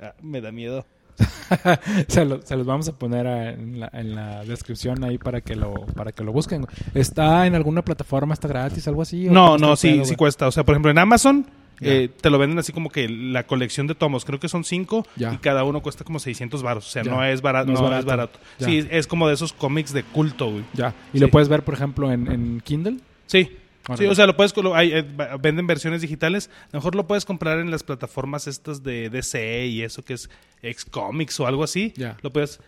ah, 0.00 0.12
me 0.20 0.42
da 0.42 0.52
miedo. 0.52 0.84
se, 2.08 2.26
los 2.26 2.66
vamos 2.66 2.90
a 2.90 2.92
poner 2.92 3.26
en, 3.26 3.80
la, 3.80 4.44
descripción 4.44 5.02
ahí 5.02 5.16
para 5.16 5.40
que 5.40 5.56
lo 5.56 5.86
para 5.96 6.12
que 6.12 6.22
lo 6.22 6.30
busquen. 6.30 6.66
¿Está 6.92 7.46
en 7.46 7.54
alguna 7.54 7.80
plataforma? 7.80 8.34
¿Está 8.34 8.48
gratis? 8.48 8.86
¿Algo 8.86 9.00
así? 9.00 9.30
No, 9.30 9.56
no, 9.56 9.76
sí, 9.76 10.02
sí 10.04 10.14
cuesta. 10.14 10.46
O 10.46 10.52
sea, 10.52 10.62
por 10.62 10.74
ejemplo, 10.74 10.90
en 10.90 10.98
Amazon 10.98 11.46
eh, 11.80 12.10
te 12.20 12.28
lo 12.28 12.36
venden 12.36 12.58
así 12.58 12.74
como 12.74 12.90
que 12.90 13.08
la 13.08 13.46
colección 13.46 13.86
de 13.86 13.94
tomos. 13.94 14.26
Creo 14.26 14.38
que 14.38 14.50
son 14.50 14.62
cinco 14.62 15.06
y 15.16 15.38
cada 15.38 15.64
uno 15.64 15.80
cuesta 15.80 16.04
como 16.04 16.18
600 16.18 16.62
baros. 16.62 16.86
O 16.86 16.90
sea, 16.90 17.02
no 17.02 17.24
es, 17.24 17.40
barato, 17.40 17.72
no, 17.72 17.98
es 17.98 18.04
barato. 18.04 18.38
Sí, 18.58 18.86
es 18.90 19.06
como 19.06 19.26
de 19.26 19.32
esos 19.32 19.54
cómics 19.54 19.94
de 19.94 20.02
culto, 20.02 20.50
güey. 20.50 20.64
Ya. 20.74 20.94
¿Y 21.14 21.18
lo 21.18 21.30
puedes 21.30 21.48
ver, 21.48 21.62
por 21.62 21.72
ejemplo, 21.72 22.12
en, 22.12 22.30
en 22.30 22.60
Kindle? 22.60 22.98
Sí. 23.24 23.56
Sí, 23.96 24.06
o 24.06 24.14
sea, 24.14 24.26
lo 24.26 24.36
puedes, 24.36 24.52
hay, 24.74 24.92
eh, 24.92 25.06
venden 25.40 25.66
versiones 25.66 26.02
digitales. 26.02 26.50
A 26.64 26.68
lo 26.72 26.78
mejor 26.80 26.94
lo 26.94 27.06
puedes 27.06 27.24
comprar 27.24 27.58
en 27.58 27.70
las 27.70 27.82
plataformas 27.82 28.46
estas 28.46 28.82
de 28.82 29.08
DC 29.08 29.66
y 29.66 29.82
eso 29.82 30.04
que 30.04 30.14
es 30.14 30.28
Xcomics 30.62 31.40
o 31.40 31.46
algo 31.46 31.64
así. 31.64 31.92
Ya. 31.96 32.16
Lo 32.22 32.32
puedes, 32.32 32.60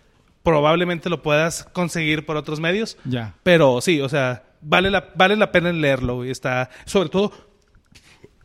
probablemente 0.43 1.11
lo 1.11 1.23
puedas 1.23 1.65
conseguir 1.73 2.25
por 2.25 2.37
otros 2.37 2.61
medios. 2.61 2.97
Ya. 3.05 3.35
Pero 3.43 3.81
sí, 3.81 4.01
o 4.01 4.09
sea, 4.09 4.45
vale 4.63 4.91
la, 4.91 5.13
vale 5.15 5.37
la 5.37 5.53
pena 5.53 5.73
leerlo. 5.73 6.17
güey. 6.17 6.31
Está, 6.31 6.71
sobre 6.87 7.09
todo 7.09 7.33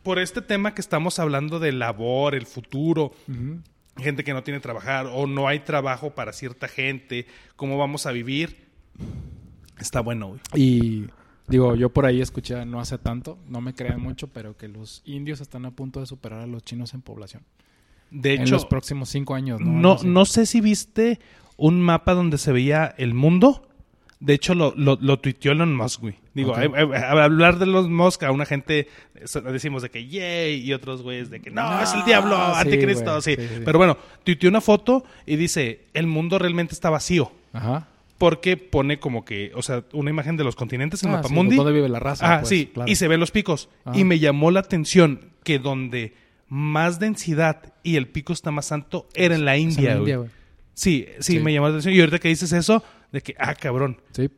por 0.02 0.18
este 0.18 0.40
tema 0.40 0.72
que 0.72 0.80
estamos 0.80 1.18
hablando 1.18 1.58
de 1.58 1.72
labor, 1.72 2.36
el 2.36 2.46
futuro, 2.46 3.12
gente 3.96 4.22
que 4.22 4.32
no 4.32 4.44
tiene 4.44 4.60
trabajar 4.60 5.06
o 5.12 5.26
no 5.26 5.48
hay 5.48 5.60
trabajo 5.60 6.14
para 6.14 6.32
cierta 6.32 6.68
gente, 6.68 7.26
cómo 7.56 7.76
vamos 7.76 8.06
a 8.06 8.12
vivir. 8.12 8.68
Está 9.80 10.00
bueno, 10.00 10.28
güey. 10.28 10.40
Y 10.54 11.06
digo, 11.48 11.74
yo 11.74 11.90
por 11.90 12.06
ahí 12.06 12.20
escuché 12.20 12.64
no 12.66 12.80
hace 12.80 12.98
tanto, 12.98 13.38
no 13.48 13.60
me 13.60 13.74
crean 13.74 14.00
mucho, 14.00 14.28
pero 14.28 14.56
que 14.56 14.68
los 14.68 15.02
indios 15.04 15.40
están 15.40 15.64
a 15.66 15.70
punto 15.70 16.00
de 16.00 16.06
superar 16.06 16.40
a 16.40 16.46
los 16.46 16.64
chinos 16.64 16.94
en 16.94 17.02
población. 17.02 17.42
De 18.10 18.34
en 18.34 18.42
hecho, 18.42 18.54
los 18.54 18.66
próximos 18.66 19.08
cinco 19.08 19.34
años, 19.34 19.60
¿no? 19.60 19.70
no, 19.70 19.96
no 20.04 20.24
sé 20.24 20.46
si 20.46 20.60
viste 20.60 21.18
un 21.56 21.80
mapa 21.80 22.14
donde 22.14 22.38
se 22.38 22.52
veía 22.52 22.94
el 22.98 23.14
mundo. 23.14 23.62
De 24.18 24.32
hecho, 24.32 24.54
lo, 24.54 24.72
lo, 24.76 24.96
lo 24.98 25.18
tuiteó 25.18 25.52
Elon 25.52 25.76
Musk, 25.76 26.00
güey. 26.00 26.14
Digo, 26.32 26.52
Ok. 26.52 26.58
eh, 26.58 26.70
eh, 26.74 26.96
a- 26.96 27.22
hablar 27.24 27.58
de 27.58 27.64
Elon 27.66 27.92
Musk 27.92 28.22
a 28.22 28.30
una 28.32 28.46
gente 28.46 28.88
decimos 29.52 29.82
de 29.82 29.90
que 29.90 30.06
yay 30.08 30.54
y 30.64 30.72
otros 30.72 31.02
güeyes 31.02 31.28
de 31.28 31.40
que 31.40 31.50
no, 31.50 31.62
No, 31.62 31.82
es 31.82 31.92
el 31.92 32.02
diablo, 32.04 32.34
sí, 32.36 32.60
anticristo, 32.60 33.10
güey, 33.10 33.22
sí. 33.22 33.36
sí, 33.36 33.46
sí. 33.46 33.62
Pero 33.64 33.76
bueno, 33.78 33.98
tuiteó 34.24 34.48
una 34.48 34.62
foto 34.62 35.04
y 35.26 35.36
dice, 35.36 35.84
el 35.92 36.06
mundo 36.06 36.38
realmente 36.38 36.72
está 36.72 36.88
vacío. 36.88 37.30
Ajá. 37.52 37.88
Porque 38.18 38.56
pone 38.56 38.98
como 38.98 39.24
que, 39.24 39.52
o 39.54 39.62
sea, 39.62 39.84
una 39.92 40.10
imagen 40.10 40.36
de 40.36 40.44
los 40.44 40.56
continentes 40.56 41.02
en 41.02 41.10
Ah, 41.10 41.16
Mapamundi. 41.16 41.50
sí, 41.52 41.56
¿Dónde 41.56 41.72
vive 41.72 41.88
la 41.88 41.98
raza? 42.00 42.34
Ah, 42.36 42.38
pues, 42.40 42.48
sí, 42.48 42.70
claro. 42.72 42.90
y 42.90 42.94
se 42.96 43.08
ven 43.08 43.20
los 43.20 43.30
picos. 43.30 43.68
Ajá. 43.84 43.98
Y 43.98 44.04
me 44.04 44.18
llamó 44.18 44.50
la 44.50 44.60
atención 44.60 45.32
que 45.44 45.58
donde 45.58 46.14
más 46.48 46.98
densidad 46.98 47.74
y 47.82 47.96
el 47.96 48.08
pico 48.08 48.32
está 48.32 48.50
más 48.50 48.72
alto 48.72 49.08
era 49.14 49.34
en 49.34 49.44
la 49.44 49.56
en 49.56 49.62
India, 49.70 49.94
la 49.96 50.00
güey. 50.00 50.30
Sí, 50.74 51.06
sí, 51.20 51.34
Sí. 51.34 51.38
me 51.40 51.52
llamó 51.52 51.66
la 51.66 51.72
atención. 51.72 51.94
Y 51.94 52.00
ahorita 52.00 52.18
que 52.18 52.28
dices 52.28 52.52
eso, 52.52 52.82
de 53.12 53.20
que, 53.20 53.34
ah, 53.38 53.54
cabrón. 53.54 54.00
Sí. 54.12 54.30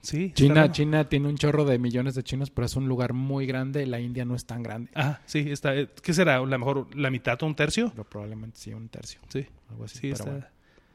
Sí. 0.00 0.32
China. 0.34 0.70
China 0.72 1.08
tiene 1.08 1.28
un 1.28 1.36
chorro 1.36 1.64
de 1.64 1.78
millones 1.78 2.14
de 2.14 2.22
chinos, 2.22 2.50
pero 2.50 2.64
es 2.66 2.76
un 2.76 2.88
lugar 2.88 3.12
muy 3.12 3.46
grande. 3.46 3.84
La 3.84 4.00
India 4.00 4.24
no 4.24 4.36
es 4.36 4.46
tan 4.46 4.62
grande. 4.62 4.90
Ah, 4.94 5.20
sí, 5.26 5.50
está. 5.50 5.74
eh, 5.76 5.88
¿Qué 6.02 6.14
será? 6.14 6.36
¿A 6.36 6.38
lo 6.38 6.58
mejor 6.58 6.86
la 6.96 7.10
mitad 7.10 7.42
o 7.42 7.46
un 7.46 7.54
tercio? 7.54 7.90
Pero 7.90 8.04
probablemente 8.04 8.58
sí, 8.58 8.72
un 8.72 8.88
tercio. 8.88 9.20
Sí. 9.28 9.44
Algo 9.68 9.84
así. 9.84 9.98
Sí, 9.98 10.00
pero 10.02 10.14
está. 10.14 10.30
bueno. 10.30 10.46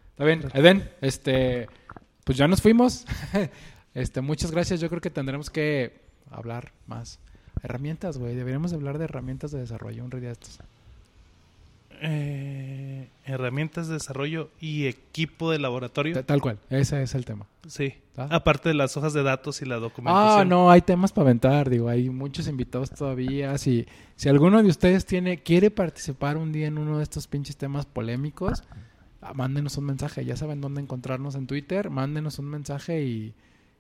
Está 0.10 0.24
bien, 0.26 0.44
Eden, 0.54 0.90
este, 1.02 1.68
pues 2.24 2.38
ya 2.38 2.48
nos 2.48 2.62
fuimos. 2.62 3.06
este, 3.94 4.22
muchas 4.22 4.52
gracias. 4.52 4.80
Yo 4.80 4.90
creo 4.90 5.02
que 5.02 5.10
tendremos 5.10 5.50
que 5.50 5.94
hablar 6.32 6.72
más. 6.88 7.20
Herramientas, 7.62 8.18
güey. 8.18 8.36
Deberíamos 8.36 8.74
hablar 8.74 8.98
de 8.98 9.06
herramientas 9.06 9.52
de 9.52 9.60
desarrollo 9.60 10.04
un 10.04 10.10
día 10.10 10.20
de 10.22 10.32
estos. 10.32 10.60
Eh, 12.06 13.08
herramientas 13.26 13.88
de 13.88 13.94
desarrollo 13.94 14.50
y 14.60 14.88
equipo 14.88 15.52
de 15.52 15.60
laboratorio. 15.60 16.14
Ta- 16.16 16.24
Tal 16.24 16.42
cual, 16.42 16.58
ese 16.70 17.02
es 17.02 17.16
el 17.16 17.24
tema. 17.24 17.46
Sí. 17.68 17.94
¿Ah? 18.18 18.28
Aparte 18.32 18.70
de 18.70 18.76
las 18.76 18.98
hojas 18.98 19.14
de 19.14 19.24
datos 19.24 19.62
y 19.62 19.66
la 19.66 19.78
documentación. 19.78 20.40
Ah, 20.42 20.44
no, 20.44 20.70
hay 20.70 20.82
temas 20.82 21.14
para 21.14 21.28
aventar, 21.30 21.70
digo, 21.70 21.88
hay 21.88 22.10
muchos 22.10 22.48
invitados 22.48 22.90
todavía. 22.92 23.58
Si, 23.58 23.86
si 24.18 24.28
alguno 24.28 24.62
de 24.62 24.68
ustedes 24.70 25.06
tiene, 25.06 25.38
quiere 25.38 25.72
participar 25.72 26.36
un 26.36 26.52
día 26.52 26.68
en 26.68 26.78
uno 26.78 26.98
de 26.98 27.04
estos 27.04 27.28
pinches 27.28 27.56
temas 27.56 27.86
polémicos, 27.86 28.64
mándenos 29.34 29.78
un 29.78 29.86
mensaje. 29.86 30.26
Ya 30.26 30.36
saben 30.36 30.60
dónde 30.62 30.82
encontrarnos 30.82 31.36
en 31.36 31.48
Twitter, 31.48 31.90
mándenos 31.90 32.40
un 32.40 32.46
mensaje 32.50 33.04
y, 33.04 33.34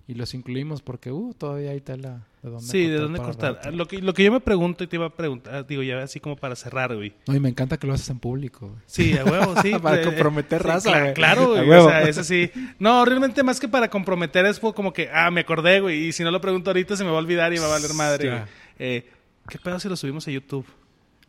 y 0.07 0.13
los 0.15 0.33
incluimos 0.33 0.81
porque 0.81 1.11
uh, 1.11 1.33
todavía 1.33 1.71
hay 1.71 1.81
tela 1.81 2.27
de 2.41 2.49
dónde 2.49 2.65
Sí, 2.67 2.87
de 2.87 2.97
dónde 2.97 3.19
cortar. 3.19 3.73
Lo 3.73 3.87
que, 3.87 4.01
lo 4.01 4.13
que 4.13 4.23
yo 4.23 4.31
me 4.31 4.41
pregunto 4.41 4.83
y 4.83 4.87
te 4.87 4.97
iba 4.97 5.05
a 5.05 5.15
preguntar, 5.15 5.65
digo, 5.65 5.81
ya 5.81 6.03
así 6.03 6.19
como 6.19 6.35
para 6.35 6.55
cerrar, 6.55 6.93
güey. 6.95 7.13
No, 7.27 7.35
y 7.35 7.39
me 7.39 7.47
encanta 7.49 7.77
que 7.77 7.87
lo 7.87 7.93
haces 7.93 8.09
en 8.09 8.19
público. 8.19 8.67
güey. 8.67 8.81
Sí, 8.85 9.17
a 9.17 9.23
huevo, 9.23 9.55
sí. 9.61 9.71
Para 9.81 10.01
Eh, 10.01 10.05
comprometer 10.05 10.61
sí, 10.61 10.67
raza, 10.67 10.89
cla- 10.91 11.01
güey. 11.01 11.13
claro, 11.13 11.41
A 11.43 11.45
güey. 11.47 11.69
huevo. 11.69 11.85
O 11.85 11.89
sea, 11.89 12.01
eso 12.03 12.23
sí. 12.23 12.51
No, 12.79 13.03
realmente 13.05 13.43
más 13.43 13.59
que 13.59 13.67
para 13.67 13.89
comprometer 13.89 14.45
es 14.45 14.59
fue 14.59 14.73
como 14.73 14.91
que, 14.93 15.09
ah, 15.13 15.31
me 15.31 15.41
acordé, 15.41 15.79
güey. 15.79 16.07
Y 16.07 16.11
si 16.11 16.23
no 16.23 16.31
lo 16.31 16.41
pregunto 16.41 16.69
ahorita 16.69 16.95
se 16.97 17.03
me 17.03 17.09
va 17.09 17.15
a 17.15 17.19
olvidar 17.19 17.53
y 17.53 17.57
va 17.59 17.65
a 17.65 17.69
valer 17.69 17.93
madre, 17.93 18.29
güey. 18.29 18.41
Eh, 18.79 19.09
¿Qué 19.47 19.57
pedo 19.59 19.79
si 19.79 19.87
lo 19.89 19.95
subimos 19.95 20.27
a 20.27 20.31
YouTube? 20.31 20.65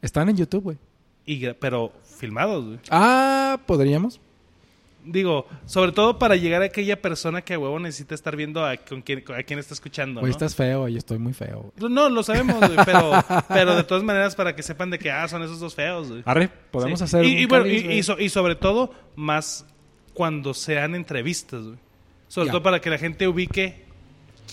Están 0.02 0.28
en 0.28 0.36
YouTube, 0.36 0.62
güey. 0.64 0.78
Y, 1.26 1.46
pero 1.54 1.92
filmados, 2.18 2.64
güey. 2.66 2.78
Ah, 2.90 3.58
podríamos. 3.66 4.20
Digo, 5.06 5.46
sobre 5.66 5.92
todo 5.92 6.18
para 6.18 6.34
llegar 6.34 6.62
a 6.62 6.64
aquella 6.66 7.02
persona 7.02 7.42
que 7.42 7.52
a 7.52 7.58
huevo 7.58 7.78
necesita 7.78 8.14
estar 8.14 8.36
viendo 8.36 8.64
a, 8.64 8.78
con 8.78 9.02
quién, 9.02 9.22
a 9.36 9.42
quién 9.42 9.58
está 9.58 9.74
escuchando, 9.74 10.20
Güey, 10.20 10.30
¿no? 10.30 10.34
estás 10.34 10.54
feo 10.56 10.88
y 10.88 10.96
estoy 10.96 11.18
muy 11.18 11.34
feo. 11.34 11.70
güey. 11.78 11.92
No, 11.92 12.08
lo 12.08 12.22
sabemos, 12.22 12.56
güey, 12.58 12.78
pero, 12.86 13.10
pero 13.48 13.76
de 13.76 13.84
todas 13.84 14.02
maneras 14.02 14.34
para 14.34 14.56
que 14.56 14.62
sepan 14.62 14.88
de 14.88 14.98
que, 14.98 15.10
ah, 15.10 15.28
son 15.28 15.42
esos 15.42 15.60
dos 15.60 15.74
feos, 15.74 16.08
güey. 16.08 16.22
Arre, 16.24 16.48
podemos 16.70 17.00
Sí. 17.00 17.04
hacer 17.04 17.24
y, 17.26 17.32
un 17.34 17.38
y 17.38 17.44
bueno, 17.46 17.64
cáliz, 17.64 17.84
y, 17.84 18.02
so- 18.02 18.18
y 18.18 18.30
sobre 18.30 18.54
todo, 18.54 18.94
más 19.14 19.66
cuando 20.14 20.54
sean 20.54 20.94
entrevistas, 20.94 21.62
güey. 21.64 21.76
Sobre 22.28 22.46
Ya. 22.46 22.52
todo 22.52 22.62
para 22.62 22.80
que 22.80 22.88
la 22.88 22.96
gente 22.96 23.28
ubique 23.28 23.83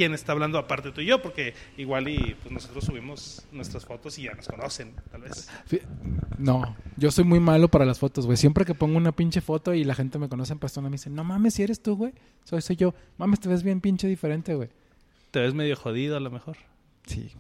quién 0.02 0.16
está 0.16 0.32
hablando 0.32 0.58
aparte 0.58 0.92
tú 0.92 1.02
y 1.02 1.06
yo, 1.06 1.22
porque 1.22 1.54
igual 1.78 2.08
y 2.08 2.36
pues 2.42 2.52
nosotros 2.52 2.86
subimos 2.86 3.46
nuestras 3.52 3.86
fotos 3.86 4.18
y 4.18 4.24
ya 4.24 4.34
nos 4.34 4.48
conocen, 4.48 4.96
tal 5.12 5.22
vez. 5.22 5.48
No, 6.40 6.76
yo 6.98 7.12
soy 7.12 7.24
muy 7.24 7.40
malo 7.40 7.68
para 7.68 7.86
las 7.86 8.00
fotos, 8.00 8.26
güey. 8.26 8.36
Siempre 8.36 8.66
que 8.66 8.74
pongo 8.74 8.98
una 8.98 9.12
pinche 9.12 9.42
foto 9.42 9.76
y 9.76 9.84
la 9.84 9.94
gente 9.94 10.18
me 10.18 10.28
conoce 10.28 10.54
en 10.54 10.60
persona, 10.60 10.90
me 10.90 10.96
dicen, 10.96 11.14
no 11.14 11.24
mames, 11.24 11.54
si 11.54 11.62
eres 11.62 11.84
tú, 11.84 11.96
güey. 11.96 12.14
Soy, 12.46 12.64
soy 12.64 12.78
yo. 12.78 12.96
Mames, 13.20 13.42
te 13.42 13.48
ves 13.48 13.62
bien 13.62 13.80
pinche 13.80 14.08
diferente, 14.08 14.56
güey. 14.56 14.70
Te 15.30 15.40
ves 15.40 15.54
medio 15.54 15.76
jodido 15.76 16.18
a 16.18 16.20
lo 16.20 16.32
mejor. 16.32 16.58
Sí. 17.06 17.32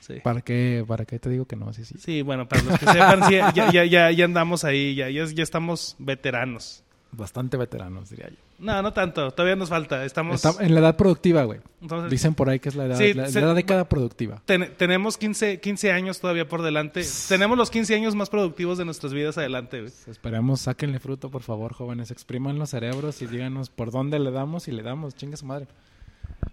Sí. 0.00 0.14
¿Para 0.24 0.40
qué, 0.40 0.84
¿Para 0.88 1.04
qué 1.04 1.20
te 1.20 1.30
digo 1.30 1.44
que 1.44 1.54
no? 1.54 1.72
Sí, 1.72 1.84
sí. 1.84 1.94
Sí, 1.98 2.22
bueno, 2.22 2.48
para 2.48 2.62
los 2.62 2.80
que 2.80 2.86
sepan, 2.86 3.28
sí, 3.28 3.34
ya, 3.34 3.70
ya, 3.70 3.84
ya, 3.84 4.10
ya 4.10 4.24
andamos 4.24 4.64
ahí, 4.64 4.96
ya, 4.96 5.08
ya, 5.08 5.24
ya 5.24 5.42
estamos 5.44 5.94
veteranos. 6.00 6.82
Bastante 7.10 7.56
veteranos, 7.56 8.10
diría 8.10 8.28
yo. 8.28 8.36
No, 8.58 8.82
no 8.82 8.92
tanto, 8.92 9.30
todavía 9.30 9.56
nos 9.56 9.70
falta. 9.70 10.04
Estamos, 10.04 10.44
Está 10.44 10.62
en 10.62 10.74
la 10.74 10.80
edad 10.80 10.96
productiva, 10.96 11.44
güey. 11.44 11.60
entonces, 11.80 12.10
Dicen 12.10 12.34
por 12.34 12.50
ahí 12.50 12.60
que 12.60 12.68
es 12.68 12.74
la 12.74 12.84
edad, 12.84 12.98
Sí, 12.98 13.14
la, 13.14 13.28
se- 13.30 13.40
la 13.40 13.54
década 13.54 13.88
productiva. 13.88 14.42
ten- 14.44 14.74
tenemos 14.76 15.16
15, 15.16 15.58
15 15.58 15.90
años 15.90 16.20
todavía 16.20 16.46
por 16.46 16.60
delante. 16.62 17.02
Tenemos 17.28 17.56
los 17.56 17.70
15 17.70 17.94
años 17.94 18.14
más 18.14 18.28
productivos 18.28 18.76
de 18.76 18.84
nuestras 18.84 19.14
vidas 19.14 19.38
adelante, 19.38 19.80
güey. 19.80 19.92
Esperemos, 20.06 20.60
sáquenle 20.60 20.98
fruto, 21.00 21.30
por 21.30 21.42
favor, 21.42 21.72
jóvenes. 21.72 22.10
Expriman 22.10 22.58
los 22.58 22.70
cerebros 22.70 23.22
y 23.22 23.26
díganos 23.26 23.70
por 23.70 23.90
dónde 23.90 24.18
le 24.18 24.30
damos 24.30 24.68
y 24.68 24.72
le 24.72 24.82
damos. 24.82 25.14
Chingue 25.14 25.36
su 25.38 25.46
madre. 25.46 25.66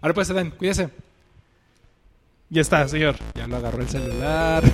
Ahora 0.00 0.14
pues, 0.14 0.30
Eden, 0.30 0.52
cuídese. 0.52 0.88
Ya 2.48 2.62
está, 2.62 2.86
señor. 2.88 3.16
Ya 3.34 3.46
lo 3.46 3.56
agarró 3.56 3.82
el 3.82 3.88
celular. 3.88 4.62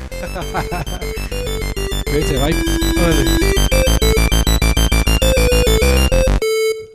Cuídense, 2.05 2.35
bye. 2.37 2.55
Órale. 3.03 3.42